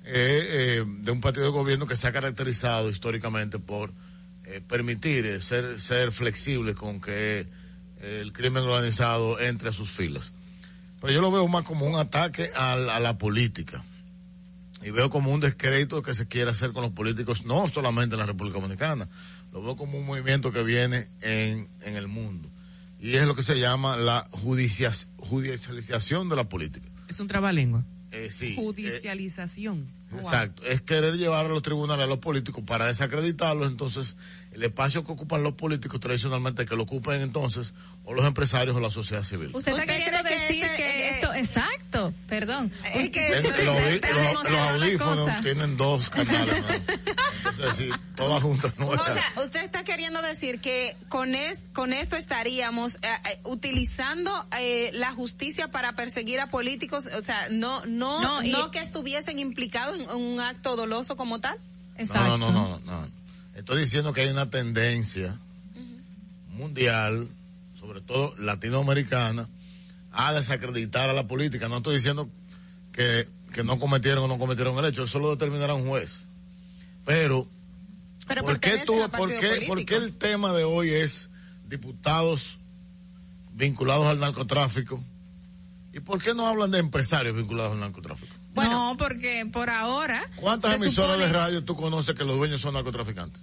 [0.04, 0.46] eh,
[0.82, 3.92] eh, de un partido de gobierno que se ha caracterizado históricamente por
[4.44, 7.46] eh, permitir ser ser flexible con que
[8.00, 10.32] el crimen organizado entre a sus filas.
[11.02, 13.84] Pero yo lo veo más como un ataque a la política
[14.82, 18.20] y veo como un descrédito que se quiere hacer con los políticos, no solamente en
[18.20, 19.08] la República Dominicana,
[19.52, 22.48] lo veo como un movimiento que viene en, en el mundo.
[22.98, 26.88] Y es lo que se llama la judicia- judicialización de la política.
[27.08, 27.84] Es un trabalengua.
[28.12, 29.88] Eh, sí, Judicialización.
[30.12, 30.62] eh, exacto.
[30.66, 34.16] Es querer llevar a los tribunales a los políticos para desacreditarlos, entonces
[34.52, 37.72] el espacio que ocupan los políticos tradicionalmente que lo ocupen entonces
[38.04, 39.50] o los empresarios o la sociedad civil.
[39.54, 42.12] Usted está queriendo decir que, esto, exacto,
[42.46, 42.72] perdón.
[42.94, 44.00] Es que los, audi-
[44.34, 46.60] los- los audífonos tienen dos canales.
[46.60, 46.94] ¿no?
[47.50, 51.92] Entonces, sí, todas juntas no O sea, usted está queriendo decir que con, es, con
[51.92, 52.98] esto estaríamos eh,
[53.30, 58.66] eh, utilizando eh, la justicia para perseguir a políticos, o sea, no no No, no,
[58.66, 61.58] y- que estuviesen implicados en un acto doloso como tal.
[62.14, 63.08] No, no, no, no, no.
[63.54, 65.38] Estoy diciendo que hay una tendencia
[66.48, 67.28] mundial,
[67.78, 69.48] sobre todo latinoamericana,
[70.12, 71.68] a desacreditar a la política.
[71.68, 72.28] No estoy diciendo
[72.92, 76.26] que, que no cometieron o no cometieron el hecho, eso lo determinará un juez.
[77.04, 77.46] Pero,
[78.28, 81.30] Pero ¿por, qué tú, por, qué, por qué el tema de hoy es
[81.66, 82.58] diputados
[83.52, 85.02] vinculados al narcotráfico?
[85.92, 88.34] ¿Y por qué no hablan de empresarios vinculados al narcotráfico?
[88.54, 90.22] no, porque por ahora.
[90.36, 93.42] ¿Cuántas emisoras supone- de radio tú conoces que los dueños son narcotraficantes?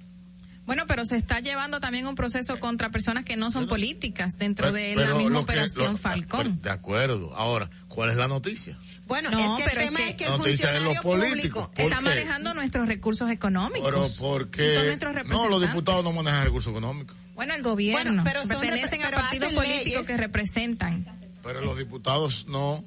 [0.70, 4.72] Bueno, pero se está llevando también un proceso contra personas que no son políticas dentro
[4.72, 6.62] de la Pero misma lo que- operación lo- Falcón.
[6.62, 7.36] De acuerdo.
[7.36, 8.78] Ahora, ¿cuál es la noticia?
[9.08, 11.32] Bueno, No, es que pero el es tema que- es que el es funcionario político.
[11.32, 12.02] público ¿Por Está qué?
[12.04, 13.90] manejando nuestros recursos económicos.
[13.90, 15.50] Pero Y son porque nuestros no, representantes.
[15.50, 18.04] los diputados no manejan recursos económicos, Bueno, el gobierno.
[18.04, 20.06] Bueno, pero son pertenecen a pero partidos políticos leyes.
[20.06, 21.06] que representan.
[21.42, 22.84] pero los diputados no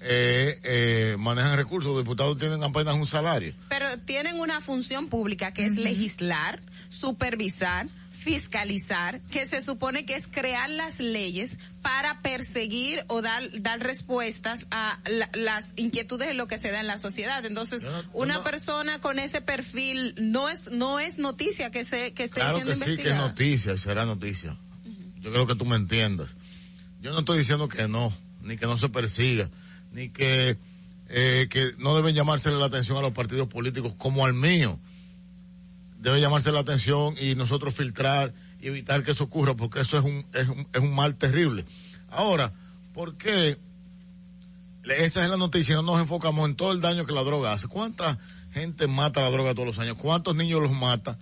[0.00, 3.52] eh, eh, manejan recursos, los diputados tienen apenas un salario.
[3.68, 10.26] Pero tienen una función pública que es legislar, supervisar, fiscalizar, que se supone que es
[10.28, 16.46] crear las leyes para perseguir o dar, dar respuestas a la- las inquietudes de lo
[16.46, 17.44] que se da en la sociedad.
[17.46, 22.40] Entonces, una persona con ese perfil no es no es noticia que se que esté
[22.40, 24.56] Claro siendo que sí, que es noticia y será noticia.
[25.20, 26.36] Yo creo que tú me entiendas.
[27.00, 28.12] Yo no estoy diciendo que no,
[28.42, 29.48] ni que no se persiga,
[29.98, 30.56] ni que,
[31.08, 34.78] eh, que no deben llamársele la atención a los partidos políticos como al mío.
[35.98, 40.04] Debe llamarse la atención y nosotros filtrar y evitar que eso ocurra, porque eso es
[40.04, 41.64] un, es un, es un mal terrible.
[42.10, 42.52] Ahora,
[42.94, 43.58] ¿por qué?
[44.84, 47.66] Esa es la noticia, no nos enfocamos en todo el daño que la droga hace.
[47.66, 48.18] ¿Cuánta
[48.52, 49.96] gente mata la droga todos los años?
[50.00, 51.18] ¿Cuántos niños los mata?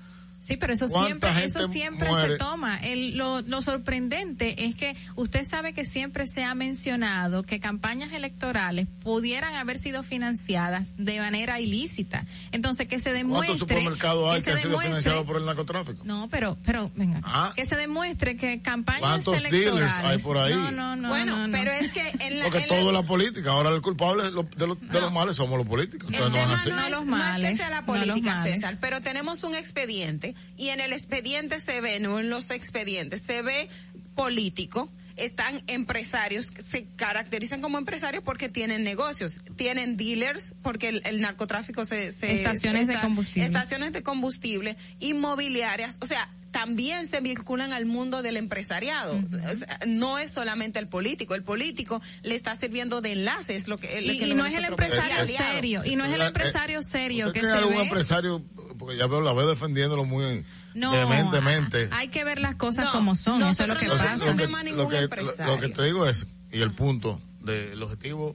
[0.47, 2.33] Sí, pero eso ¿Cuánta siempre, eso siempre muere?
[2.34, 2.76] se toma.
[2.78, 8.12] El, lo, lo sorprendente es que usted sabe que siempre se ha mencionado que campañas
[8.12, 12.25] electorales pudieran haber sido financiadas de manera ilícita.
[12.52, 13.49] Entonces, que se demuestre.
[13.49, 16.02] ¿Cuántos supermercados hay que que se han sido financiados por el narcotráfico?
[16.05, 17.20] No, pero, pero, venga.
[17.25, 17.52] Ah.
[17.57, 19.73] Que se demuestre que campañas ¿Cuántos electorales.
[19.75, 20.55] dealers hay por ahí?
[20.55, 21.08] No, no, no.
[21.08, 21.58] Bueno, no, no.
[21.58, 23.50] pero es que en la, Porque en la- todo es la política.
[23.50, 26.08] Ahora el culpable lo- de, lo- de los males somos los políticos.
[26.12, 28.34] Entonces no es no, es, los no es males, que sea la no los política,
[28.36, 28.55] males.
[28.55, 33.23] César, pero tenemos un expediente y en el expediente se ve, no en los expedientes,
[33.23, 33.68] se ve
[34.15, 41.20] político, están empresarios, se caracterizan como empresarios porque tienen negocios, tienen dealers porque el, el
[41.20, 42.12] narcotráfico se...
[42.12, 43.47] se- Estaciones de combustible.
[43.47, 49.12] Estaciones de combustible, inmobiliarias, o sea, también se vinculan al mundo del empresariado.
[49.15, 53.68] O sea, no es solamente el político, el político le está sirviendo de enlace, es
[53.68, 54.01] lo que...
[54.01, 56.81] Y, que y no es el empresario serio, y no es el La- eh, empresario
[56.83, 57.83] serio ¿Usted que se tiene algún ve.
[57.83, 58.43] empresario?
[58.78, 61.91] Porque ya veo, la veo defendiéndolo muy No, vehementemente.
[61.93, 64.17] hay que ver las cosas No, como son, eso es lo que no pasa.
[64.17, 65.55] lo, que, lo que- lo- empresario.
[65.57, 68.35] lo que te digo es, y el punto del objetivo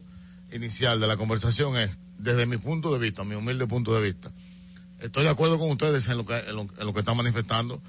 [0.52, 4.32] inicial de la conversación es, desde mi punto de vista, mi humilde punto de vista,
[5.00, 7.82] estoy de acuerdo con ustedes en lo que, en lo, en lo que están manifestando.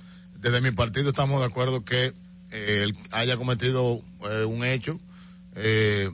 [0.42, 2.12] Desde mi partido estamos de acuerdo que
[2.50, 4.98] eh, él haya cometido eh, un hecho,
[5.54, 6.10] eh,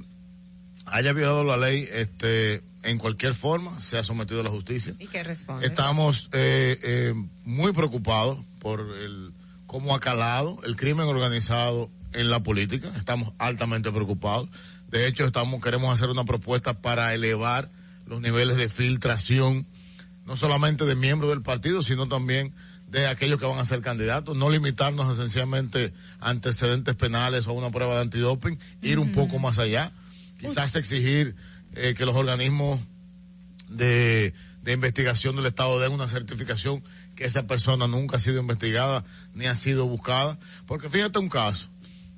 [0.84, 4.94] haya violado la ley, este, en cualquier forma, sea sometido a la justicia.
[4.98, 5.66] ¿Y qué responde?
[5.66, 9.32] Estamos eh, eh, muy preocupados por el
[9.66, 12.92] cómo ha calado el crimen organizado en la política.
[12.96, 14.48] Estamos altamente preocupados.
[14.90, 17.70] De hecho, estamos queremos hacer una propuesta para elevar
[18.06, 19.66] los niveles de filtración,
[20.26, 22.54] no solamente de miembros del partido, sino también
[22.90, 24.36] de aquellos que van a ser candidatos.
[24.36, 29.38] No limitarnos esencialmente a antecedentes penales o a una prueba de antidoping, ir un poco
[29.38, 29.92] más allá.
[30.40, 31.34] Quizás exigir
[31.74, 32.80] eh, que los organismos
[33.68, 36.82] de, de investigación del Estado den una certificación
[37.14, 40.38] que esa persona nunca ha sido investigada ni ha sido buscada.
[40.66, 41.68] Porque fíjate un caso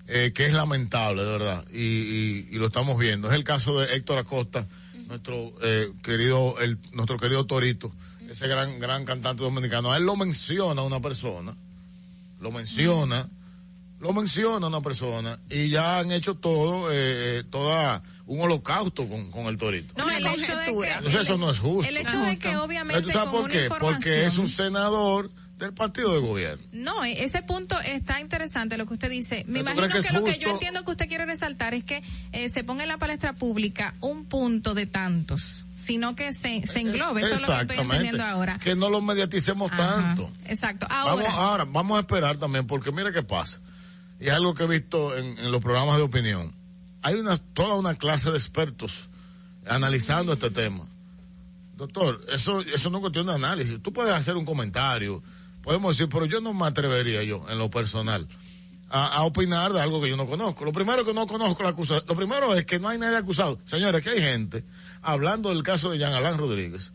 [0.07, 3.29] eh, que es lamentable, de verdad, y, y- y lo estamos viendo.
[3.29, 4.67] Es el caso de Héctor Acosta,
[5.07, 7.93] nuestro eh, querido, el, nuestro querido Torito,
[8.31, 9.91] ese gran, gran cantante dominicano.
[9.91, 11.53] A él lo menciona una persona,
[12.41, 13.29] lo menciona,
[13.99, 19.47] lo menciona una persona, y ya han hecho todo, eh, toda un holocausto con, con
[19.47, 19.93] el Torito.
[19.97, 21.89] No, el hecho de que, Entonces eso no es justo.
[21.89, 23.69] el hecho de que obviamente ¿Tú sabes por qué?
[23.81, 25.29] Porque es un senador
[25.61, 26.65] del partido de gobierno.
[26.73, 29.45] No, e- ese punto está interesante lo que usted dice.
[29.47, 31.85] Me ¿Tú imagino que, que es lo que yo entiendo que usted quiere resaltar es
[31.85, 36.67] que eh, se ponga en la palestra pública un punto de tantos, sino que se,
[36.67, 37.21] se englobe.
[37.23, 37.83] Eso es lo que estoy Exactamente.
[37.83, 38.59] entendiendo ahora.
[38.59, 40.31] Que no lo mediaticemos Ajá, tanto.
[40.47, 40.87] Exacto.
[40.89, 43.61] Vamos, Ahora, ahora, vamos a esperar también, porque mira qué pasa.
[44.19, 46.55] Y es algo que he visto en, en los programas de opinión.
[47.03, 49.09] Hay una, toda una clase de expertos
[49.67, 50.87] analizando este tema.
[51.77, 53.81] Doctor, eso, eso no es cuestión de análisis.
[53.83, 55.23] Tú puedes hacer un comentario,
[55.63, 58.27] podemos decir, pero yo no me atrevería yo, en lo personal,
[58.89, 60.65] a, a opinar de algo que yo no conozco.
[60.65, 63.59] Lo primero que no conozco la acusación, lo primero es que no hay nadie acusado.
[63.65, 64.65] Señores, que hay gente
[65.03, 66.93] hablando del caso de Jean Alain Rodríguez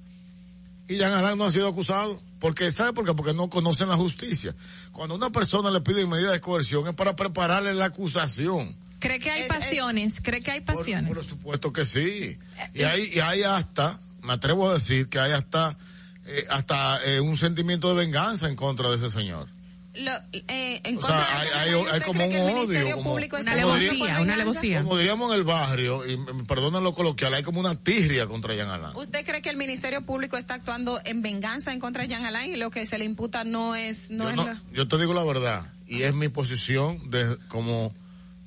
[0.88, 2.22] y Jean Alain no ha sido acusado.
[2.40, 3.14] Porque, ¿sabe por qué?
[3.14, 4.54] Porque no conocen la justicia.
[4.92, 8.76] Cuando una persona le pide medida de coerción es para prepararle la acusación.
[9.00, 10.20] ¿cree que hay pasiones?
[10.22, 11.14] ¿Cree que hay pasiones?
[11.14, 12.38] Por supuesto que sí.
[12.74, 15.78] Y hay, y hay hasta, me atrevo a decir que hay hasta,
[16.26, 19.48] eh, hasta eh, un sentimiento de venganza en contra de ese señor.
[19.94, 22.54] Lo, eh, en O contra sea, de hay, hay, hay ¿usted como un odio.
[22.56, 24.84] Ministerio Como, Público está como actuando diría- por venganza?
[24.84, 28.54] Como diríamos en el barrio, y me perdonen lo coloquial, hay como una tirria contra
[28.56, 28.94] Jean Alain.
[28.98, 32.54] ¿Usted cree que el Ministerio Público está actuando en venganza en contra de Jean Alain
[32.54, 34.98] y lo que se le imputa no es, no yo, es no- la- yo te
[34.98, 37.96] digo la verdad, y es mi posición de, como,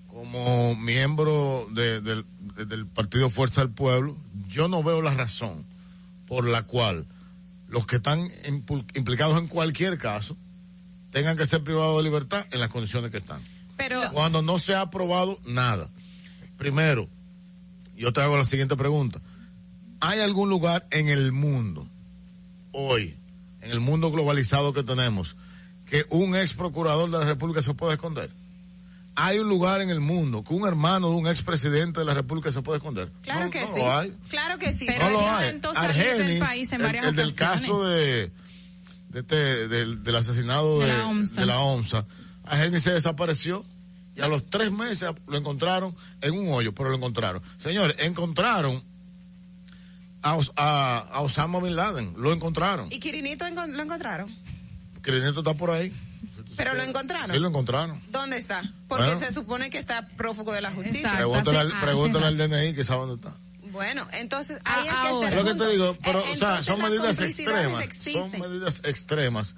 [0.07, 2.27] como miembro de- del,
[2.57, 5.65] de- del Partido Fuerza del Pueblo, yo no veo la razón
[6.27, 7.07] por la cual
[7.69, 8.29] los que están
[8.95, 10.37] implicados en cualquier caso
[11.11, 13.41] tengan que ser privados de libertad en las condiciones que están.
[13.77, 15.91] Pero Cuando no se ha aprobado nada.
[16.57, 17.09] Primero,
[17.97, 19.21] yo te hago la siguiente pregunta.
[20.01, 21.89] ¿Hay algún lugar en el mundo,
[22.73, 23.17] hoy,
[23.61, 25.37] en el mundo globalizado que tenemos,
[25.89, 28.31] que un ex procurador de la República se pueda esconder?
[29.21, 32.15] ¿Hay un lugar en el mundo que un hermano de un ex presidente de la
[32.15, 33.11] República se puede esconder?
[33.23, 33.73] claro No, que no sí.
[33.81, 34.17] lo hay.
[34.29, 34.87] Claro que sí.
[34.87, 35.53] Pero no lo hay.
[35.59, 38.31] del Argenis, país en el- varias el, del caso de,
[39.09, 41.41] de este, del, del asesinato De de, la OMSA.
[41.41, 42.07] de la OMSA,
[42.45, 43.65] Argenis se desapareció
[44.15, 47.43] y a los tres meses lo encontraron en un hoyo, pero lo encontraron.
[47.57, 48.83] Señores, encontraron
[50.23, 52.89] a, Os- a, a Osama Bin Laden, lo encontraron.
[52.93, 54.33] ¿Y Quirinito lo encontraron?
[55.05, 55.93] Quirinito está por ahí.
[56.59, 57.31] ¿Pero lo encontraron?
[57.35, 58.03] Sí, lo encontraron.
[58.11, 58.63] ¿Dónde está?
[58.89, 59.21] Porque Bueno.
[59.21, 61.01] se supone que está prófugo de la justicia.
[61.01, 61.29] Exacto.
[61.31, 63.37] Pregúntale, al, pregúntale al DNI que sabe dónde está.
[63.71, 65.29] Bueno, entonces ahí es que ahora.
[65.29, 68.31] está el Lo que te digo, pero, Eh, o sea, entonces son medidas extremas, son
[68.33, 69.55] medidas extremas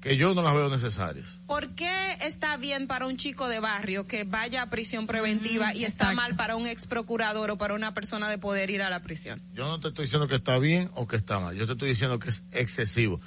[0.00, 1.26] que yo no las veo necesarias.
[1.46, 5.84] ¿Por qué está bien para un chico de barrio que vaya a prisión preventiva y
[5.84, 6.16] está exacto.
[6.16, 9.42] mal para un ex procurador o para una persona de poder ir a la prisión?
[9.52, 11.88] Yo no te estoy diciendo que está bien o que está mal, yo te estoy
[11.88, 13.20] diciendo que es excesivo.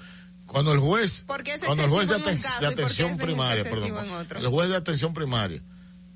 [0.49, 3.63] Cuando el juez, ¿Por qué es cuando el juez de, aten- caso de atención primaria,
[3.63, 3.89] perdón,
[4.41, 5.61] el juez de atención primaria,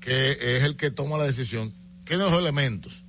[0.00, 1.72] que es el que toma la decisión,
[2.04, 3.02] tiene los elementos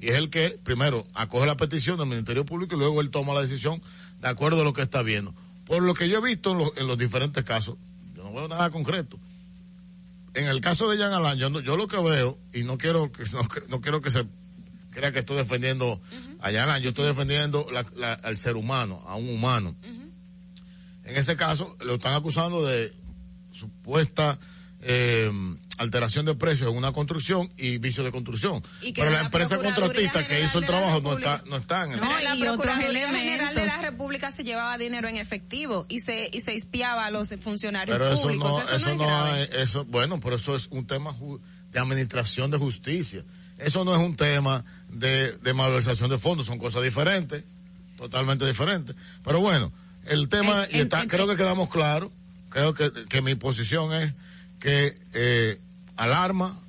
[0.00, 3.34] y es el que primero acoge la petición del Ministerio Público y luego él toma
[3.34, 3.80] la decisión
[4.20, 5.34] de acuerdo a lo que está viendo.
[5.66, 7.76] Por lo que yo he visto en, los- en los diferentes casos,
[8.14, 9.18] yo no veo nada concreto.
[10.34, 13.10] En el caso de Jean Alain, yo, no- yo lo que veo, y no quiero
[13.12, 14.26] que no, no quiero que se
[14.90, 16.00] crea que estoy defendiendo
[16.40, 19.76] a Jean Alain, yo estoy defendiendo la- la- al ser humano, a un humano.
[21.04, 22.92] En ese caso, lo están acusando de
[23.52, 24.38] supuesta
[24.80, 25.30] eh,
[25.78, 28.62] alteración de precios en una construcción y vicio de construcción.
[28.82, 31.84] Y Pero la la empresa contratista que hizo el la trabajo no está, no está
[31.84, 32.00] en el...
[32.00, 33.80] No, la y otros Procuraduría General de la.
[33.82, 38.12] República se llevaba dinero en efectivo y se y se espiaba a los funcionarios Pero
[38.12, 38.50] eso públicos.
[38.50, 41.40] no, eso, eso no es no hay- eso, bueno, pero eso es un tema ju-
[41.70, 43.24] de administración de justicia.
[43.58, 47.46] Eso no es un tema de, de malversación de fondos, son cosas diferentes,
[47.96, 48.96] totalmente diferentes.
[49.24, 49.70] Pero bueno,
[50.06, 52.10] el tema, En- y está, en- creo que quedamos claros,
[52.50, 54.14] creo que, que mi posición es
[54.60, 55.60] que eh,
[55.96, 56.60] alarma,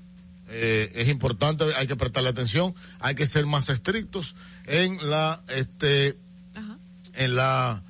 [0.49, 6.15] eh, es importante, hay que prestarle atención, hay que ser más estrictos en la, este,
[7.15, 7.81] en la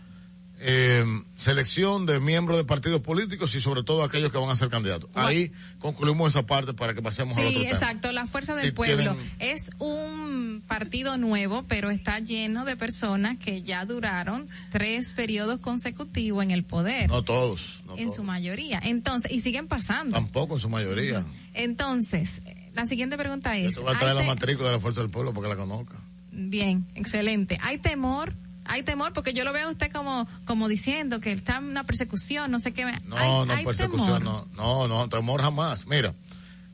[0.68, 4.70] eh, selección de miembros de partidos políticos y sobre todo aquellos que van a ser
[4.70, 5.10] candidatos.
[5.14, 7.70] Ahí concluimos esa parte para que pasemos al otro Sí, tema.
[7.78, 8.12] exacto.
[8.12, 13.62] La Fuerza del Pueblo tienen- es un partido nuevo, pero está lleno de personas que
[13.62, 18.16] ya duraron tres periodos consecutivos en el poder, No todos, no en todos.
[18.16, 18.80] su mayoría.
[18.84, 20.16] Entonces, y siguen pasando.
[20.16, 21.24] Tampoco en su mayoría.
[21.54, 22.42] Entonces,
[22.74, 25.02] la siguiente pregunta Yo es, te voy a traer ¿hay la matrícula de la Fuerza
[25.02, 25.96] del Pueblo para que la conozca.
[26.32, 27.58] bien, excelente.
[27.62, 28.34] ¿Hay temor?
[28.66, 31.84] Hay temor porque yo lo veo a usted como como diciendo que está en una
[31.84, 32.84] persecución, no sé qué.
[33.06, 34.48] No, ¿Hay- no, hay persecución, temor?
[34.56, 35.86] no, no, no, temor jamás.
[35.88, 36.14] Mira,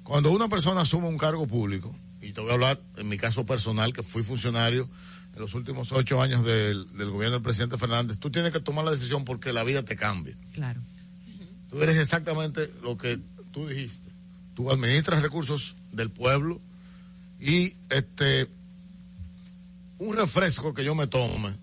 [0.03, 3.45] cuando una persona asume un cargo público, y te voy a hablar en mi caso
[3.45, 4.89] personal, que fui funcionario
[5.35, 8.83] en los últimos ocho años del, del gobierno del presidente Fernández, tú tienes que tomar
[8.85, 10.35] la decisión porque la vida te cambia.
[10.53, 10.81] Claro.
[11.69, 13.19] Tú eres exactamente lo que
[13.51, 14.09] tú dijiste.
[14.53, 16.59] Tú administras recursos del pueblo
[17.39, 18.49] y este
[19.97, 21.55] un refresco que yo me tome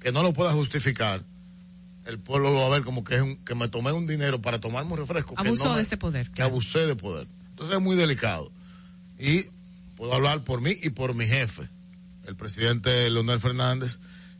[0.00, 1.22] que no lo pueda justificar,
[2.06, 4.40] el pueblo lo va a ver como que es un- que me tomé un dinero
[4.40, 5.34] para tomarme un refresco.
[5.34, 6.30] que Abusó no me- de ese poder.
[6.30, 7.26] Que abusé de poder.
[7.50, 8.50] Entonces es muy delicado.
[9.18, 9.42] Y
[9.96, 11.68] puedo hablar por mí y por mi jefe,
[12.26, 13.98] el presidente Leonel Fernández,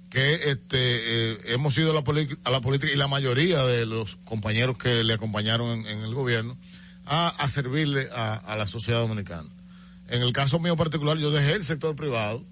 [0.09, 2.03] que este eh, hemos ido a la,
[2.45, 6.15] a la política y la mayoría de los compañeros que le acompañaron en, en el
[6.15, 6.57] gobierno
[7.05, 9.49] a, a servirle a, a la sociedad dominicana.
[10.09, 12.43] En el caso mío particular, yo dejé el sector privado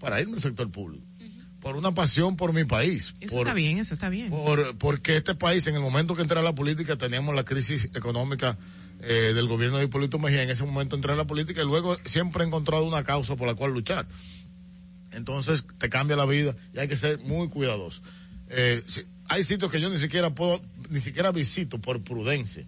[0.00, 1.04] para irme al sector público.
[1.62, 3.14] Por una pasión por mi país.
[3.20, 4.30] Eso por, está bien, eso está bien.
[4.30, 7.84] por, porque este país, en el momento que entré a la política, teníamos la crisis
[7.94, 8.58] económica
[9.00, 10.42] eh, del gobierno de Hipólito Mejía.
[10.42, 13.46] En ese momento entré a la política y luego siempre he encontrado una causa por
[13.46, 14.06] la cual luchar.
[15.12, 18.00] Entonces te cambia la vida y hay que ser muy cuidadoso.
[18.48, 20.60] Eh, si- hay sitios que yo ni siquiera puedo,
[20.90, 22.64] ni siquiera visito por prudencia.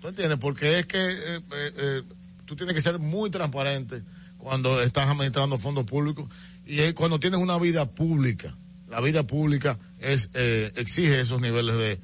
[0.00, 0.38] ¿Tú entiendes?
[0.38, 1.40] Porque es que eh, eh,
[1.76, 2.02] eh,
[2.44, 4.02] tú tienes que ser muy transparente
[4.38, 6.28] cuando estás administrando fondos públicos
[6.66, 8.56] y cuando tienes una vida pública.
[8.88, 11.98] La vida pública es eh, exige esos niveles de,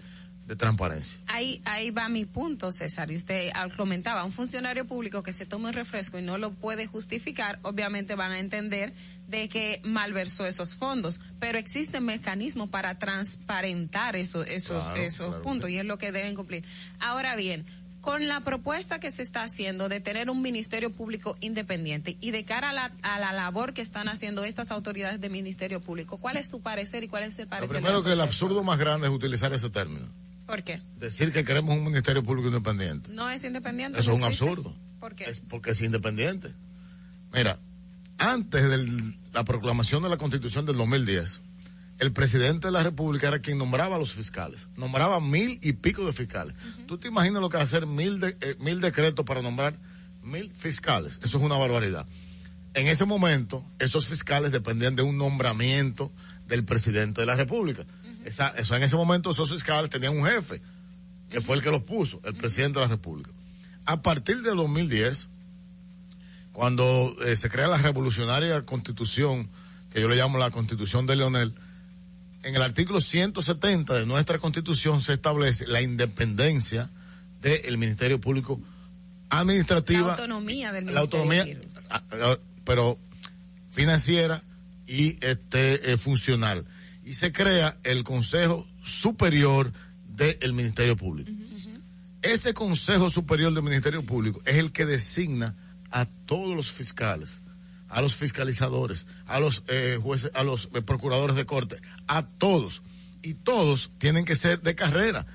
[0.46, 1.20] de transparencia.
[1.26, 3.10] Ahí, ahí va mi punto, César.
[3.10, 6.54] Y usted al- comentaba, un funcionario público que se tome un refresco y no lo
[6.54, 8.94] puede justificar, obviamente van a entender
[9.26, 11.20] de que malversó esos fondos.
[11.38, 15.98] Pero existen mecanismos para transparentar eso- esos, Claro, esos claro que puntos y es lo
[15.98, 16.64] que deben cumplir.
[17.00, 17.66] Ahora bien,
[18.00, 22.44] con la propuesta que se está haciendo de tener un ministerio público independiente y de
[22.44, 26.36] cara a la, a la labor que están haciendo estas autoridades de ministerio público, ¿cuál
[26.36, 27.76] es su parecer y cuál es el Lo parecer?
[27.76, 30.06] primero del que el absurdo más grande es utilizar ese término.
[30.46, 30.80] ¿Por qué?
[30.98, 33.10] Decir que queremos un ministerio público independiente.
[33.12, 34.00] No es independiente.
[34.00, 34.44] Eso no es un existe.
[34.46, 34.76] absurdo.
[35.00, 35.24] ¿Por qué?
[35.24, 36.54] Es porque es independiente.
[37.34, 37.58] Mira,
[38.16, 41.42] antes de la proclamación de la Constitución del 2010,
[41.98, 44.66] el presidente de la República era quien nombraba a los fiscales.
[44.76, 46.54] Nombraba mil y pico de fiscales.
[46.86, 49.76] ¿Tú te imaginas lo que hacer mil, de- eh, mil decretos para nombrar
[50.22, 51.18] mil fiscales?
[51.24, 52.06] Eso es una barbaridad.
[52.74, 56.12] En ese momento, esos fiscales dependían de un nombramiento
[56.46, 57.84] del presidente de la República.
[58.24, 60.60] Esa- eso, en ese momento, esos fiscales tenían un jefe,
[61.30, 63.30] que fue el que los puso, el presidente de la República.
[63.86, 65.28] A partir del 2010,
[66.52, 69.48] cuando eh, se crea la revolucionaria constitución,
[69.90, 71.54] que yo le llamo la constitución de Leonel,
[72.42, 76.90] en el artículo 170 de nuestra constitución se establece la independencia
[77.40, 78.60] del Ministerio Público
[79.30, 81.20] administrativa La autonomía del la ministerio.
[81.20, 81.60] autonomía,
[81.90, 82.98] ah, ah, pero
[83.70, 84.42] financiera
[84.86, 86.66] y este eh, funcional.
[87.04, 89.72] Y se crea el Consejo Superior
[90.06, 91.30] del Ministerio Público.
[92.22, 95.54] Ese Consejo Superior del Ministerio Público es el que designa
[95.90, 97.42] a todos los fiscales,
[97.88, 101.76] a los fiscalizadores, a los eh, jueces, a los eh, procuradores de corte,
[102.06, 102.82] a todos.
[103.22, 105.26] Y todos tienen que ser de carrera,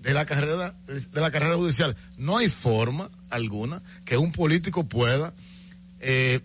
[0.00, 1.96] de la carrera, de la carrera judicial.
[2.16, 5.34] No hay forma alguna que un político pueda
[6.00, 6.40] eh,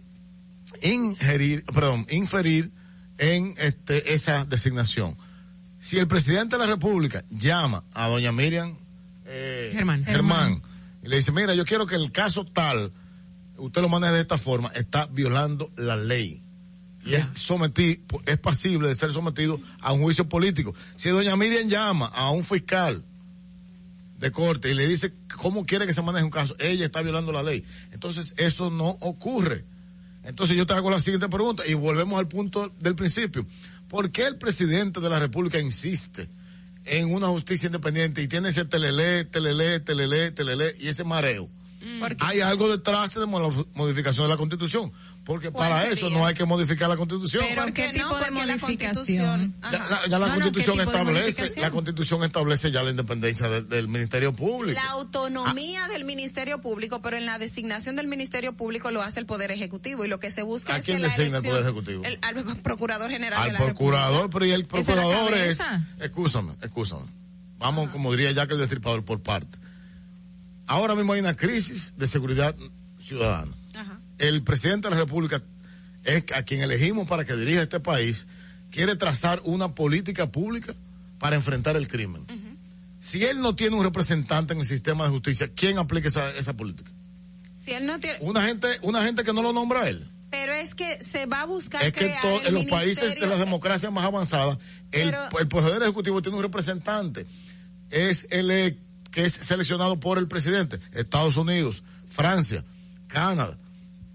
[0.82, 2.72] ingerir, perdón, inferir
[3.18, 5.18] en este, esa designación.
[5.80, 8.78] Si el presidente de la República llama a doña Miriam
[9.26, 10.06] eh, Germán.
[10.06, 10.62] Germán
[11.02, 12.94] y le dice, mira, yo quiero que el caso tal,
[13.58, 16.42] usted lo maneje de esta forma, está violando la ley.
[17.06, 20.74] Y es sometido, es pasible de ser sometido a un juicio político.
[20.96, 23.04] Si doña Miriam llama a un fiscal
[24.20, 27.34] de corte y le dice cómo quiere que se maneje un caso, ella está violando
[27.34, 27.66] la ley.
[27.92, 29.66] Entonces eso no ocurre.
[30.24, 33.46] Entonces yo te hago la siguiente pregunta y volvemos al punto del principio.
[33.90, 36.30] ¿Por qué el presidente de la República insiste
[36.86, 41.50] en una justicia independiente y tiene ese telele, telele, telele, telele y ese mareo?
[42.20, 44.92] Hay algo detrás de mo- modificación de la Constitución.
[45.26, 45.94] Porque ¿Cuál para sería?
[45.94, 47.46] eso no hay que modificar la Constitución.
[47.48, 48.16] Pero ¿Por ¿qué qué tipo no?
[48.20, 49.56] de la modificación?
[49.64, 53.48] Ya, la, ya la No, no, ¿qué Constitución establece, la Constitución establece ya la independencia
[53.48, 54.74] del- del Ministerio Público.
[54.84, 59.26] La autonomía del Ministerio Público, pero en la designación del Ministerio Público lo hace el
[59.26, 61.52] Poder Ejecutivo y lo que se busca ¿A es quién que la designa el elección-
[61.54, 62.04] Poder Ejecutivo?
[62.04, 65.58] el- al Procurador General de al la procurador, pero y el es la procurador es,
[65.58, 65.88] cabeza.
[66.02, 67.06] escúchame, escúchame.
[67.60, 69.58] Vamos, como diría Jack el Destripador, por parte.
[70.68, 72.56] Ahora mismo hay una crisis de seguridad
[73.00, 73.56] ciudadana.
[74.18, 75.42] El presidente de la República
[76.04, 78.28] es a quien elegimos para que dirija este país,
[78.72, 80.74] quiere trazar una política pública
[81.20, 82.26] para enfrentar el crimen.
[83.00, 86.54] Si él no tiene un representante en el sistema de justicia, ¿quién aplica esa, esa
[86.54, 86.90] política?
[87.56, 90.08] Si él no tiene, Una gente, una gente que no lo nombra a él.
[90.32, 93.20] pero es que se va a buscar Es que crear to- el en los países
[93.20, 94.58] de las democracias más avanzadas,
[94.92, 97.26] el, Pero- el Poder Ejecutivo tiene un representante.
[97.90, 98.78] Es el eh,
[99.14, 100.80] que es seleccionado por el presidente.
[100.92, 102.66] Estados Unidos, Francia,
[103.08, 103.58] Canadá.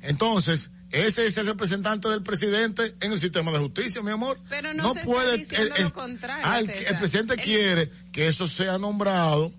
[0.03, 4.39] Entonces, ese es el representante del presidente en el sistema de justicia, mi amor.
[4.49, 6.93] Pero no se está diciendo lo contrario, Ah, el, César.
[6.93, 9.53] el presidente El- quiere que eso sea nombrado,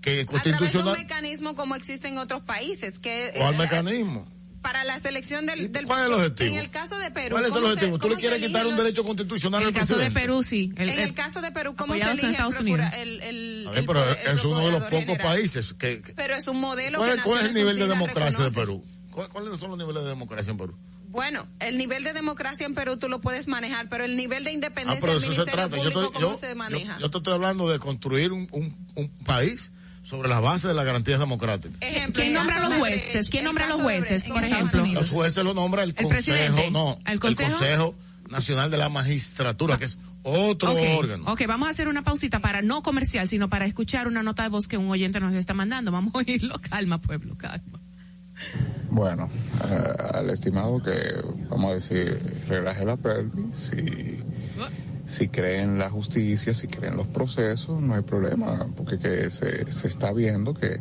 [0.00, 0.96] que a través de un constitucional.
[0.98, 4.26] mecanismo como existe en otros países que ¿Cuál eh, mecanismo?
[4.62, 6.52] Para la selección del, del ¿Cuál es el objetivo?
[6.54, 7.98] en el caso de Perú ¿Cuál es el ¿cómo se- objetivo?
[7.98, 10.20] ¿Tú le quieres se quitar un los- derecho constitucional En al el caso de presidente?
[10.20, 10.72] Perú, sí.
[10.76, 12.94] El- en el- el caso de Perú cómo se elige el, Estados procura- Unidos.
[13.02, 15.18] el, el- A ver, pero es uno de los pocos general?
[15.26, 18.24] países que, que- pero es un modelo ¿Cuál, que cuál es el nivel de democracia
[18.44, 18.54] de reconoce.
[18.60, 18.84] Perú?
[19.10, 20.76] ¿Cuál- ¿Cuáles son los niveles de democracia en Perú?
[21.08, 24.50] Bueno, el nivel de democracia en Perú tú lo puedes manejar, pero el nivel de
[24.50, 25.76] Ah, independencia pero del eso se Ministerio trata.
[25.76, 26.98] Yo, Público, te- ¿cómo yo- se yo- maneja?
[27.00, 29.72] yo te estoy hablando de construir un, un, un país
[30.10, 31.76] sobre la base de las garantías democráticas.
[31.80, 33.30] Ejemplo, ¿Quién el nombra a los jueces?
[33.30, 34.84] ¿Quién el nombra a los jueces, por ejemplo?
[34.86, 36.48] Los jueces lo nombra el, presidente.
[36.48, 37.50] Consejo, no, ¿El el Consejo?
[37.50, 37.94] Consejo
[38.28, 41.24] Nacional de la Magistratura, que es otro Ok, órgano.
[41.32, 44.48] Ok, vamos a hacer una pausita para no comercial, sino para escuchar una nota de
[44.48, 45.92] voz que un oyente nos está mandando.
[45.92, 46.60] Vamos a oírlo.
[46.60, 47.80] Calma, pueblo, calma.
[48.90, 49.30] Bueno,
[49.70, 50.92] eh, al estimado que,
[51.48, 53.76] vamos a decir, relaje la pelvis, si,
[55.10, 59.28] si cree en la justicia, si cree en los procesos, no hay problema, porque que
[59.30, 60.78] se, se está viendo que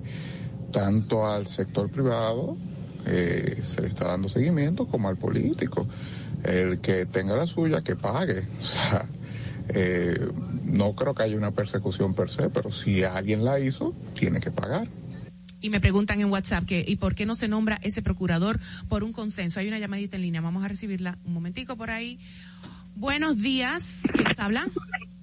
[0.71, 2.55] tanto al sector privado
[3.07, 5.87] eh, se le está dando seguimiento como al político.
[6.43, 8.47] El que tenga la suya, que pague.
[8.59, 9.09] O sea,
[9.69, 10.27] eh,
[10.63, 14.51] no creo que haya una persecución per se, pero si alguien la hizo, tiene que
[14.51, 14.87] pagar.
[15.59, 19.03] Y me preguntan en WhatsApp que, ¿y por qué no se nombra ese procurador por
[19.03, 19.59] un consenso?
[19.59, 22.19] Hay una llamadita en línea, vamos a recibirla un momentico por ahí.
[22.99, 24.65] Buenos días, ¿quién nos habla?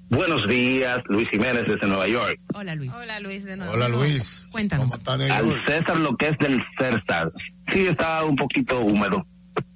[0.08, 2.40] Buenos días, Luis Jiménez desde Nueva York.
[2.54, 2.90] Hola Luis.
[2.90, 3.72] Hola Luis de nuevo.
[3.74, 4.48] Hola Luis.
[4.50, 4.86] Cuéntanos.
[4.86, 5.62] ¿Cómo está Al York?
[5.66, 7.30] César lo que es del César.
[7.70, 9.26] Sí, está un poquito húmedo.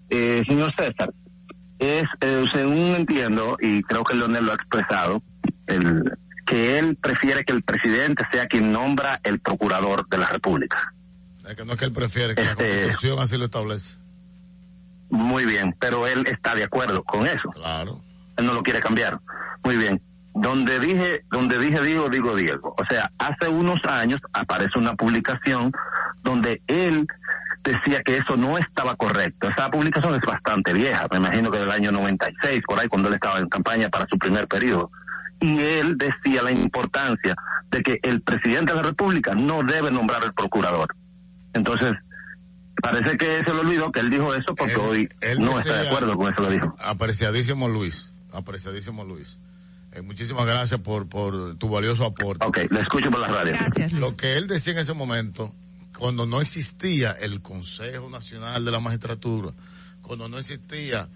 [0.08, 1.12] Eh, señor César,
[1.78, 5.22] es, eh, según entiendo, y creo que Leonel lo ha expresado,
[5.66, 6.10] el,
[6.46, 10.94] que él prefiere que el presidente sea quien nombra el procurador de la República.
[11.46, 13.99] Es que no es que él prefiere, que la Este- Constitución así lo establece.
[15.10, 17.50] Muy bien, pero él está de acuerdo con eso.
[17.50, 18.00] Claro.
[18.36, 19.20] Él no lo quiere cambiar.
[19.64, 20.00] Muy bien.
[20.32, 22.74] Donde dije, donde dije Diego, digo Diego.
[22.78, 25.72] O sea, hace unos años aparece una publicación
[26.22, 27.06] donde él
[27.62, 29.48] decía que eso no estaba correcto.
[29.48, 33.14] Esa publicación es bastante vieja, me imagino que del año 96, por ahí cuando él
[33.14, 34.90] estaba en campaña para su primer periodo.
[35.40, 37.34] Y él decía la importancia
[37.70, 40.94] de que el presidente de la República no debe nombrar el procurador.
[41.54, 41.94] Entonces,
[42.80, 45.88] parece que se le olvidó que él dijo eso porque hoy Él no está de
[45.88, 46.74] acuerdo con eso que dijo.
[46.78, 49.38] Apreciadísimo Luis, apreciadísimo Luis.
[49.92, 52.46] Eh, muchísimas gracias por, por tu valioso aporte.
[52.46, 53.52] Ok, le escucho por la radio.
[53.52, 54.00] Gracias, Luis.
[54.00, 55.52] Lo que él decía en ese momento,
[55.98, 59.52] cuando no existía el Consejo Nacional de la Magistratura,
[60.02, 61.08] cuando no existía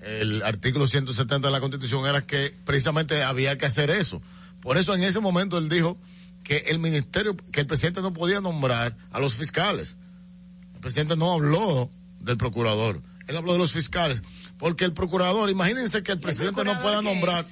[0.00, 4.20] el artículo 170 de la Constitución, era que precisamente había que hacer eso,
[4.60, 5.96] Por eso en ese momento él dijo
[6.42, 9.96] que el ministerio, que el presidente no podía nombrar a los fiscales.
[10.78, 11.90] El presidente no habló
[12.20, 14.22] del procurador, él habló de los fiscales,
[14.58, 17.44] porque el procurador, imagínense que el presidente no pueda nombrar,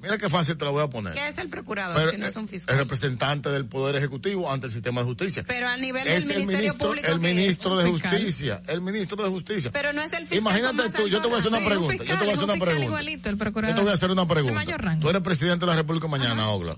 [0.00, 1.12] mira qué fácil te la voy a poner.
[1.12, 2.74] ¿Qué es el procurador Pero, si no es un fiscal?
[2.74, 5.44] el representante del Poder Ejecutivo ante el sistema de justicia.
[5.46, 7.06] Pero al nivel es del el Ministerio ministro, Público.
[7.08, 8.10] el ministro de fiscal.
[8.10, 9.70] Justicia, el ministro de Justicia.
[9.72, 10.38] Pero no es el fiscal.
[10.38, 12.54] Imagínate tú, yo te voy a hacer una pregunta, yo te voy a hacer una
[12.54, 12.84] pregunta.
[12.84, 13.76] igualito, el Yo procurador.
[13.76, 14.54] te voy a hacer una pregunta.
[14.56, 15.02] mayor rango.
[15.02, 16.76] Tú eres presidente de la República mañana, Ogla.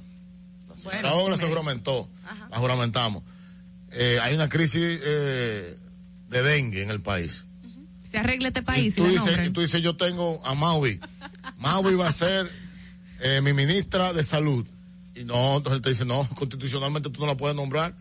[0.84, 2.10] Bueno, la Ogla se juramentó,
[2.50, 3.22] la juramentamos.
[3.96, 5.76] Eh, hay una crisis eh,
[6.34, 7.46] de dengue en el país.
[8.02, 8.94] Se arregla este país.
[8.96, 11.00] tú y dices, tú dices, yo tengo a Maui.
[11.58, 12.50] Maui va a ser
[13.20, 14.66] eh, mi ministra de salud.
[15.14, 17.94] Y no, entonces te dice, no, constitucionalmente tú no la puedes nombrar.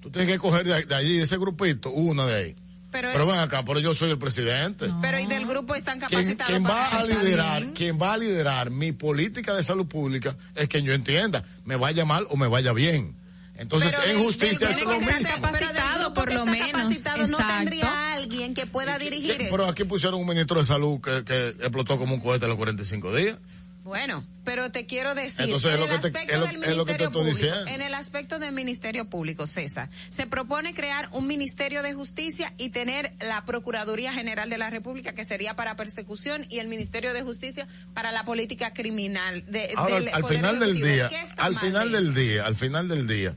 [0.00, 2.56] Tú tienes que coger de, de allí, de ese grupito, una de ahí.
[2.90, 4.86] Pero, Pero ven acá, pero yo soy el presidente.
[5.00, 8.92] pero y del grupo están capacitados quien va a liderar, quien va a liderar mi
[8.92, 13.14] política de salud pública es quien yo entienda, me vaya mal o me vaya bien.
[13.62, 15.12] Entonces, Pero en justicia es lo mismo.
[15.36, 16.70] capacitado, por lo menos.
[16.72, 19.50] Capacitado, no tendría alguien que pueda dirigir eso.
[19.50, 22.56] Pero aquí pusieron un ministro de salud que, que explotó como un cohete a los
[22.56, 23.38] 45 días.
[23.84, 26.46] Bueno, pero te quiero decir, Entonces, es en lo el que te- aspecto es lo-
[26.46, 27.70] del es lo que te Ministerio estoy Público, diciendo.
[27.72, 32.68] en el aspecto del Ministerio Público, César, se propone crear un Ministerio de Justicia y
[32.68, 37.22] tener la Procuraduría General de la República, que sería para persecución, y el Ministerio de
[37.22, 39.42] Justicia para la política criminal.
[39.48, 42.46] De, Ahora, del al Poder final del día, ¿Qué está al final de del día,
[42.46, 43.34] al final del día,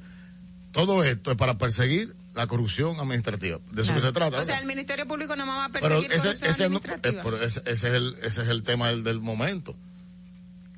[0.76, 3.60] todo esto es para perseguir la corrupción administrativa.
[3.72, 4.40] De eso que se trata.
[4.42, 7.24] O sea, el Ministerio Público no va a Pero perseguir ese, corrupción ese, administrativa.
[7.24, 9.76] eh, ese, ese es el, ese es el tema del, del momento.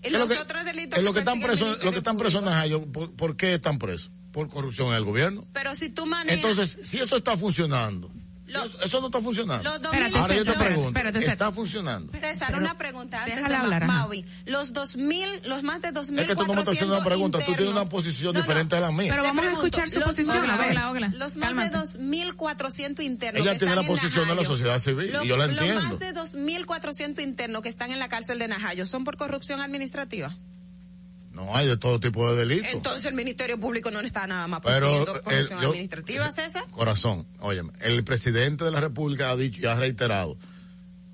[0.03, 2.43] y los lo que- otros delitos Es lo que están presos, lo que están presos
[2.45, 4.11] en ¿por, por qué están presos?
[4.31, 5.45] Por corrupción en el gobierno.
[5.51, 6.35] Pero si tú manejas...
[6.35, 8.11] Entonces, si eso está funcionando,
[8.47, 9.63] Lo- eso, eso no está funcionando.
[9.69, 11.25] Los dos Ahora mil- yo te pregunto, espérate, espérate.
[11.31, 12.13] ¿está funcionando?
[12.17, 13.85] César, una pregunta antes déjala de hablar.
[13.87, 14.25] Maui.
[14.45, 16.95] Los dos mil, los más de dos mil Es que tú no me estás haciendo
[16.95, 19.11] una pregunta, tú tienes una posición diferente a la mía.
[19.11, 20.75] Pero vamos a escuchar su posición, a ver.
[21.13, 23.41] Los más de 2.400 internos.
[23.41, 25.57] Ella que tiene están la posición de la sociedad civil, Los- y yo la Los
[25.59, 25.81] entiendo.
[25.83, 30.37] más de 2.400 internos que están en la cárcel de Najayo son por corrupción administrativa.
[31.37, 32.73] No hay de todo tipo de delitos.
[32.73, 36.65] Entonces el Ministerio Público no está nada más Pero, persiguiendo el- yo- administrativa, César.
[36.71, 40.35] Corazón, óyeme, el presidente de la República ha dicho y ha reiterado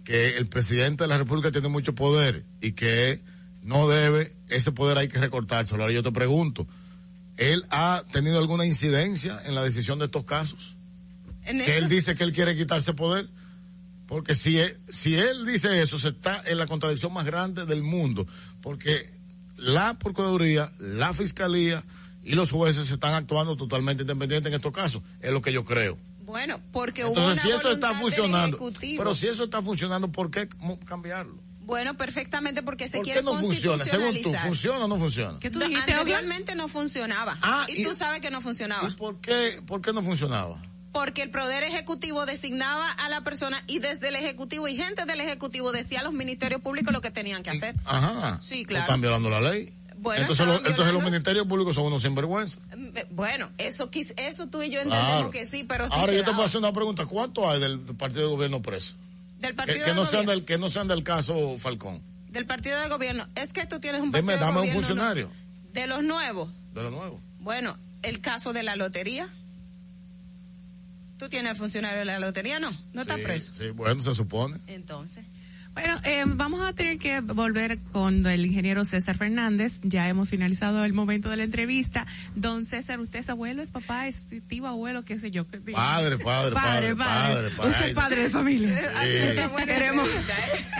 [0.06, 3.22] que el presidente de la República tiene mucho poder y que
[3.62, 5.84] no debe, ese poder hay que recortárselo.
[5.84, 6.68] Ahora yo te pregunto,
[7.38, 10.78] ¿él ha tenido alguna incidencia en la decisión de estos casos?
[11.44, 13.28] En Que él dice que él quiere quitarse poder.
[14.08, 17.84] Porque si él, si él dice eso, se está en la contradicción más grande del
[17.84, 18.26] mundo.
[18.62, 19.12] Porque
[19.64, 21.84] la Procuraduría, la Fiscalía
[22.24, 25.02] y los jueces están actuando totalmente independientes en estos casos.
[25.22, 25.98] Es lo que yo creo.
[26.26, 29.04] Bueno, porque hubo Entonces, una si eso está funcionando, Ejecutivo.
[29.04, 30.48] pero si eso está funcionando, ¿por qué
[30.86, 31.36] cambiarlo?
[31.66, 33.84] Bueno, perfectamente porque se ¿Por quiere qué no funciona?
[33.86, 34.34] Según tú.
[34.34, 35.38] ¿funciona o no funciona?
[35.40, 37.38] ¿Qué tú dijiste, anteriormente no funcionaba.
[37.42, 38.94] Ah, y, y- tú sabes que no funcionaba.
[38.98, 40.62] ¿Por qué, por qué no funcionaba?
[40.94, 45.20] Porque el Poder Ejecutivo designaba a la persona y desde el Ejecutivo y gente del
[45.20, 47.76] Ejecutivo decía a los ministerios públicos lo que tenían que hacer.
[47.84, 48.40] Ajá.
[48.42, 48.84] Sí, ¿No claro.
[48.84, 49.74] Están violando la ley.
[49.98, 50.46] Bueno, entonces,
[50.94, 52.60] los ministerios públicos son unos sinvergüenza.
[52.96, 55.32] Eh, Bueno, eso eso tú y yo entendemos Claro.
[55.32, 57.06] que sí, pero sí Ahora yo te puedo hacer una pregunta.
[57.06, 58.94] ¿Cuánto hay del partido de gobierno preso?
[59.40, 62.00] del Que, partido que de no sean del, que no sean del caso Falcón.
[62.30, 63.28] Del partido de gobierno.
[63.36, 65.30] Es que tú tienes un Deme, partido de dame un funcionario
[65.74, 66.50] De los nuevos.
[66.74, 67.20] de lo nuevo.
[67.40, 69.28] Bueno, el caso de la lotería.
[71.24, 72.60] ¿Tú tienes el funcionario de la lotería?
[72.60, 73.54] No, no está Sí, preso.
[73.54, 74.58] Sí, bueno, se supone.
[74.68, 75.24] Entonces.
[75.74, 79.80] Bueno, eh, vamos a tener que volver con el ingeniero César Fernández.
[79.82, 82.06] Ya hemos finalizado el momento de la entrevista.
[82.36, 85.46] Don César, ¿usted es abuelo, es papá, es tío, abuelo, qué sé yo?
[85.46, 87.70] Padre, padre, padre, padre, padre.
[87.72, 88.92] Usted es padre de familia.
[89.02, 89.66] Sí.
[89.66, 90.10] Queremos.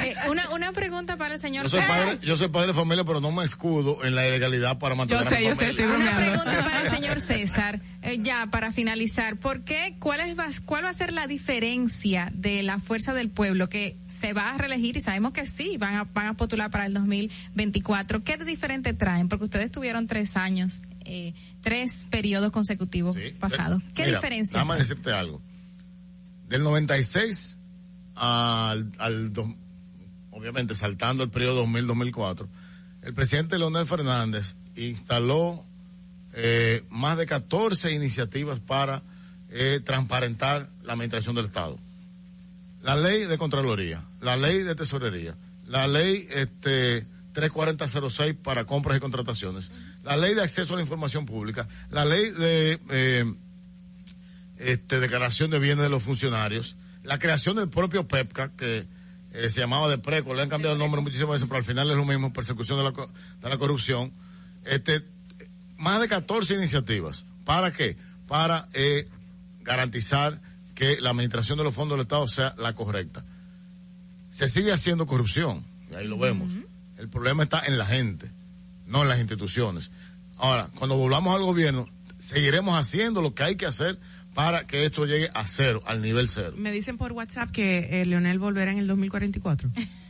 [0.04, 1.98] Eh, una, una pregunta para el señor Yo soy César.
[2.06, 5.24] padre, yo soy padre de familia, pero no me escudo en la ilegalidad para mantener
[5.24, 5.86] Yo a sé, mi yo sé, familia.
[5.86, 10.38] estoy Una pregunta para el señor César, eh, ya para finalizar, ¿por qué, cuál, es,
[10.38, 14.52] va- cuál va a ser la diferencia de la fuerza del pueblo que se va
[14.52, 18.24] a reelegir y sabemos que sí, van a, van a postular para el 2024?
[18.24, 19.30] ¿Qué de diferente traen?
[19.30, 23.82] Porque ustedes tuvieron tres años, eh, tres periodos consecutivos pasados.
[23.96, 24.60] ¿Qué Mira, diferencia?
[24.60, 25.42] Déjame decirte algo.
[26.50, 27.58] Del 96
[28.16, 29.32] al, al
[30.32, 32.48] obviamente saltando el periodo 2000-2004,
[33.04, 35.66] el presidente Leonel Fernández instaló
[36.34, 39.02] eh, más de 14 iniciativas para
[39.50, 41.78] eh, transparentar la administración del Estado.
[42.82, 45.36] La ley de Contraloría, la ley de Tesorería,
[45.68, 49.72] la ley este 3406 para compras y contrataciones,
[50.04, 53.34] la ley de acceso a la información pública, la ley de eh,
[54.58, 58.88] este, declaración de bienes de los funcionarios, la creación del propio PEPCA, que
[59.34, 61.90] eh, se llamaba de PRECO, le han cambiado el nombre muchísimas veces, pero al final
[61.90, 64.14] es lo mismo, persecución de la, de la corrupción,
[64.64, 65.04] este,
[65.84, 67.26] más de 14 iniciativas.
[67.46, 67.98] ¿Para qué?
[68.28, 69.08] Para eh,
[69.62, 70.40] garantizar
[70.74, 73.24] que la administración de los fondos del Estado sea la correcta.
[74.30, 76.52] Se sigue haciendo corrupción, y ahí lo vemos.
[76.98, 78.32] El problema está en la gente,
[78.88, 79.92] no en las instituciones.
[80.38, 81.86] Ahora, cuando volvamos al gobierno,
[82.18, 84.00] seguiremos haciendo lo que hay que hacer
[84.34, 86.56] para que esto llegue a cero, al nivel cero.
[86.58, 89.70] Me dicen por WhatsApp que eh, Leonel volverá en el 2044.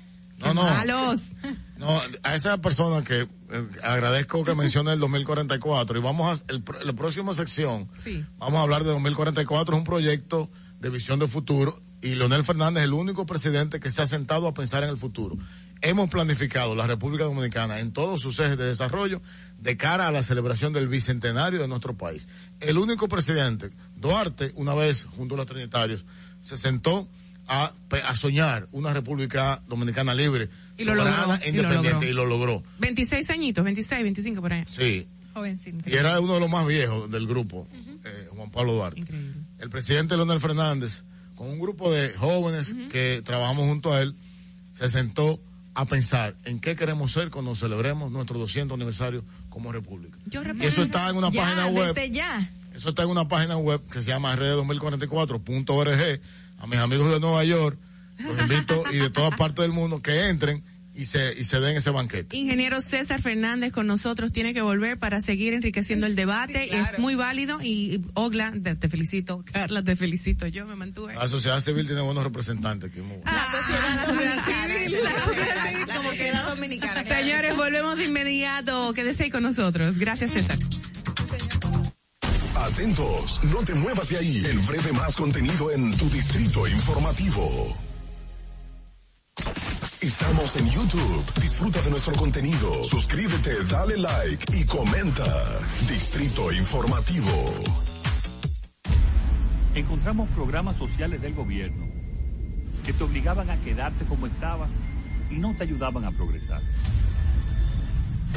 [0.44, 0.64] No, no.
[0.64, 1.32] Malos.
[1.78, 6.64] No, a esa persona que eh, agradezco que mencione el 2044 y vamos a, el,
[6.86, 8.24] la próxima sección, Sí.
[8.38, 10.50] vamos a hablar de 2044, es un proyecto
[10.80, 14.48] de visión de futuro y Leonel Fernández es el único presidente que se ha sentado
[14.48, 15.38] a pensar en el futuro.
[15.82, 19.22] Hemos planificado la República Dominicana en todos sus ejes de desarrollo
[19.58, 22.30] de cara a la celebración del bicentenario de nuestro país.
[22.62, 26.06] El único presidente, Duarte, una vez junto a los trinitarios,
[26.40, 27.08] se sentó
[27.48, 27.74] a,
[28.16, 32.10] soñar una República Dominicana libre, Y lo soberana logró, e y lo independiente logró.
[32.10, 32.64] y lo logró.
[32.80, 34.64] 26 añitos, 26, 25 por ahí.
[34.70, 35.08] Sí.
[35.34, 35.90] Jovencito.
[35.90, 37.68] Y era uno de los más viejos del grupo,
[38.06, 39.04] eh, Juan Pablo Duarte.
[39.60, 41.04] El presidente Leonel Fernández,
[41.36, 44.16] con un grupo de jóvenes que trabajamos junto a él,
[44.72, 45.40] se sentó
[45.74, 50.18] a pensar en qué queremos ser cuando celebremos nuestro 200 aniversario como república.
[50.32, 51.96] Y eso está en una Ya, página web.
[51.96, 52.52] desde ya.
[52.76, 56.22] Eso está en una página web que se llama red2044.org.
[56.64, 57.78] A mis amigos de Nueva York,
[58.20, 60.64] los invito y de todas partes del mundo que entren
[60.96, 62.38] y se, y se den ese banquete.
[62.38, 66.70] Ingeniero César Fernández con nosotros tiene que volver para seguir enriqueciendo el debate.
[66.74, 69.44] Es muy válido y Ogla, te, te felicito.
[69.52, 70.48] Carla, te felicito.
[70.48, 71.16] Yo me mantuve.
[71.16, 72.92] La sociedad civil tiene buenos representantes.
[72.92, 77.04] aquí, muy- La sociedad, la sociedad civil, la sociedad civil, La como sociedad que- dominicana.
[77.04, 78.94] Señores, volvemos de inmediato.
[78.94, 79.98] Quédese ahí con nosotros.
[79.98, 80.60] Gracias, César.
[82.64, 84.42] Atentos, no te muevas de ahí.
[84.46, 87.76] El breve más contenido en tu distrito informativo.
[90.02, 91.42] Estamos en YouTube.
[91.42, 92.82] Disfruta de nuestro contenido.
[92.86, 95.60] Suscríbete, dale like y comenta.
[95.90, 97.54] Distrito Informativo.
[99.76, 101.86] Encontramos programas sociales del gobierno
[102.86, 104.72] que te obligaban a quedarte como estabas
[105.30, 106.62] y no te ayudaban a progresar.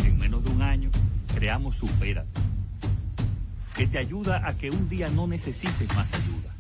[0.04, 0.90] En menos de un año
[1.32, 2.40] creamos Supérate,
[3.76, 6.54] que te ayuda a que un día no necesites más ayuda.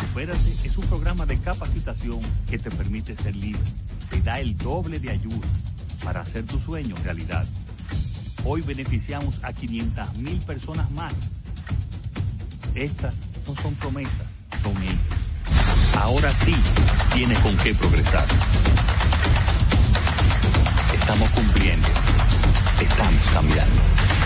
[0.00, 3.60] Supérate es un programa de capacitación que te permite ser libre,
[4.08, 5.46] te da el doble de ayuda
[6.02, 7.46] para hacer tu sueño realidad.
[8.44, 11.12] Hoy beneficiamos a 500 mil personas más.
[12.74, 13.14] Estas
[13.46, 15.96] no son promesas, son hechos.
[15.98, 16.54] Ahora sí
[17.12, 18.26] tienes con qué progresar.
[20.94, 21.88] Estamos cumpliendo.
[22.80, 24.25] Estamos cambiando.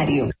[0.03, 0.40] Universitario.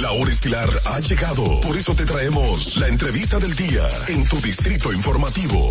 [0.00, 4.40] La hora estilar ha llegado, por eso te traemos la entrevista del día en tu
[4.40, 5.70] distrito informativo.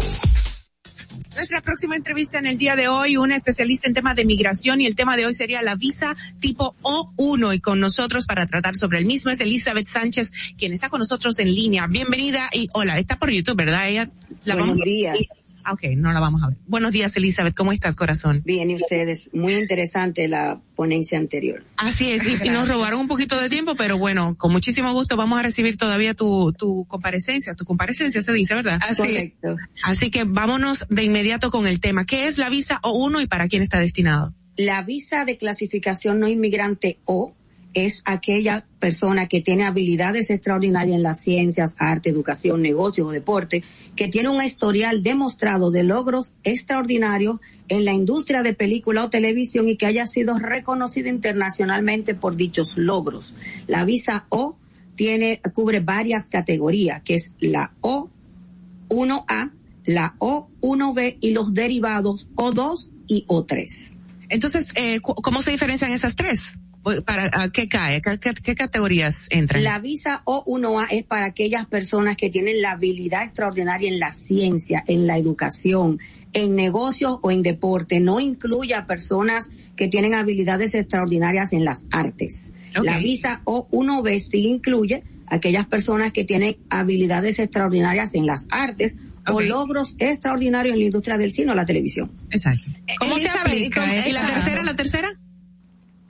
[1.36, 4.86] Nuestra próxima entrevista en el día de hoy, una especialista en temas de migración y
[4.86, 9.00] el tema de hoy sería la visa tipo O1 y con nosotros para tratar sobre
[9.00, 11.88] el mismo es Elizabeth Sánchez, quien está con nosotros en línea.
[11.88, 13.90] Bienvenida y hola, está por YouTube, ¿verdad?
[13.90, 14.10] Ella
[14.46, 15.18] la Buenos días.
[15.66, 16.58] Ah, ok, no la vamos a ver.
[16.68, 17.56] Buenos días, Elizabeth.
[17.56, 18.42] ¿Cómo estás, corazón?
[18.46, 19.30] Bien, y ustedes.
[19.34, 21.64] Muy interesante la ponencia anterior.
[21.78, 25.40] Así es, y, nos robaron un poquito de tiempo, pero bueno, con muchísimo gusto vamos
[25.40, 27.54] a recibir todavía tu, tu comparecencia.
[27.56, 28.80] Tu comparecencia se dice, ¿verdad?
[28.82, 29.56] Así Correcto.
[29.84, 32.06] Así que vámonos de inmediato con el tema.
[32.06, 34.34] ¿Qué es la visa O1 y para quién está destinado?
[34.56, 37.34] La visa de clasificación no inmigrante O
[37.74, 43.64] es aquella persona que tiene habilidades extraordinarias en las ciencias, arte, educación, negocio o deporte,
[43.96, 49.70] que tiene un historial demostrado de logros extraordinarios en la industria de película o televisión
[49.70, 53.34] y que haya sido reconocido internacionalmente por dichos logros.
[53.68, 54.58] La visa O
[54.96, 59.52] tiene, cubre varias categorías, que es la O1A,
[59.86, 63.92] la O1B y los derivados O2 y O3.
[64.30, 66.60] Entonces, eh, ¿cómo se diferencian esas tres?
[67.06, 68.02] ¿Para qué cae?
[68.02, 69.64] ¿Qué, categorías entran?
[69.64, 74.84] La visa O1A es para aquellas personas que tienen la habilidad extraordinaria en la ciencia,
[74.88, 76.00] en la educación,
[76.34, 78.00] en negocios o en deporte.
[78.00, 82.48] No incluye a personas que tienen habilidades extraordinarias en las artes.
[82.82, 88.98] La visa O1B sí incluye a aquellas personas que tienen habilidades extraordinarias en las artes
[89.28, 92.12] o logros extraordinarios en la industria del cine o la televisión.
[92.32, 92.72] Exacto.
[92.98, 94.08] ¿Cómo se aplica?
[94.08, 95.21] ¿Y la tercera, la tercera?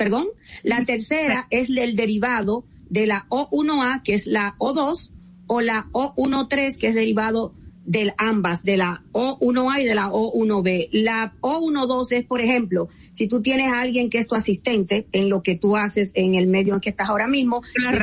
[0.02, 0.30] Perdón.
[0.64, 5.12] La tercera es el derivado de la O1A, que es la O2,
[5.46, 7.54] o la O13, que es derivado
[7.86, 10.90] de ambas, de la O1A y de la O1B.
[10.92, 15.30] La O12 es, por ejemplo, si tú tienes a alguien que es tu asistente en
[15.30, 17.62] lo que tú haces en el medio en que estás ahora mismo,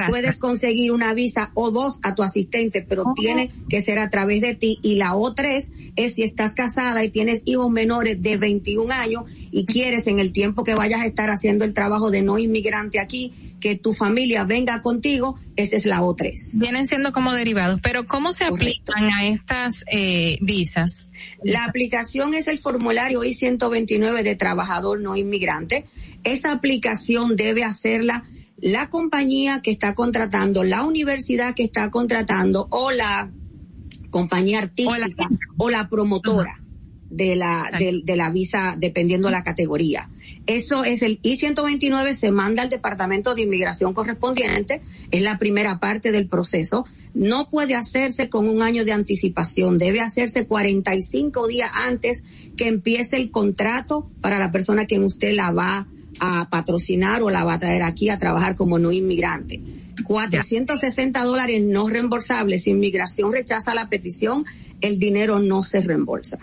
[0.09, 4.55] puedes conseguir una visa O2 a tu asistente, pero tiene que ser a través de
[4.55, 4.79] ti.
[4.83, 9.65] Y la O3 es si estás casada y tienes hijos menores de 21 años y
[9.65, 13.33] quieres en el tiempo que vayas a estar haciendo el trabajo de no inmigrante aquí,
[13.61, 16.59] que tu familia venga contigo, esa es la O3.
[16.59, 21.13] Vienen siendo como derivados, pero ¿cómo se aplican a estas eh, visas?
[21.43, 25.87] La aplicación es el formulario I-129 de trabajador no inmigrante.
[26.25, 28.25] Esa aplicación debe hacerla
[28.61, 33.31] la compañía que está contratando, la universidad que está contratando o la
[34.11, 35.29] compañía artística
[35.59, 36.61] o la, promotora
[37.11, 40.09] de la, de, la visa dependiendo de la categoría.
[40.49, 46.11] Eso es el I-129, se manda al Departamento de Inmigración correspondiente, es la primera parte
[46.11, 46.87] del proceso.
[47.13, 52.23] No puede hacerse con un año de anticipación, debe hacerse 45 días antes
[52.57, 55.87] que empiece el contrato para la persona que usted la va
[56.19, 59.61] a patrocinar o la va a traer aquí a trabajar como no inmigrante.
[60.03, 62.63] 460 dólares no reembolsables.
[62.63, 64.47] Si inmigración rechaza la petición,
[64.81, 66.39] el dinero no se reembolsa.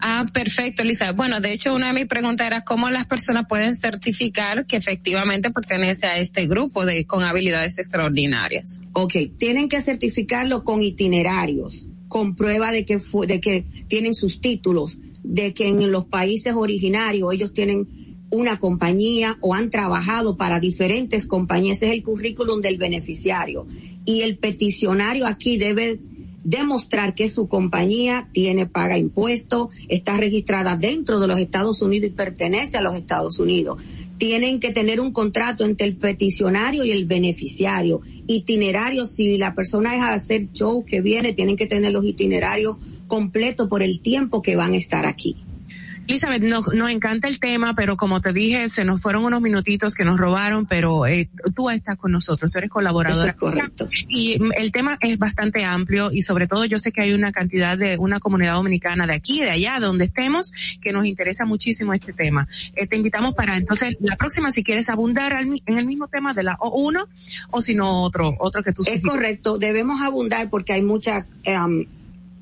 [0.00, 1.12] Ah, perfecto, Lisa.
[1.12, 5.50] Bueno, de hecho, una de mis preguntas era cómo las personas pueden certificar que efectivamente
[5.50, 8.80] pertenece a este grupo de con habilidades extraordinarias.
[8.92, 14.40] Ok, tienen que certificarlo con itinerarios, con prueba de que fue, de que tienen sus
[14.40, 17.88] títulos, de que en los países originarios ellos tienen
[18.30, 21.78] una compañía o han trabajado para diferentes compañías.
[21.78, 23.66] Ese es el currículum del beneficiario.
[24.04, 25.98] Y el peticionario aquí debe
[26.48, 32.14] demostrar que su compañía tiene paga impuestos, está registrada dentro de los Estados Unidos y
[32.14, 33.82] pertenece a los Estados Unidos.
[34.16, 38.00] Tienen que tener un contrato entre el peticionario y el beneficiario.
[38.26, 42.78] Itinerarios, si la persona es a hacer show que viene, tienen que tener los itinerarios
[43.08, 45.36] completos por el tiempo que van a estar aquí.
[46.08, 49.94] Elizabeth, nos, nos encanta el tema, pero como te dije, se nos fueron unos minutitos
[49.94, 53.34] que nos robaron, pero eh, tú estás con nosotros, tú eres colaboradora.
[53.34, 53.90] correcto.
[54.08, 57.76] Y el tema es bastante amplio y sobre todo yo sé que hay una cantidad
[57.76, 61.92] de una comunidad dominicana de aquí, de allá, de donde estemos, que nos interesa muchísimo
[61.92, 62.48] este tema.
[62.74, 66.42] Eh, te invitamos para entonces la próxima si quieres abundar en el mismo tema de
[66.42, 67.06] la O1
[67.50, 71.84] o si no otro, otro que tú Es correcto, debemos abundar porque hay mucha um,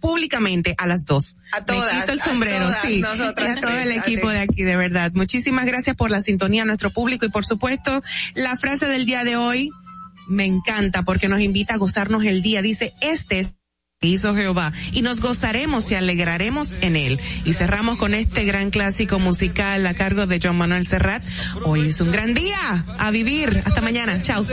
[0.00, 1.38] públicamente a las dos.
[1.52, 1.92] A todas.
[1.92, 3.02] Me quito el sombrero, sí.
[3.04, 5.12] a todo el equipo de aquí, de verdad.
[5.14, 8.02] Muchísimas gracias por la sintonía a nuestro público y por supuesto
[8.34, 9.70] la frase del día de hoy,
[10.26, 12.62] me encanta porque nos invita a gozarnos el día.
[12.62, 13.56] Dice, este es
[14.02, 17.20] hizo Jehová y nos gozaremos y alegraremos en él.
[17.44, 21.22] Y cerramos con este gran clásico musical a cargo de John Manuel Serrat.
[21.64, 23.62] Hoy es un gran día a vivir.
[23.64, 24.20] Hasta mañana.
[24.22, 24.44] Chao.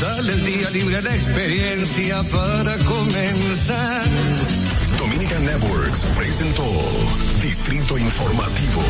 [0.00, 4.04] Dale el día libre de experiencia para comenzar.
[4.98, 6.64] Dominican Networks presentó
[7.40, 8.82] Distrito Informativo.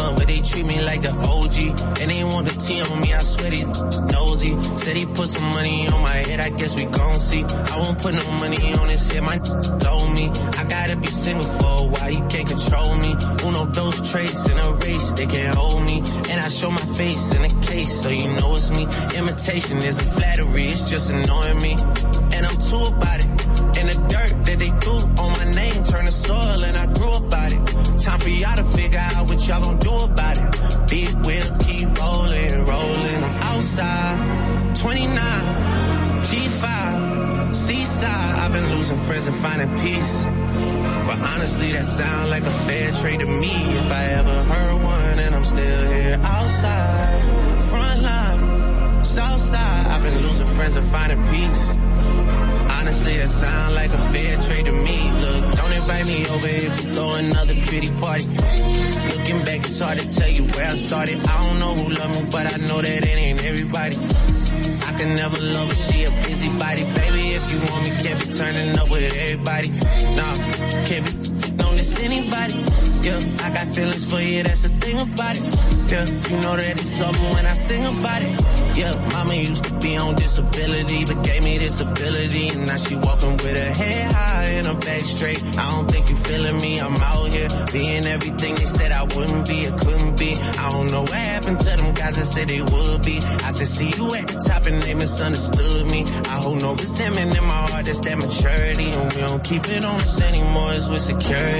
[0.00, 1.56] Young, but they treat me like the OG.
[2.00, 3.64] And they want the T on me, I swear they
[4.12, 4.52] nosy.
[4.80, 7.42] Said he put some money on my head, I guess we gon' see.
[7.42, 10.26] I won't put no money on his head, my told me.
[10.60, 13.12] I gotta be single for a while, you can't control me.
[13.44, 15.98] Uno, those traits in a race, they can't hold me.
[16.30, 18.84] And I show my face in a case, so you know it's me.
[19.20, 21.72] Imitation isn't flattery, it's just annoying me.
[22.34, 23.30] And I'm too about it.
[23.78, 27.14] And the dirt that they threw on my name turned to soil and I grew
[27.14, 27.59] about it.
[28.10, 30.90] Time for y'all to figure out what y'all gonna do about it.
[30.90, 33.22] Big wheels keep rolling, rolling.
[33.22, 35.14] I'm outside, 29,
[36.26, 38.34] G5, seaside.
[38.42, 40.22] I've been losing friends and finding peace.
[41.06, 43.54] But honestly, that sound like a fair trade to me.
[43.78, 49.86] If I ever heard one and I'm still here outside, front line, south side.
[49.86, 51.76] I've been losing friends and finding peace.
[52.74, 54.98] Honestly, that sound like a fair trade to me.
[55.22, 55.39] Look,
[55.90, 58.26] invite me over if you throw another pretty party.
[58.26, 61.26] Looking back, it's hard to tell you where I started.
[61.26, 63.96] I don't know who loved me, but I know that it ain't everybody.
[64.86, 66.84] I can never love her, she a busybody.
[66.84, 69.68] Baby, if you want me, can't be turning up with everybody.
[70.14, 70.34] Nah,
[70.86, 71.39] can't be
[71.70, 72.54] on this anybody.
[73.00, 75.44] Yeah, I got feelings for you, that's the thing about it.
[75.90, 78.34] Yeah, you know that it's something when I sing about it.
[78.76, 82.48] Yeah, mama used to be on disability, but gave me this ability.
[82.48, 85.42] And now she walking with her head high and her back straight.
[85.56, 89.48] I don't think you feeling me, I'm out here being everything they said I wouldn't
[89.48, 90.34] be or couldn't be.
[90.36, 93.16] I don't know what happened to them guys that said they would be.
[93.16, 96.04] I said, see you at the top and they misunderstood me.
[96.28, 98.90] I hold no resentment in my heart, that's that maturity.
[98.92, 101.59] And we don't keep it on us anymore, it's with security.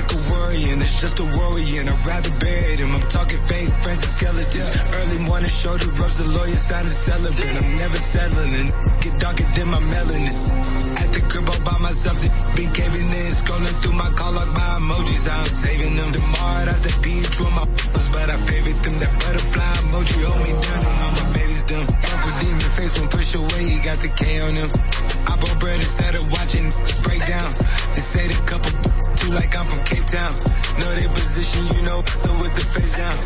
[0.00, 0.78] Sick, of worrying.
[0.80, 2.92] It's just a worry, and I'd rather bury them.
[2.96, 4.72] I'm talking fake friends and skeletons.
[4.96, 7.54] Early morning shoulder rubs, the lawyer sign a celebrant.
[7.60, 8.68] I'm never settling,
[9.00, 10.36] get darker than my melanin.
[11.00, 14.50] At the crib all by myself, the been caving in, scrolling through my call log
[14.52, 15.24] my emojis.
[15.28, 16.10] I'm saving them.
[16.10, 18.94] Tomorrow, that's the beat, drew my f***ers, but I favorite them.
[19.00, 21.88] That butterfly emoji hold me down, and all my babies done.
[22.10, 24.70] Uncle Demon face when push away, he got the K on him.
[25.30, 26.66] I bought bread instead of watching
[27.04, 27.22] break
[28.00, 28.08] down.
[28.10, 28.72] Say the couple
[29.20, 30.32] too like I'm from Cape Town.
[30.80, 32.00] Know their position, you know,
[32.40, 33.16] with the face down.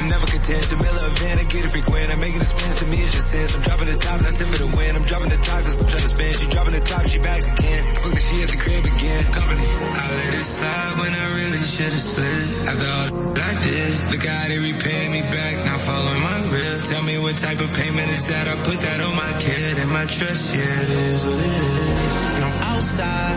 [0.00, 2.06] I'm never content to mill a van, I get it big win.
[2.10, 3.54] I'm making a spin to me, it's just sense.
[3.54, 4.92] I'm dropping the top, not for the win.
[4.96, 6.32] I'm dropping the top, cause I'm trying to spin.
[6.34, 7.82] She dropping the top, she back again.
[8.00, 9.22] Fuck she at the crib again.
[9.34, 9.66] Company.
[9.68, 12.44] I let it slide when I really should've slid.
[12.64, 16.82] After all I did, look how they repay me back, now following my rib.
[16.88, 18.48] Tell me what type of payment is that?
[18.48, 21.92] I put that on my kid and my trust, yeah, it is what it is.
[22.34, 23.36] And I'm outside,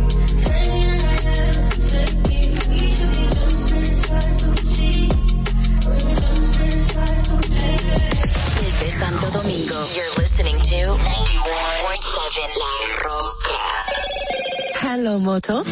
[10.43, 13.70] Listening to 91.7 La Roca.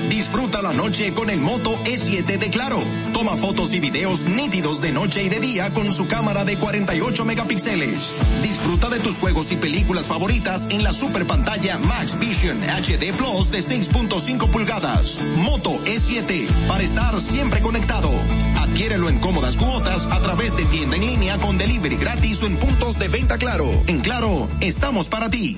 [0.09, 2.83] Disfruta la noche con el Moto E7 de Claro.
[3.13, 7.25] Toma fotos y videos nítidos de noche y de día con su cámara de 48
[7.25, 8.13] megapíxeles.
[8.41, 13.51] Disfruta de tus juegos y películas favoritas en la super pantalla Max Vision HD Plus
[13.51, 15.19] de 6.5 pulgadas.
[15.37, 18.09] Moto E7 para estar siempre conectado.
[18.57, 22.57] Adquiérelo en cómodas cuotas a través de tienda en línea con delivery gratis o en
[22.57, 23.69] puntos de venta Claro.
[23.87, 25.57] En Claro, estamos para ti.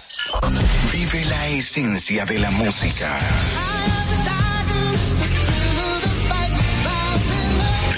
[0.91, 3.17] Vive la esencia de la música.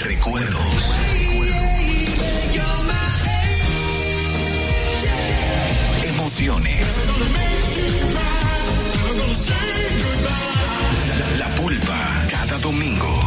[0.04, 0.94] Recuerdos.
[6.04, 6.86] Emociones.
[11.38, 12.26] La pulpa.
[12.28, 13.26] Cada domingo,